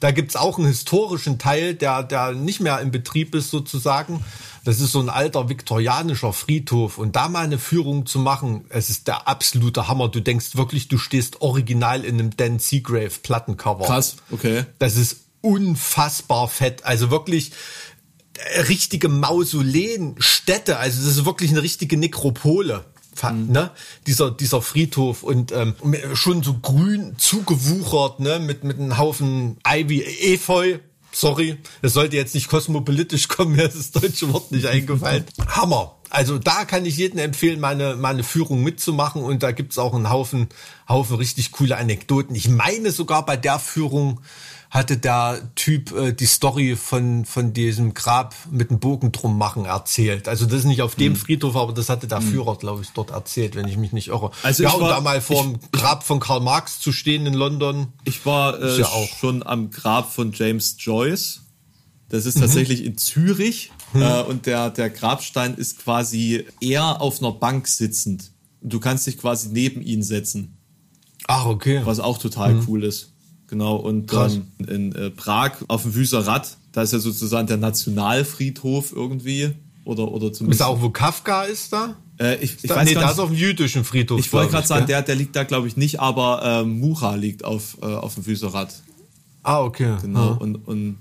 Da 0.00 0.10
gibt's 0.10 0.36
auch 0.36 0.58
einen 0.58 0.66
historischen 0.66 1.38
Teil, 1.38 1.74
der, 1.74 2.02
der 2.02 2.32
nicht 2.32 2.60
mehr 2.60 2.80
in 2.80 2.90
Betrieb 2.90 3.34
ist 3.34 3.50
sozusagen. 3.50 4.22
Das 4.66 4.80
ist 4.80 4.90
so 4.90 4.98
ein 4.98 5.08
alter 5.08 5.48
viktorianischer 5.48 6.32
Friedhof. 6.32 6.98
Und 6.98 7.14
da 7.14 7.28
mal 7.28 7.44
eine 7.44 7.56
Führung 7.56 8.04
zu 8.04 8.18
machen, 8.18 8.64
es 8.68 8.90
ist 8.90 9.06
der 9.06 9.28
absolute 9.28 9.86
Hammer. 9.86 10.08
Du 10.08 10.18
denkst 10.18 10.56
wirklich, 10.56 10.88
du 10.88 10.98
stehst 10.98 11.40
original 11.40 12.04
in 12.04 12.18
einem 12.18 12.36
Dan 12.36 12.58
Seagrave 12.58 13.12
Plattencover. 13.22 13.86
Krass, 13.86 14.16
okay. 14.32 14.64
Das 14.80 14.96
ist 14.96 15.18
unfassbar 15.40 16.48
fett. 16.48 16.84
Also 16.84 17.12
wirklich 17.12 17.52
äh, 18.38 18.62
richtige 18.62 19.08
Mausoleen, 19.08 20.16
Städte. 20.18 20.78
Also 20.78 20.98
das 20.98 21.16
ist 21.16 21.24
wirklich 21.24 21.52
eine 21.52 21.62
richtige 21.62 21.96
Nekropole. 21.96 22.84
Mhm. 23.22 23.52
Ne? 23.52 23.70
Dieser, 24.08 24.32
dieser 24.32 24.62
Friedhof 24.62 25.22
und 25.22 25.52
ähm, 25.52 25.74
schon 26.14 26.42
so 26.42 26.54
grün 26.54 27.14
zugewuchert, 27.18 28.18
ne? 28.18 28.40
mit, 28.40 28.64
mit 28.64 28.80
einem 28.80 28.98
Haufen 28.98 29.58
Ivy, 29.64 30.02
Efeu, 30.02 30.78
Sorry, 31.18 31.56
es 31.80 31.94
sollte 31.94 32.14
jetzt 32.16 32.34
nicht 32.34 32.46
kosmopolitisch 32.48 33.28
kommen, 33.28 33.56
mir 33.56 33.64
ist 33.64 33.74
das 33.74 33.90
deutsche 33.90 34.30
Wort 34.34 34.52
nicht 34.52 34.66
eingefallen. 34.66 35.24
Hammer. 35.48 35.96
Also 36.10 36.38
da 36.38 36.66
kann 36.66 36.84
ich 36.84 36.98
jedem 36.98 37.18
empfehlen, 37.18 37.58
meine, 37.58 37.96
meine 37.96 38.22
Führung 38.22 38.62
mitzumachen 38.62 39.22
und 39.22 39.42
da 39.42 39.52
gibt's 39.52 39.78
auch 39.78 39.94
einen 39.94 40.10
Haufen, 40.10 40.48
Haufen 40.86 41.16
richtig 41.16 41.52
coole 41.52 41.78
Anekdoten. 41.78 42.36
Ich 42.36 42.50
meine 42.50 42.90
sogar 42.90 43.24
bei 43.24 43.38
der 43.38 43.58
Führung 43.58 44.20
hatte 44.76 44.96
der 44.98 45.40
Typ 45.54 45.92
äh, 45.92 46.12
die 46.12 46.26
Story 46.26 46.76
von, 46.76 47.24
von 47.24 47.52
diesem 47.52 47.94
Grab 47.94 48.34
mit 48.50 48.70
dem 48.70 48.78
Bogen 48.78 49.10
drum 49.10 49.38
machen 49.38 49.64
erzählt. 49.64 50.28
Also 50.28 50.44
das 50.44 50.60
ist 50.60 50.64
nicht 50.66 50.82
auf 50.82 50.94
dem 50.94 51.12
mhm. 51.12 51.16
Friedhof, 51.16 51.56
aber 51.56 51.72
das 51.72 51.88
hatte 51.88 52.06
der 52.06 52.20
mhm. 52.20 52.30
Führer, 52.30 52.56
glaube 52.56 52.82
ich, 52.82 52.90
dort 52.90 53.10
erzählt, 53.10 53.56
wenn 53.56 53.66
ich 53.66 53.76
mich 53.76 53.92
nicht 53.92 54.08
irre. 54.08 54.30
Also 54.42 54.62
ja, 54.62 54.68
ich 54.68 54.74
war, 54.74 54.82
und 54.82 54.88
da 54.88 55.00
mal 55.00 55.20
vor 55.20 55.42
dem 55.42 55.58
Grab 55.72 56.04
von 56.04 56.20
Karl 56.20 56.40
Marx 56.40 56.78
zu 56.78 56.92
stehen 56.92 57.26
in 57.26 57.34
London. 57.34 57.88
Ich 58.04 58.24
war 58.26 58.60
äh, 58.62 58.78
ja 58.78 58.86
auch. 58.86 59.08
schon 59.18 59.42
am 59.42 59.70
Grab 59.70 60.12
von 60.12 60.32
James 60.32 60.76
Joyce. 60.78 61.40
Das 62.08 62.26
ist 62.26 62.38
tatsächlich 62.38 62.80
mhm. 62.80 62.86
in 62.86 62.98
Zürich. 62.98 63.72
Mhm. 63.94 64.02
Äh, 64.02 64.22
und 64.22 64.46
der, 64.46 64.70
der 64.70 64.90
Grabstein 64.90 65.54
ist 65.54 65.78
quasi 65.78 66.44
eher 66.60 67.00
auf 67.00 67.20
einer 67.20 67.32
Bank 67.32 67.66
sitzend. 67.66 68.30
Du 68.60 68.78
kannst 68.78 69.06
dich 69.06 69.18
quasi 69.18 69.48
neben 69.50 69.80
ihn 69.80 70.02
setzen. 70.02 70.58
Ach, 71.26 71.46
okay. 71.46 71.80
Was 71.84 71.98
auch 71.98 72.18
total 72.18 72.54
mhm. 72.54 72.64
cool 72.68 72.84
ist. 72.84 73.15
Genau, 73.48 73.76
und 73.76 74.12
ähm, 74.12 74.46
in 74.66 74.92
äh, 74.94 75.10
Prag 75.10 75.52
auf 75.68 75.82
dem 75.82 75.94
Wüser 75.94 76.26
Rad, 76.26 76.56
da 76.72 76.82
ist 76.82 76.92
ja 76.92 76.98
sozusagen 76.98 77.46
der 77.46 77.58
Nationalfriedhof 77.58 78.92
irgendwie. 78.92 79.52
Oder, 79.84 80.10
oder 80.10 80.32
zumindest. 80.32 80.60
Ist 80.60 80.66
auch, 80.66 80.82
wo 80.82 80.90
Kafka 80.90 81.44
ist 81.44 81.72
da? 81.72 81.94
Äh, 82.18 82.42
ich, 82.42 82.56
ich 82.62 82.68
da, 82.68 82.76
weiß 82.76 82.88
nee, 82.88 82.94
da 82.94 83.10
ist 83.10 83.20
auf 83.20 83.28
dem 83.28 83.36
jüdischen 83.36 83.84
Friedhof. 83.84 84.18
ich 84.18 84.32
wollte 84.32 84.50
gerade 84.50 84.66
sagen, 84.66 84.86
der, 84.86 85.02
der 85.02 85.14
liegt 85.14 85.36
da 85.36 85.44
glaube 85.44 85.68
ich 85.68 85.76
nicht, 85.76 86.00
aber 86.00 86.42
ähm, 86.44 86.80
Mucha 86.80 87.14
liegt 87.14 87.44
auf, 87.44 87.78
äh, 87.82 87.86
auf 87.86 88.14
dem 88.14 88.26
Wüser 88.26 88.48
Rad. 88.48 88.74
Ah, 89.44 89.62
okay. 89.62 89.94
Genau. 90.02 90.30
Ja. 90.30 90.36
Und, 90.38 90.56
und 90.56 90.96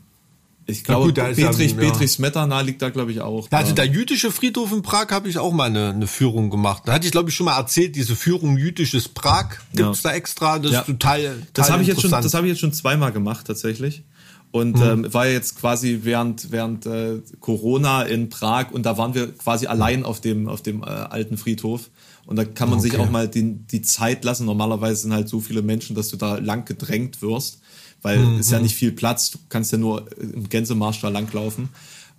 ich 0.68 0.84
glaube, 0.84 1.07
gut, 1.07 1.18
da 1.18 1.28
ist 1.28 1.38
Petrich, 1.38 1.72
ja. 1.74 1.78
Petrich 1.78 2.11
Smetana 2.11 2.61
liegt 2.61 2.82
da 2.82 2.89
glaube 2.89 3.11
ich 3.11 3.22
auch. 3.22 3.47
Also 3.51 3.70
Ja. 3.70 3.76
der 3.76 3.86
jüdische 3.86 4.32
Friedhof 4.32 4.72
in 4.72 4.82
Prag 4.82 5.07
habe 5.11 5.30
ich 5.30 5.38
auch 5.38 5.53
mal 5.53 5.66
eine, 5.66 5.89
eine 5.89 6.07
Führung 6.07 6.49
gemacht. 6.49 6.84
Da 6.86 6.93
hatte 6.93 7.05
ich, 7.05 7.11
glaube 7.11 7.30
ich, 7.30 7.36
schon 7.36 7.45
mal 7.45 7.57
erzählt, 7.57 7.95
diese 7.95 8.16
Führung 8.16 8.57
jüdisches 8.57 9.07
Prag 9.07 9.49
gibt's 9.74 10.03
Ja. 10.03 10.09
da 10.09 10.16
extra. 10.16 10.59
Das 10.59 10.72
Ja. 10.72 10.80
ist 10.82 10.86
total, 10.88 11.22
total 11.22 11.45
Das 11.53 11.70
habe 11.72 11.82
ich 11.84 11.88
jetzt 11.88 12.01
schon, 12.01 12.11
das 12.11 12.34
habe 12.34 12.47
ich 12.47 12.51
jetzt 12.53 12.59
schon 12.61 12.74
zweimal 12.74 13.11
gemacht 13.11 13.45
tatsächlich. 13.47 14.03
Und 14.51 14.80
ähm, 14.80 15.13
war 15.13 15.26
ja 15.28 15.34
jetzt 15.34 15.59
quasi 15.59 15.99
während 16.03 16.49
während 16.51 16.86
äh, 16.86 17.20
Corona 17.41 18.03
in 18.03 18.30
Prag 18.30 18.72
und 18.72 18.86
da 18.86 18.97
waren 18.97 19.13
wir 19.13 19.34
quasi 19.34 19.68
allein 19.68 20.05
auf 20.05 20.22
dem 20.22 20.47
auf 20.47 20.61
dem 20.61 20.82
äh, 20.82 20.86
alten 20.86 21.38
Friedhof 21.38 21.89
und 22.26 22.38
da 22.38 22.45
kann 22.45 22.70
man 22.70 22.80
sich 22.80 22.93
Okay. 22.93 23.03
auch 23.03 23.09
mal 23.11 23.28
die, 23.28 23.53
die 23.55 23.82
Zeit 23.82 24.24
lassen. 24.24 24.45
Normalerweise 24.45 25.01
sind 25.01 25.13
halt 25.13 25.28
so 25.28 25.41
viele 25.41 25.61
Menschen, 25.61 25.93
dass 25.93 26.07
du 26.07 26.16
da 26.16 26.38
lang 26.38 26.63
gedrängt 26.63 27.22
wirst, 27.22 27.59
weil 28.06 28.20
Mhm. 28.20 28.36
es 28.39 28.45
ist 28.45 28.51
ja 28.51 28.60
nicht 28.60 28.76
viel 28.76 28.91
Platz. 28.91 29.32
Du 29.32 29.39
kannst 29.49 29.72
ja 29.72 29.78
nur 29.80 30.08
äh, 30.12 30.24
im 30.24 30.47
Gänsemarsch 30.47 31.01
da 31.01 31.10
langlaufen. 31.10 31.70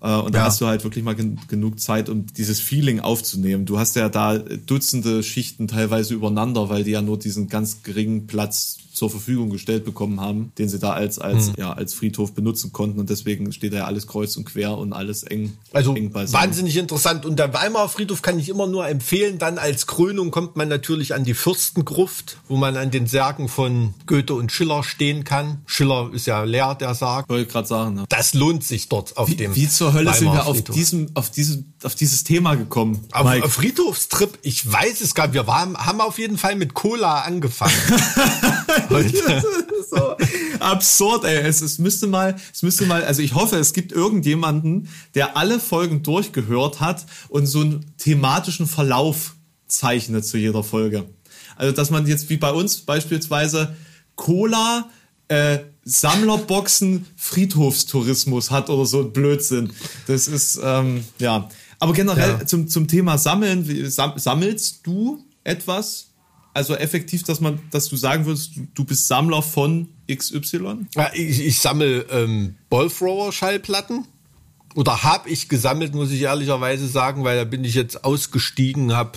Äh, 0.03 0.15
Und 0.17 0.35
da 0.35 0.41
Ja. 0.41 0.45
hast 0.47 0.61
du 0.61 0.67
halt 0.67 0.85
wirklich 0.85 1.03
mal 1.05 1.15
gen 1.15 1.39
genug 1.49 1.81
Zeit, 1.81 2.09
um 2.11 2.27
dieses 2.27 2.61
Feeling 2.61 3.01
aufzunehmen. 3.01 3.65
Du 3.65 3.79
hast 3.79 3.97
ja 3.97 4.09
da 4.11 4.37
Dutzende 4.39 5.23
Schichten 5.23 5.69
teilweise 5.69 6.13
übereinander, 6.15 6.69
weil 6.69 6.85
die 6.85 6.91
ja 6.91 7.01
nur 7.03 7.19
diesen 7.19 7.49
ganz 7.49 7.83
geringen 7.83 8.27
Platz 8.27 8.77
zur 8.97 9.11
Verfügung 9.11 9.51
gestellt 9.51 9.85
bekommen 9.85 10.23
haben, 10.23 10.53
den 10.57 10.71
sie 10.71 10.79
da 10.79 10.95
als, 10.95 11.19
als, 11.19 11.53
ja, 11.59 11.71
als 11.71 11.93
Friedhof 11.93 12.33
benutzen 12.33 12.73
konnten. 12.73 12.99
Und 12.99 13.11
deswegen 13.11 13.53
steht 13.53 13.75
da 13.75 13.77
ja 13.77 13.85
alles 13.85 14.07
kreuz 14.07 14.39
und 14.39 14.47
quer 14.47 14.79
und 14.79 14.95
alles 14.95 15.23
eng, 15.23 15.53
Also 15.75 15.95
eng 15.95 16.15
wahnsinnig 16.15 16.79
interessant. 16.79 17.27
Und 17.27 17.39
der 17.39 17.53
Weimarer 17.53 17.91
Friedhof 17.91 18.23
kann 18.23 18.39
ich 18.39 18.49
immer 18.49 18.67
nur 18.67 18.89
empfehlen. 18.89 19.37
Dann 19.39 19.59
als 19.59 19.87
Krönung 19.87 20.31
kommt 20.31 20.57
man 20.57 20.69
natürlich 20.69 21.15
an 21.15 21.25
die 21.25 21.35
Fürstengruft, 21.35 22.39
wo 22.49 22.57
man 22.57 22.75
an 22.79 22.91
den 22.91 23.07
Särgen 23.07 23.49
von 23.49 23.93
Goethe 24.07 24.33
und 24.33 24.51
Schiller 24.51 24.83
stehen 24.83 25.25
kann. 25.25 25.61
Schiller 25.67 26.09
ist 26.15 26.27
ja 26.27 26.45
leer, 26.45 26.75
der 26.75 26.95
Sarg. 26.95 27.29
Wollte 27.29 27.53
gerade 27.53 27.69
sagen. 27.69 27.99
Ja. 27.99 28.05
Das 28.09 28.33
lohnt 28.33 28.65
sich 28.65 28.89
dort 28.89 29.19
auf 29.19 29.29
Wie, 29.29 29.37
dem 29.37 29.55
wie 29.55 29.69
zur 29.69 29.93
Hölle 29.93 30.15
sind 30.15 30.29
wir 30.29 30.31
Weimarer 30.31 30.47
auf, 30.47 30.57
Friedhof. 30.57 30.75
diesem, 30.75 31.11
auf, 31.13 31.29
diesem, 31.31 31.75
auf 31.87 31.95
dieses 31.95 32.25
Thema 32.25 32.57
gekommen? 32.57 33.07
Auf, 33.13 33.27
auf 33.27 33.53
Friedhofstrip, 33.53 34.39
ich 34.43 34.71
weiß 34.71 35.01
es 35.01 35.15
gar 35.15 35.29
nicht. 35.29 35.35
Wir 35.35 35.47
waren, 35.47 35.77
haben 35.79 36.01
auf 36.01 36.19
jeden 36.19 36.37
Fall 36.37 36.57
mit 36.57 36.75
Cola 36.75 37.21
angefangen. 37.21 37.73
Heute. 38.91 39.45
so 39.89 40.17
absurd, 40.59 41.25
ey. 41.25 41.47
Es, 41.47 41.61
es 41.61 41.79
müsste 41.79 42.09
mal, 42.09 42.37
es 42.53 42.63
müsste 42.63 42.87
mal, 42.87 43.05
also 43.05 43.23
ich 43.23 43.35
hoffe, 43.35 43.57
es 43.57 43.73
gibt 43.73 43.93
irgendjemanden, 43.93 44.89
der 45.15 45.37
alle 45.37 45.61
Folgen 45.61 46.03
durchgehört 46.03 46.81
hat 46.81 47.07
und 47.29 47.47
so 47.47 47.61
einen 47.61 47.87
thematischen 47.99 48.67
Verlauf 48.67 49.37
zeichnet 49.69 50.27
zu 50.27 50.37
jeder 50.37 50.65
Folge. 50.65 51.09
Also, 51.55 51.73
dass 51.73 51.91
man 51.91 52.07
jetzt 52.07 52.29
wie 52.29 52.37
bei 52.37 52.51
uns 52.51 52.79
beispielsweise 52.79 53.77
Cola, 54.17 54.91
äh, 55.29 55.61
Sammlerboxen, 55.85 57.07
Friedhofstourismus 57.17 58.51
hat 58.51 58.71
oder 58.71 58.87
so 58.87 59.03
ein 59.03 59.13
Blödsinn. 59.13 59.73
Das 60.09 60.27
ist, 60.27 60.59
ähm, 60.63 61.05
ja. 61.19 61.49
Aber 61.79 61.93
generell 61.93 62.39
Ja. 62.41 62.47
zum, 62.47 62.69
zum 62.69 62.89
Thema 62.89 63.19
Sammeln, 63.19 63.69
wie, 63.69 63.85
sam, 63.87 64.13
sammelst 64.19 64.81
du 64.87 65.25
etwas? 65.45 66.09
Also 66.55 66.75
effektiv, 66.75 67.23
dass 67.23 67.41
man, 67.41 67.59
dass 67.71 67.89
du 67.89 67.97
sagen 67.97 68.25
würdest, 68.25 68.57
du, 68.57 68.67
du 68.75 68.85
bist 68.85 69.07
Sammler 69.09 69.43
von 69.43 69.89
XY? 70.11 70.87
Ja, 70.95 71.11
ich, 71.13 71.41
ich 71.45 71.59
sammle 71.59 72.03
ähm, 72.11 72.55
Ballthrower-Schallplatten. 72.71 74.07
Oder 74.75 75.03
habe 75.03 75.29
ich 75.31 75.49
gesammelt, 75.49 75.95
muss 75.95 76.11
ich 76.11 76.23
ehrlicherweise 76.23 76.87
sagen, 76.87 77.25
weil 77.25 77.37
da 77.37 77.45
bin 77.45 77.65
ich 77.65 77.75
jetzt 77.75 78.05
ausgestiegen, 78.05 78.95
habe 78.95 79.13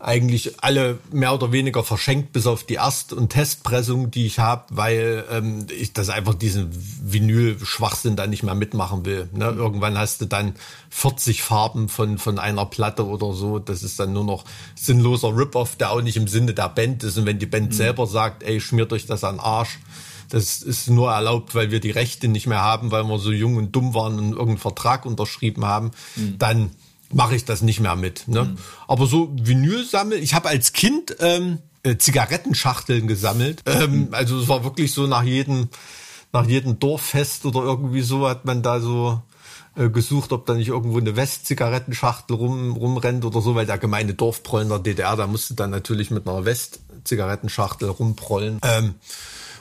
eigentlich 0.00 0.62
alle 0.64 0.98
mehr 1.12 1.34
oder 1.34 1.52
weniger 1.52 1.84
verschenkt, 1.84 2.32
bis 2.32 2.46
auf 2.46 2.64
die 2.64 2.74
Erst- 2.74 3.12
und 3.12 3.28
Testpressung, 3.28 4.10
die 4.10 4.24
ich 4.24 4.38
habe, 4.38 4.64
weil 4.70 5.24
ähm, 5.30 5.66
ich 5.78 5.92
das 5.92 6.08
einfach 6.08 6.34
diesen 6.34 6.70
Vinyl-Schwachsinn 6.72 8.16
da 8.16 8.26
nicht 8.26 8.42
mehr 8.42 8.54
mitmachen 8.54 9.04
will. 9.04 9.28
Ne? 9.32 9.44
Irgendwann 9.44 9.98
hast 9.98 10.22
du 10.22 10.24
dann 10.24 10.54
40 10.88 11.42
Farben 11.42 11.90
von, 11.90 12.16
von 12.16 12.38
einer 12.38 12.64
Platte 12.64 13.06
oder 13.06 13.34
so. 13.34 13.58
Das 13.58 13.82
ist 13.82 14.00
dann 14.00 14.14
nur 14.14 14.24
noch 14.24 14.44
sinnloser 14.74 15.36
Rip-Off, 15.36 15.76
der 15.76 15.90
auch 15.90 16.00
nicht 16.00 16.16
im 16.16 16.28
Sinne 16.28 16.54
der 16.54 16.70
Band 16.70 17.04
ist. 17.04 17.18
Und 17.18 17.26
wenn 17.26 17.38
die 17.38 17.46
Band 17.46 17.74
selber 17.74 18.06
sagt, 18.06 18.42
ey, 18.42 18.58
schmiert 18.58 18.94
euch 18.94 19.04
das 19.04 19.22
an 19.22 19.38
Arsch, 19.38 19.78
das 20.30 20.62
ist 20.62 20.88
nur 20.88 21.10
erlaubt, 21.10 21.54
weil 21.54 21.70
wir 21.70 21.80
die 21.80 21.90
Rechte 21.90 22.28
nicht 22.28 22.46
mehr 22.46 22.62
haben, 22.62 22.90
weil 22.90 23.04
wir 23.04 23.18
so 23.18 23.32
jung 23.32 23.56
und 23.56 23.72
dumm 23.76 23.94
waren 23.94 24.18
und 24.18 24.30
irgendeinen 24.30 24.58
Vertrag 24.58 25.04
unterschrieben 25.04 25.66
haben, 25.66 25.90
dann 26.38 26.70
mache 27.12 27.34
ich 27.36 27.44
das 27.44 27.62
nicht 27.62 27.80
mehr 27.80 27.96
mit. 27.96 28.28
Ne? 28.28 28.56
Aber 28.86 29.06
so 29.06 29.32
Vinyl 29.34 29.84
sammeln, 29.84 30.22
ich 30.22 30.34
habe 30.34 30.48
als 30.48 30.72
Kind 30.72 31.16
ähm, 31.20 31.58
äh, 31.82 31.96
Zigarettenschachteln 31.96 33.06
gesammelt. 33.06 33.62
Ähm, 33.66 34.08
also 34.12 34.38
es 34.38 34.48
war 34.48 34.64
wirklich 34.64 34.92
so 34.92 35.06
nach 35.06 35.22
jedem, 35.22 35.68
nach 36.32 36.46
jedem 36.46 36.78
Dorffest 36.78 37.46
oder 37.46 37.62
irgendwie 37.62 38.02
so 38.02 38.28
hat 38.28 38.44
man 38.44 38.62
da 38.62 38.80
so 38.80 39.22
äh, 39.76 39.88
gesucht, 39.88 40.32
ob 40.32 40.46
da 40.46 40.54
nicht 40.54 40.68
irgendwo 40.68 40.98
eine 40.98 41.16
West-Zigarettenschachtel 41.16 42.36
rum, 42.36 42.72
rumrennt 42.72 43.24
oder 43.24 43.40
so, 43.40 43.54
weil 43.54 43.66
der 43.66 43.78
gemeine 43.78 44.14
Dorfproll 44.14 44.62
in 44.62 44.68
der 44.68 44.78
DDR, 44.78 45.16
da 45.16 45.26
musste 45.26 45.54
dann 45.54 45.70
natürlich 45.70 46.10
mit 46.10 46.28
einer 46.28 46.44
West-Zigarettenschachtel 46.44 47.88
rumprollen. 47.88 48.58
Ähm, 48.62 48.94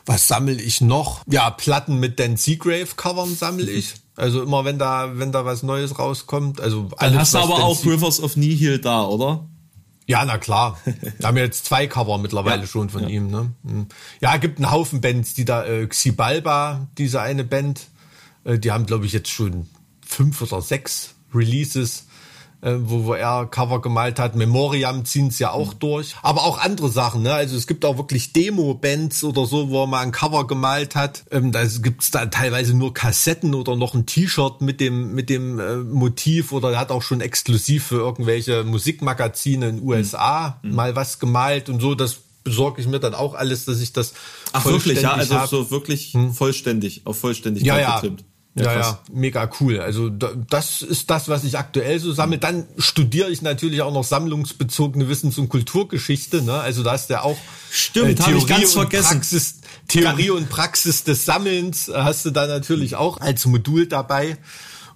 was 0.05 0.27
sammel 0.27 0.59
ich 0.59 0.81
noch? 0.81 1.21
Ja, 1.27 1.51
Platten 1.51 1.99
mit 1.99 2.19
Dan 2.19 2.37
Seagrave-Covern 2.37 3.35
sammle 3.35 3.69
ich. 3.71 3.93
Also 4.19 4.41
immer 4.43 4.65
wenn 4.65 4.77
da, 4.77 5.17
wenn 5.17 5.31
da 5.31 5.45
was 5.45 5.63
Neues 5.63 5.97
rauskommt. 5.97 6.59
Also 6.61 6.83
Dann 6.99 7.09
alles, 7.09 7.19
hast 7.19 7.33
du 7.35 7.37
aber 7.39 7.63
auch 7.63 7.85
Rivers 7.85 8.19
of 8.21 8.35
Nihil 8.35 8.79
da, 8.79 9.03
oder? 9.05 9.45
ja, 10.07 10.25
na 10.25 10.37
klar. 10.39 10.77
Wir 11.19 11.27
haben 11.27 11.37
ja 11.37 11.43
jetzt 11.43 11.65
zwei 11.65 11.85
Cover 11.87 12.17
mittlerweile 12.17 12.61
Ja. 12.61 12.67
schon 12.67 12.89
von 12.89 13.07
ihm. 13.07 13.27
Ne? 13.29 13.51
Hm. 13.63 13.85
Ja, 14.21 14.37
gibt 14.37 14.57
einen 14.57 14.71
Haufen 14.71 15.01
Bands, 15.01 15.35
die 15.35 15.45
da, 15.45 15.65
äh, 15.65 15.85
Xibalba, 15.87 16.87
diese 16.97 17.21
eine 17.21 17.43
Band, 17.43 17.87
äh, 18.43 18.57
die 18.57 18.71
haben, 18.71 18.85
glaube 18.87 19.05
ich, 19.05 19.13
jetzt 19.13 19.29
schon 19.29 19.67
fünf 20.05 20.41
oder 20.41 20.61
sechs 20.63 21.13
Releases, 21.33 22.07
äh, 22.61 22.75
wo, 22.79 23.05
wo 23.05 23.13
er 23.13 23.45
Cover 23.45 23.81
gemalt 23.81 24.19
hat. 24.19 24.35
Memoriam 24.35 25.05
ziehen 25.05 25.27
es 25.27 25.39
ja 25.39 25.51
auch 25.51 25.73
durch. 25.73 26.15
Aber 26.21 26.43
auch 26.43 26.57
andere 26.59 26.89
Sachen. 26.89 27.21
Ne? 27.23 27.33
Also 27.33 27.55
es 27.55 27.67
gibt 27.67 27.85
auch 27.85 27.97
wirklich 27.97 28.33
Demo-Bands 28.33 29.23
oder 29.23 29.45
so, 29.45 29.69
wo 29.69 29.83
er 29.83 29.87
mal 29.87 30.01
ein 30.01 30.11
Cover 30.11 30.45
gemalt 30.47 30.95
hat. 30.95 31.23
Ähm, 31.31 31.51
da 31.51 31.63
gibt's 31.65 32.11
da 32.11 32.25
teilweise 32.25 32.73
nur 32.75 32.93
Kassetten 32.93 33.55
oder 33.55 33.75
noch 33.75 33.93
ein 33.93 34.05
T-Shirt 34.05 34.61
mit 34.61 34.79
dem, 34.79 35.13
mit 35.13 35.29
dem 35.29 35.59
äh, 35.59 35.77
Motiv 35.77 36.51
oder 36.51 36.71
er 36.71 36.79
hat 36.79 36.91
auch 36.91 37.01
schon 37.01 37.21
exklusiv 37.21 37.85
für 37.87 37.95
irgendwelche 37.97 38.63
Musikmagazine 38.63 39.69
in 39.69 39.77
den 39.77 39.85
USA 39.87 40.59
Mhm. 40.61 40.75
mal 40.75 40.95
was 40.95 41.19
gemalt 41.19 41.69
und 41.69 41.79
so. 41.79 41.95
Das 41.95 42.17
besorge 42.43 42.81
ich 42.81 42.87
mir 42.87 42.99
dann 42.99 43.13
auch 43.13 43.33
alles, 43.35 43.65
dass 43.65 43.79
ich 43.81 43.93
das 43.93 44.13
Ach 44.53 44.65
wirklich, 44.65 45.01
ja, 45.01 45.09
vollständig 45.11 45.19
also 45.19 45.35
hab. 45.35 45.49
so 45.49 45.71
wirklich 45.71 46.13
vollständig, 46.33 47.01
auf 47.05 47.19
Vollständigkeit 47.19 47.67
Ja, 47.67 47.79
ja. 47.79 47.95
getrimmt. 47.95 48.23
Ja, 48.65 48.79
ja, 48.79 48.99
mega 49.11 49.49
cool. 49.59 49.79
Also 49.79 50.09
da, 50.09 50.31
das 50.49 50.81
ist 50.81 51.09
das, 51.09 51.29
was 51.29 51.43
ich 51.43 51.57
aktuell 51.57 51.99
so 51.99 52.11
sammle. 52.11 52.37
Dann 52.37 52.65
studiere 52.77 53.29
ich 53.29 53.41
natürlich 53.41 53.81
auch 53.81 53.93
noch 53.93 54.03
sammlungsbezogene 54.03 55.09
Wissens- 55.09 55.37
und 55.37 55.49
Kulturgeschichte. 55.49 56.41
Ne? 56.41 56.53
Also 56.53 56.83
da 56.83 56.95
ist 56.95 57.09
ja 57.09 57.21
auch 57.21 57.37
Stimmt, 57.71 58.21
hab 58.21 58.33
ich 58.33 58.47
ganz 58.47 58.75
und 58.75 58.81
vergessen. 58.81 59.17
Praxis, 59.17 59.55
Theorie 59.87 60.29
und 60.29 60.49
Praxis 60.49 61.03
des 61.03 61.25
Sammelns 61.25 61.89
äh, 61.89 61.93
hast 61.95 62.25
du 62.25 62.31
da 62.31 62.47
natürlich 62.47 62.95
auch 62.95 63.19
als 63.19 63.45
Modul 63.45 63.87
dabei. 63.87 64.37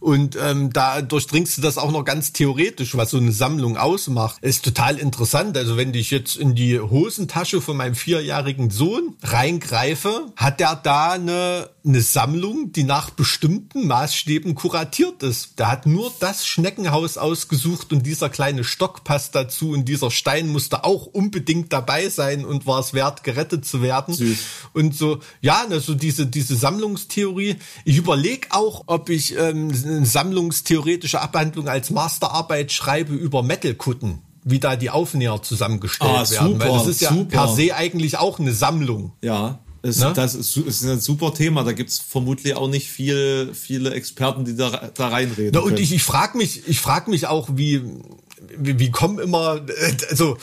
Und 0.03 0.35
ähm, 0.35 0.73
da 0.73 1.01
durchdringst 1.01 1.57
du 1.57 1.61
das 1.61 1.77
auch 1.77 1.89
noch 1.89 2.03
ganz 2.03 2.33
theoretisch, 2.33 2.97
was 2.97 3.11
so 3.11 3.17
eine 3.17 3.31
Sammlung 3.31 3.77
ausmacht. 3.77 4.43
Ist 4.43 4.65
total 4.65 4.97
interessant. 4.97 5.55
Also 5.55 5.77
wenn 5.77 5.93
ich 5.93 6.11
jetzt 6.11 6.35
in 6.35 6.55
die 6.55 6.77
Hosentasche 6.77 7.61
von 7.61 7.77
meinem 7.77 7.95
vierjährigen 7.95 8.69
Sohn 8.69 9.15
reingreife, 9.23 10.33
hat 10.35 10.59
der 10.59 10.75
da 10.75 11.11
eine, 11.11 11.69
eine 11.85 12.01
Sammlung, 12.01 12.71
die 12.71 12.85
nach 12.85 13.09
bestimmten 13.09 13.87
Maßstäben 13.87 14.55
kuratiert 14.55 15.21
ist. 15.21 15.59
Der 15.59 15.69
hat 15.69 15.85
nur 15.85 16.13
das 16.21 16.47
Schneckenhaus 16.47 17.17
ausgesucht 17.17 17.91
und 17.91 18.05
dieser 18.05 18.29
kleine 18.29 18.63
Stock 18.63 19.03
passt 19.03 19.35
dazu 19.35 19.71
und 19.71 19.85
dieser 19.85 20.09
Stein 20.09 20.47
musste 20.47 20.85
auch 20.85 21.07
unbedingt 21.07 21.73
dabei 21.73 22.07
sein 22.07 22.45
und 22.45 22.65
war 22.65 22.79
es 22.79 22.93
wert, 22.93 23.25
gerettet 23.25 23.65
zu 23.65 23.81
werden. 23.81 24.13
Süß. 24.13 24.37
Und 24.73 24.95
so, 24.95 25.19
ja, 25.41 25.65
ne, 25.67 25.81
so 25.81 25.93
diese, 25.93 26.25
diese 26.25 26.55
Sammlungstheorie. 26.55 27.57
Ich 27.83 27.97
überlege 27.97 28.47
auch, 28.51 28.83
ob 28.85 29.09
ich 29.09 29.37
ähm, 29.37 29.73
eine 29.85 30.05
sammlungstheoretische 30.05 31.19
Abhandlung 31.19 31.67
als 31.67 31.89
Masterarbeit 31.89 32.71
schreibe 32.71 33.13
über 33.13 33.43
Metal-Kutten, 33.43 34.19
wie 34.45 34.59
da 34.59 34.77
die 34.77 34.89
Aufnäher 34.89 35.41
zusammengestellt 35.41 36.11
Ah, 36.11 36.29
werden. 36.29 36.59
Weil 36.59 36.67
super, 36.69 36.79
das 36.79 36.87
ist 36.87 37.01
ja 37.01 37.09
super. 37.09 37.25
per 37.29 37.47
se 37.49 37.75
eigentlich 37.75 38.17
auch 38.19 38.39
eine 38.39 38.53
Sammlung. 38.53 39.11
Ja, 39.21 39.59
es, 39.83 39.99
Ne? 39.99 40.13
das 40.15 40.33
ist, 40.33 40.55
ist 40.55 40.83
ein 40.83 40.99
super 41.01 41.33
Thema. 41.33 41.63
Da 41.63 41.73
gibt's 41.73 41.99
vermutlich 41.99 42.55
auch 42.55 42.69
nicht 42.69 42.89
viel, 42.89 43.53
viele 43.53 43.93
Experten, 43.93 44.45
die 44.45 44.55
da, 44.55 44.91
da 44.93 45.09
reinreden. 45.09 45.51
Na, 45.53 45.59
und 45.59 45.71
können. 45.71 45.83
ich, 45.83 45.93
ich 45.93 46.03
frage 46.03 46.37
mich, 46.37 46.67
ich 46.67 46.79
frage 46.79 47.11
mich 47.11 47.27
auch, 47.27 47.49
wie, 47.53 47.83
wie, 48.57 48.79
wie 48.79 48.91
kommen 48.91 49.19
immer, 49.19 49.61
also 50.09 50.37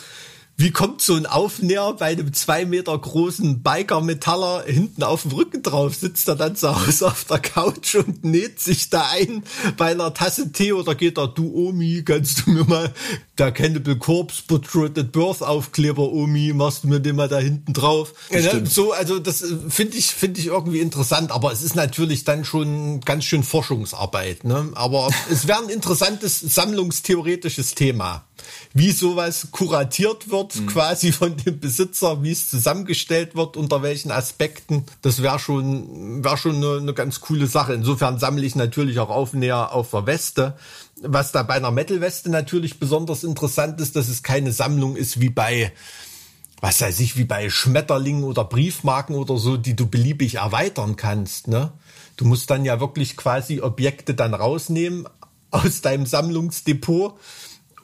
wie 0.61 0.72
kommt 0.72 1.00
so 1.00 1.14
ein 1.14 1.24
Aufnäher 1.24 1.94
bei 1.94 2.08
einem 2.08 2.34
zwei 2.34 2.66
Meter 2.66 2.96
großen 2.96 3.62
Biker-Metaller 3.62 4.64
hinten 4.66 5.02
auf 5.02 5.22
dem 5.22 5.32
Rücken 5.32 5.62
drauf? 5.62 5.94
Sitzt 5.94 6.28
er 6.28 6.36
dann 6.36 6.54
zu 6.54 6.86
Hause 6.86 7.06
auf 7.06 7.24
der 7.24 7.38
Couch 7.38 7.94
und 7.94 8.24
näht 8.24 8.61
sich 8.61 8.90
da 8.90 9.08
ein 9.11 9.42
bei 9.78 9.92
einer 9.92 10.12
Tasse 10.12 10.52
Tee 10.52 10.74
oder 10.74 10.94
geht 10.94 11.16
er, 11.16 11.28
du 11.28 11.50
Omi, 11.54 12.02
kannst 12.04 12.46
du 12.46 12.50
mir 12.50 12.64
mal 12.64 12.92
der 13.38 13.52
Cannibal 13.52 13.96
Corpse 13.96 14.42
Portrait 14.46 15.12
Birth 15.12 15.40
Aufkleber 15.40 16.12
Omi, 16.12 16.52
machst 16.52 16.84
du 16.84 16.88
mir 16.88 17.00
den 17.00 17.16
mal 17.16 17.28
da 17.28 17.38
hinten 17.38 17.72
drauf? 17.72 18.12
Ja, 18.30 18.64
so, 18.66 18.92
also 18.92 19.18
das 19.18 19.40
äh, 19.40 19.56
finde 19.70 19.96
ich, 19.96 20.11
finde 20.11 20.40
ich 20.40 20.48
irgendwie 20.48 20.80
interessant, 20.80 21.32
aber 21.32 21.52
es 21.52 21.62
ist 21.62 21.74
natürlich 21.74 22.24
dann 22.24 22.44
schon 22.44 23.00
ganz 23.00 23.24
schön 23.24 23.44
Forschungsarbeit, 23.44 24.44
ne? 24.44 24.70
Aber 24.74 25.08
es 25.30 25.48
wäre 25.48 25.62
ein 25.62 25.70
interessantes 25.70 26.40
sammlungstheoretisches 26.40 27.74
Thema 27.74 28.26
wie 28.72 28.92
sowas 28.92 29.48
kuratiert 29.50 30.30
wird, 30.30 30.49
mhm. 30.57 30.66
quasi 30.66 31.12
von 31.12 31.36
dem 31.36 31.61
Besitzer, 31.61 32.22
wie 32.22 32.32
es 32.32 32.51
zusammengestellt 32.51 33.34
wird, 33.34 33.57
unter 33.57 33.82
welchen 33.82 34.11
Aspekten. 34.11 34.84
Das 35.03 35.22
wäre 35.22 35.38
schon, 35.38 36.24
wäre 36.24 36.36
schon 36.36 36.57
eine, 36.57 36.78
eine 36.78 36.94
ganz 36.94 37.20
coole 37.20 37.46
Sache. 37.46 37.74
Insofern 37.74 38.18
sammle 38.18 38.44
ich 38.44 38.57
natürlich 38.57 38.98
auch 38.98 39.11
Aufnäher 39.11 39.72
auf 39.72 39.90
der 39.90 40.07
Weste. 40.07 40.57
Was 41.03 41.32
da 41.32 41.42
bei 41.42 41.55
einer 41.55 41.70
Metal-Weste 41.70 42.30
natürlich 42.30 42.78
besonders 42.78 43.24
interessant 43.24 43.80
ist, 43.80 43.96
dass 43.96 44.09
es 44.09 44.22
keine 44.22 44.53
Sammlung 44.53 44.96
ist 44.96 45.20
wie 45.20 45.30
bei 45.30 45.72
was 46.61 46.80
weiß 46.82 47.01
ich, 47.01 47.16
wie 47.16 47.24
bei 47.24 47.48
Schmetterlingen 47.48 48.22
oder 48.22 48.44
Briefmarken 48.44 49.16
oder 49.16 49.38
so, 49.38 49.57
die 49.57 49.74
du 49.74 49.86
beliebig 49.86 50.34
erweitern 50.34 50.96
kannst. 50.96 51.48
Ne? 51.48 51.72
Du 52.16 52.26
musst 52.26 52.51
dann 52.51 52.66
ja 52.66 52.80
wirklich 52.80 53.16
quasi 53.16 53.62
Objekte 53.62 54.12
dann 54.12 54.34
rausnehmen 54.34 55.09
aus 55.51 55.80
deinem 55.80 56.07
Sammlungsdepot 56.07 57.18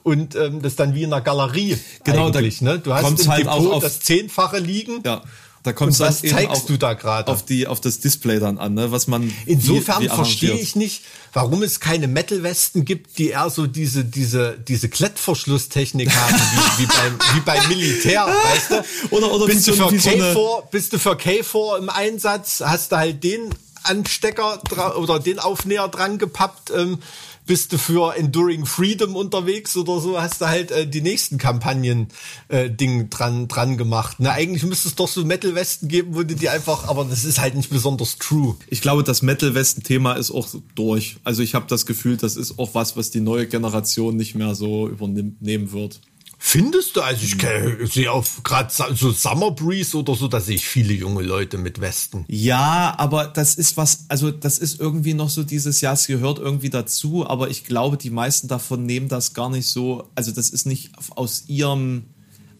und 0.07 0.35
ähm, 0.35 0.61
das 0.61 0.77
dann 0.77 0.95
wie 0.95 1.03
in 1.03 1.11
einer 1.11 1.21
Galerie 1.21 1.77
genau, 2.05 2.27
eigentlich. 2.27 2.61
Ne? 2.61 2.79
Du 2.79 2.93
hast 2.93 3.19
im 3.19 3.29
halt 3.29 3.45
Depot 3.45 3.73
auf, 3.73 3.83
das 3.83 3.99
Zehnfache 3.99 4.57
liegen. 4.57 5.01
Ja. 5.05 5.21
Da 5.63 5.73
kommt 5.73 5.99
was 5.99 6.21
zeigst 6.21 6.69
du 6.69 6.77
da 6.77 6.93
gerade? 6.93 7.29
Auf 7.29 7.43
die, 7.43 7.67
auf 7.67 7.81
das 7.81 7.99
Display 7.99 8.39
dann 8.39 8.57
an, 8.57 8.73
ne? 8.73 8.89
was 8.93 9.07
man. 9.07 9.33
Insofern 9.45 10.01
wie, 10.01 10.05
wie 10.05 10.15
verstehe 10.15 10.53
ich 10.53 10.77
nicht, 10.77 11.03
warum 11.33 11.61
es 11.61 11.81
keine 11.81 12.07
Metal-Westen 12.07 12.85
gibt, 12.85 13.17
die 13.17 13.31
eher 13.31 13.49
so 13.49 13.67
diese, 13.67 14.05
diese, 14.05 14.57
diese 14.65 14.87
Klettverschlusstechnik 14.87 16.09
haben, 16.09 16.35
wie, 16.35 16.83
wie, 16.83 16.85
beim, 16.85 17.19
wie 17.33 17.39
beim 17.41 17.67
Militär, 17.67 18.25
weißt 18.53 18.71
du? 18.71 19.15
Oder, 19.15 19.29
oder 19.33 19.47
bist 19.47 19.67
du 19.67 19.73
für 19.73 19.87
K4, 19.87 20.33
so 20.33 20.63
bist 20.71 20.93
du 20.93 20.99
für 20.99 21.15
K4 21.15 21.79
im 21.79 21.89
Einsatz, 21.89 22.63
hast 22.65 22.93
du 22.93 22.95
halt 22.95 23.21
den 23.25 23.49
Anstecker 23.83 24.97
oder 24.97 25.19
den 25.19 25.39
Aufnäher 25.39 25.89
dran 25.89 26.17
gepappt, 26.17 26.71
ähm, 26.71 26.99
bist 27.47 27.73
du 27.73 27.77
für 27.79 28.15
Enduring 28.15 28.65
Freedom 28.65 29.15
unterwegs 29.15 29.75
oder 29.75 29.99
so, 29.99 30.21
hast 30.21 30.41
du 30.41 30.47
halt 30.47 30.69
äh, 30.69 30.85
die 30.85 31.01
nächsten 31.01 31.39
Kampagnen 31.39 32.09
äh, 32.49 32.69
dran 32.69 33.47
dran 33.47 33.77
gemacht. 33.77 34.17
Na, 34.19 34.33
eigentlich 34.33 34.63
müsste 34.63 34.89
es 34.89 34.95
doch 34.95 35.07
so 35.07 35.25
Metal 35.25 35.55
Westen 35.55 35.87
geben, 35.87 36.15
wo 36.15 36.23
du 36.23 36.35
die 36.35 36.49
einfach, 36.49 36.87
aber 36.87 37.05
das 37.05 37.23
ist 37.23 37.39
halt 37.39 37.55
nicht 37.55 37.69
besonders 37.69 38.17
true. 38.17 38.55
Ich 38.67 38.81
glaube, 38.81 39.03
das 39.03 39.21
Metal 39.23 39.55
Westen 39.55 39.81
Thema 39.81 40.13
ist 40.13 40.29
auch 40.29 40.47
durch. 40.75 41.17
Also 41.23 41.41
ich 41.41 41.55
habe 41.55 41.65
das 41.67 41.85
Gefühl, 41.85 42.17
das 42.17 42.35
ist 42.35 42.59
auch 42.59 42.75
was, 42.75 42.95
was 42.95 43.09
die 43.09 43.21
neue 43.21 43.47
Generation 43.47 44.15
nicht 44.15 44.35
mehr 44.35 44.53
so 44.53 44.87
übernehmen 44.87 45.71
wird. 45.71 46.01
Findest 46.49 46.95
du? 46.95 47.01
Also 47.01 47.25
ich 47.25 47.33
hm. 47.33 47.87
sehe 47.87 48.09
auf 48.09 48.41
gerade 48.41 48.71
so 48.95 49.11
Summer 49.11 49.51
Breeze 49.51 49.97
oder 49.97 50.15
so, 50.15 50.29
da 50.29 50.39
sehe 50.39 50.55
ich 50.55 50.65
viele 50.65 50.93
junge 50.93 51.21
Leute 51.21 51.57
mit 51.57 51.81
Westen. 51.81 52.23
Ja, 52.29 52.95
aber 52.97 53.25
das 53.25 53.55
ist 53.55 53.75
was, 53.75 54.05
also 54.07 54.31
das 54.31 54.57
ist 54.57 54.79
irgendwie 54.79 55.13
noch 55.13 55.29
so 55.29 55.43
dieses 55.43 55.81
Jahr, 55.81 55.95
es 55.95 56.07
gehört 56.07 56.39
irgendwie 56.39 56.69
dazu, 56.69 57.27
aber 57.27 57.49
ich 57.49 57.65
glaube, 57.65 57.97
die 57.97 58.11
meisten 58.11 58.47
davon 58.47 58.85
nehmen 58.85 59.09
das 59.09 59.33
gar 59.33 59.49
nicht 59.49 59.67
so, 59.67 60.07
also 60.15 60.31
das 60.31 60.49
ist 60.49 60.65
nicht 60.65 60.91
aus 61.09 61.43
ihrem 61.47 62.05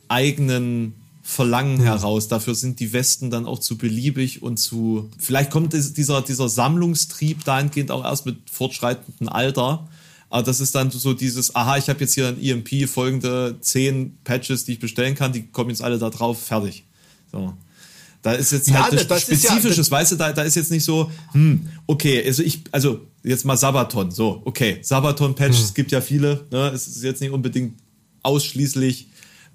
eigenen 0.09 0.95
Verlangen 1.23 1.77
hm. 1.77 1.85
heraus. 1.85 2.27
Dafür 2.27 2.55
sind 2.55 2.81
die 2.81 2.91
Westen 2.91 3.31
dann 3.31 3.45
auch 3.45 3.59
zu 3.59 3.77
beliebig 3.77 4.43
und 4.43 4.57
zu. 4.57 5.09
Vielleicht 5.17 5.49
kommt 5.49 5.71
dieser, 5.71 6.21
dieser 6.21 6.49
Sammlungstrieb 6.49 7.45
dahingehend 7.45 7.91
auch 7.91 8.03
erst 8.03 8.25
mit 8.25 8.49
fortschreitendem 8.49 9.29
Alter 9.29 9.87
aber 10.29 10.43
das 10.43 10.59
ist 10.59 10.75
dann 10.75 10.91
so 10.91 11.13
dieses, 11.13 11.55
aha, 11.55 11.77
ich 11.77 11.89
habe 11.89 12.01
jetzt 12.01 12.13
hier 12.13 12.27
ein 12.27 12.41
EMP, 12.41 12.89
folgende 12.89 13.57
zehn 13.61 14.17
Patches, 14.23 14.65
die 14.65 14.73
ich 14.73 14.79
bestellen 14.79 15.15
kann, 15.15 15.31
die 15.31 15.47
kommen 15.47 15.69
jetzt 15.69 15.81
alle 15.81 15.97
da 15.97 16.09
drauf, 16.09 16.41
fertig. 16.41 16.85
So. 17.31 17.53
Da 18.21 18.33
ist 18.33 18.51
jetzt 18.51 18.67
ja, 18.67 18.83
halt 18.83 19.09
das 19.09 19.21
Spezifisches, 19.21 19.87
ja, 19.87 19.91
weißt 19.91 20.11
du, 20.13 20.15
da, 20.17 20.33
da 20.33 20.41
ist 20.41 20.55
jetzt 20.55 20.71
nicht 20.71 20.83
so, 20.83 21.09
hm, 21.31 21.67
okay, 21.85 22.25
also 22.25 22.43
ich, 22.43 22.61
also 22.71 23.01
jetzt 23.23 23.45
mal 23.45 23.55
Sabaton, 23.55 24.11
so, 24.11 24.41
okay, 24.43 24.79
Sabaton-Patches, 24.81 25.69
hm. 25.69 25.73
gibt 25.75 25.91
ja 25.91 26.01
viele, 26.01 26.45
ne, 26.51 26.71
es 26.73 26.87
ist 26.87 27.03
jetzt 27.03 27.21
nicht 27.21 27.31
unbedingt 27.31 27.79
ausschließlich 28.23 29.07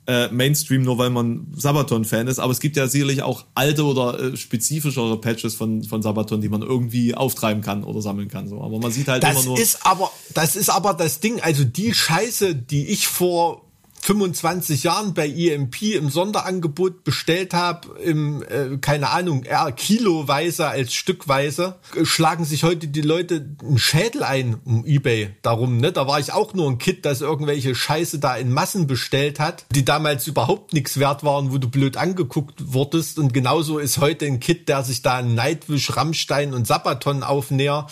äh, 0.07 0.29
Mainstream, 0.29 0.83
nur 0.83 0.99
weil 0.99 1.11
man 1.11 1.47
Sabaton-Fan 1.55 2.27
ist. 2.27 2.39
Aber 2.39 2.53
es 2.53 2.61
gibt 2.61 2.77
ja 2.77 2.89
sicherlich 2.89 3.23
auch 3.23 3.45
alte 3.55 3.85
oder 3.85 4.19
äh, 4.19 4.37
spezifischere 4.37 5.21
Patches 5.21 5.55
von, 5.55 5.85
von 5.85 6.03
Sabaton, 6.03 6.41
die 6.41 6.49
man 6.49 6.63
irgendwie 6.63 7.15
auftreiben 7.15 7.63
kann 7.63 7.85
oder 7.85 8.03
sammeln 8.03 8.29
kann. 8.29 8.49
So. 8.49 8.61
Aber 8.61 8.79
man 8.79 8.91
sieht 8.91 9.09
halt 9.09 9.23
das 9.23 9.33
immer 9.33 9.45
nur. 9.45 9.59
Ist 9.59 9.87
aber, 9.87 10.11
das 10.35 10.57
ist 10.57 10.71
aber 10.71 10.95
das 10.95 11.21
Ding. 11.21 11.41
Also 11.41 11.65
die 11.65 11.95
Scheiße, 11.95 12.55
die 12.55 12.89
ich 12.89 13.07
vor 13.07 13.72
25 14.05 14.83
Jahren 14.83 15.15
bei 15.15 15.29
EMP 15.29 15.83
im 15.95 16.11
Sonderangebot 16.11 17.05
bestellt 17.05 17.55
habe, 17.55 18.01
im, 18.01 18.43
äh, 18.43 18.79
keine 18.81 19.11
Ahnung, 19.11 19.45
eher 19.45 19.71
kiloweise 19.71 20.67
als 20.67 20.93
stückweise, 20.93 21.77
schlagen 22.03 22.45
sich 22.45 22.65
heute 22.65 22.89
die 22.89 23.01
Leute 23.01 23.47
einen 23.63 23.79
Schädel 23.79 24.25
ein 24.25 24.57
um 24.65 24.85
Ebay 24.85 25.31
darum. 25.43 25.77
Ne? 25.77 25.93
Da 25.93 26.09
war 26.09 26.19
ich 26.19 26.33
auch 26.33 26.53
nur 26.53 26.69
ein 26.69 26.79
Kid, 26.79 27.05
das 27.05 27.21
irgendwelche 27.21 27.77
Scheiße 27.77 28.19
da 28.19 28.35
in 28.35 28.53
Massen 28.53 28.89
bestellt 28.89 29.39
hat, 29.39 29.67
die 29.73 29.85
damals 29.85 30.27
überhaupt 30.27 30.73
nichts 30.73 30.99
wert 30.99 31.23
waren, 31.23 31.53
wo 31.53 31.59
du 31.59 31.69
blöd 31.69 31.97
angeguckt 31.97 32.73
wurdest. 32.73 33.21
Und 33.21 33.33
genauso 33.33 33.79
ist 33.79 33.99
heute 33.99 34.27
ein 34.27 34.41
Kid, 34.41 34.69
der 34.69 34.83
sich 34.83 35.03
da 35.03 35.15
einen 35.15 35.37
Nightwish, 35.37 35.97
Rammstein 35.97 36.55
und 36.55 36.67
Sabaton 36.67 37.23
aufnäher 37.23 37.87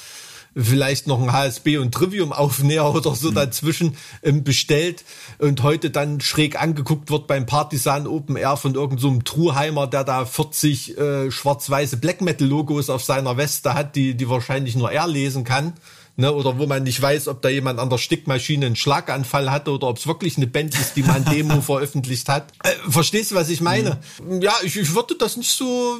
vielleicht 0.56 1.06
noch 1.06 1.20
ein 1.20 1.32
HSB 1.32 1.78
und 1.78 1.92
Trivium 1.92 2.32
Aufnäher 2.32 2.92
oder 2.94 3.14
so 3.14 3.30
mhm. 3.30 3.34
dazwischen 3.34 3.96
ähm, 4.22 4.44
bestellt 4.44 5.04
und 5.38 5.62
heute 5.62 5.90
dann 5.90 6.20
schräg 6.20 6.60
angeguckt 6.60 7.10
wird 7.10 7.26
beim 7.26 7.46
Partisan 7.46 8.06
Open 8.06 8.36
Air 8.36 8.56
von 8.56 8.74
irgendeinem 8.74 9.16
so 9.16 9.22
Truheimer, 9.22 9.86
der 9.86 10.04
da 10.04 10.24
40 10.24 10.98
äh, 10.98 11.30
schwarz-weiße 11.30 11.98
Black 11.98 12.20
Metal 12.20 12.46
Logos 12.46 12.90
auf 12.90 13.04
seiner 13.04 13.36
Weste 13.36 13.74
hat, 13.74 13.96
die 13.96 14.14
die 14.14 14.28
wahrscheinlich 14.28 14.76
nur 14.76 14.90
er 14.90 15.06
lesen 15.06 15.44
kann 15.44 15.74
ne, 16.20 16.32
oder 16.32 16.58
wo 16.58 16.66
man 16.66 16.84
nicht 16.84 17.00
weiß, 17.00 17.28
ob 17.28 17.42
da 17.42 17.48
jemand 17.48 17.80
an 17.80 17.90
der 17.90 17.98
Stickmaschine 17.98 18.66
einen 18.66 18.76
Schlaganfall 18.76 19.50
hatte 19.50 19.72
oder 19.72 19.88
ob 19.88 19.98
es 19.98 20.06
wirklich 20.06 20.36
eine 20.36 20.46
Band 20.46 20.78
ist, 20.78 20.94
die 20.94 21.02
man 21.02 21.24
Demo 21.24 21.60
veröffentlicht 21.60 22.28
hat. 22.28 22.52
Äh, 22.62 22.70
verstehst 22.88 23.32
du, 23.32 23.34
was 23.34 23.48
ich 23.48 23.60
meine? 23.60 23.98
Mhm. 24.24 24.42
Ja, 24.42 24.52
ich, 24.62 24.76
ich 24.76 24.94
würde 24.94 25.16
das 25.16 25.36
nicht 25.36 25.50
so 25.50 25.98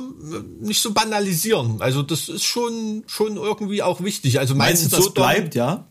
nicht 0.61 0.81
so 0.81 0.93
banalisieren. 0.93 1.81
Also 1.81 2.03
das 2.03 2.29
ist 2.29 2.45
schon 2.45 3.03
schon 3.07 3.37
irgendwie 3.37 3.83
auch 3.83 4.03
wichtig. 4.03 4.39
Also 4.39 4.55
meinst 4.55 4.85
du, 4.85 4.89
das 4.89 5.05
Sodom, 5.05 5.25
bleibt 5.25 5.55
ja? 5.55 5.87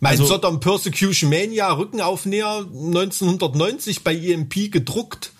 Mein 0.00 0.12
also, 0.12 0.26
Sodom 0.26 0.60
Persecution 0.60 1.30
Mania 1.30 1.72
Rückenaufnäher 1.72 2.66
1990 2.68 4.04
bei 4.04 4.14
EMP 4.14 4.70
gedruckt 4.70 5.32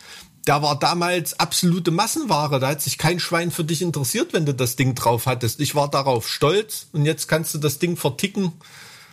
der 0.47 0.63
war 0.63 0.79
damals 0.79 1.39
absolute 1.39 1.91
Massenware. 1.91 2.61
Da 2.61 2.69
hat 2.69 2.83
sich 2.83 2.99
kein 2.99 3.19
Schwein 3.21 3.51
für 3.51 3.65
dich 3.65 3.83
interessiert, 3.83 4.33
wenn 4.33 4.47
du 4.47 4.55
das 4.55 4.77
Ding 4.77 4.95
drauf 4.95 5.27
hattest. 5.27 5.61
Ich 5.61 5.75
war 5.75 5.91
darauf 5.91 6.29
stolz 6.29 6.89
und 6.93 7.05
jetzt 7.05 7.27
kannst 7.27 7.55
du 7.55 7.59
das 7.59 7.79
Ding 7.79 7.97
verticken 7.97 8.53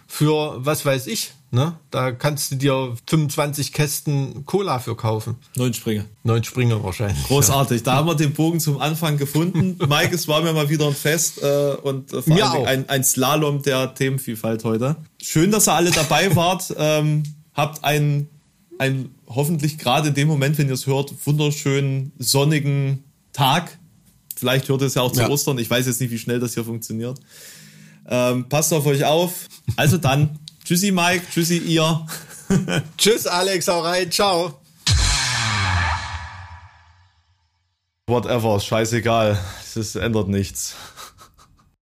für 0.08 0.64
was 0.64 0.86
weiß 0.86 1.08
ich. 1.08 1.34
Ne? 1.50 1.78
Da 1.92 2.12
kannst 2.12 2.52
du 2.52 2.56
dir 2.56 2.96
25 3.08 3.74
Kästen 3.74 4.46
Cola 4.46 4.80
für 4.80 4.96
kaufen. 4.96 5.36
Neun 5.56 5.74
Springer. 5.74 6.06
Neun 6.24 6.44
Springer 6.44 6.84
wahrscheinlich. 6.84 7.24
Großartig. 7.26 7.82
Ja. 7.82 7.84
Da 7.84 7.96
haben 7.96 8.08
wir 8.08 8.16
den 8.16 8.34
Bogen 8.34 8.60
zum 8.60 8.80
Anfang 8.80 9.18
gefunden. 9.18 9.78
Mike, 9.88 10.16
es 10.16 10.28
war 10.28 10.42
mir 10.42 10.54
mal 10.54 10.70
wieder 10.70 10.88
ein 10.88 10.96
Fest 10.96 11.42
äh, 11.44 11.76
und 11.82 12.12
äh, 12.12 12.22
vor 12.24 12.36
allem 12.36 12.66
ein, 12.66 12.90
ein 12.90 13.04
Slalom 13.04 13.62
der 13.62 13.94
Themenvielfalt 13.94 14.64
heute. 14.64 14.96
Schön, 15.22 15.52
dass 15.52 15.68
ihr 15.68 15.74
alle 15.74 15.92
dabei 15.92 16.36
wart. 16.36 16.74
Ähm, 16.76 17.22
habt 17.54 17.84
einen 17.84 18.30
einen 18.80 19.14
hoffentlich 19.28 19.78
gerade 19.78 20.10
in 20.10 20.14
dem 20.14 20.28
Moment, 20.28 20.58
wenn 20.58 20.68
ihr 20.68 20.74
es 20.74 20.88
hört, 20.88 21.14
wunderschönen 21.26 22.12
sonnigen 22.18 23.04
Tag. 23.32 23.78
Vielleicht 24.36 24.70
hört 24.70 24.82
ihr 24.82 24.88
es 24.88 24.96
ja 24.96 25.02
auch 25.02 25.12
zu 25.12 25.22
ja. 25.22 25.30
Ostern. 25.30 25.58
Ich 25.58 25.70
weiß 25.70 25.86
jetzt 25.86 26.02
nicht, 26.02 26.12
wie 26.12 26.20
schnell 26.20 26.40
das 26.40 26.54
hier 26.54 26.66
funktioniert. 26.66 27.20
Ähm, 28.08 28.50
passt 28.50 28.74
auf 28.74 28.86
euch 28.86 29.06
auf. 29.06 29.48
Also 29.76 29.98
dann, 29.98 30.40
tschüssi 30.66 30.92
Mike, 30.92 31.26
tschüssi 31.32 31.58
ihr. 31.58 32.06
Tschüss 32.98 33.26
Alex, 33.26 33.68
hau 33.68 33.80
rein, 33.82 34.12
ciao. 34.12 34.60
Whatever, 38.08 38.60
scheißegal. 38.60 39.40
Es 39.76 39.96
ändert 39.96 40.28
nichts. 40.28 40.76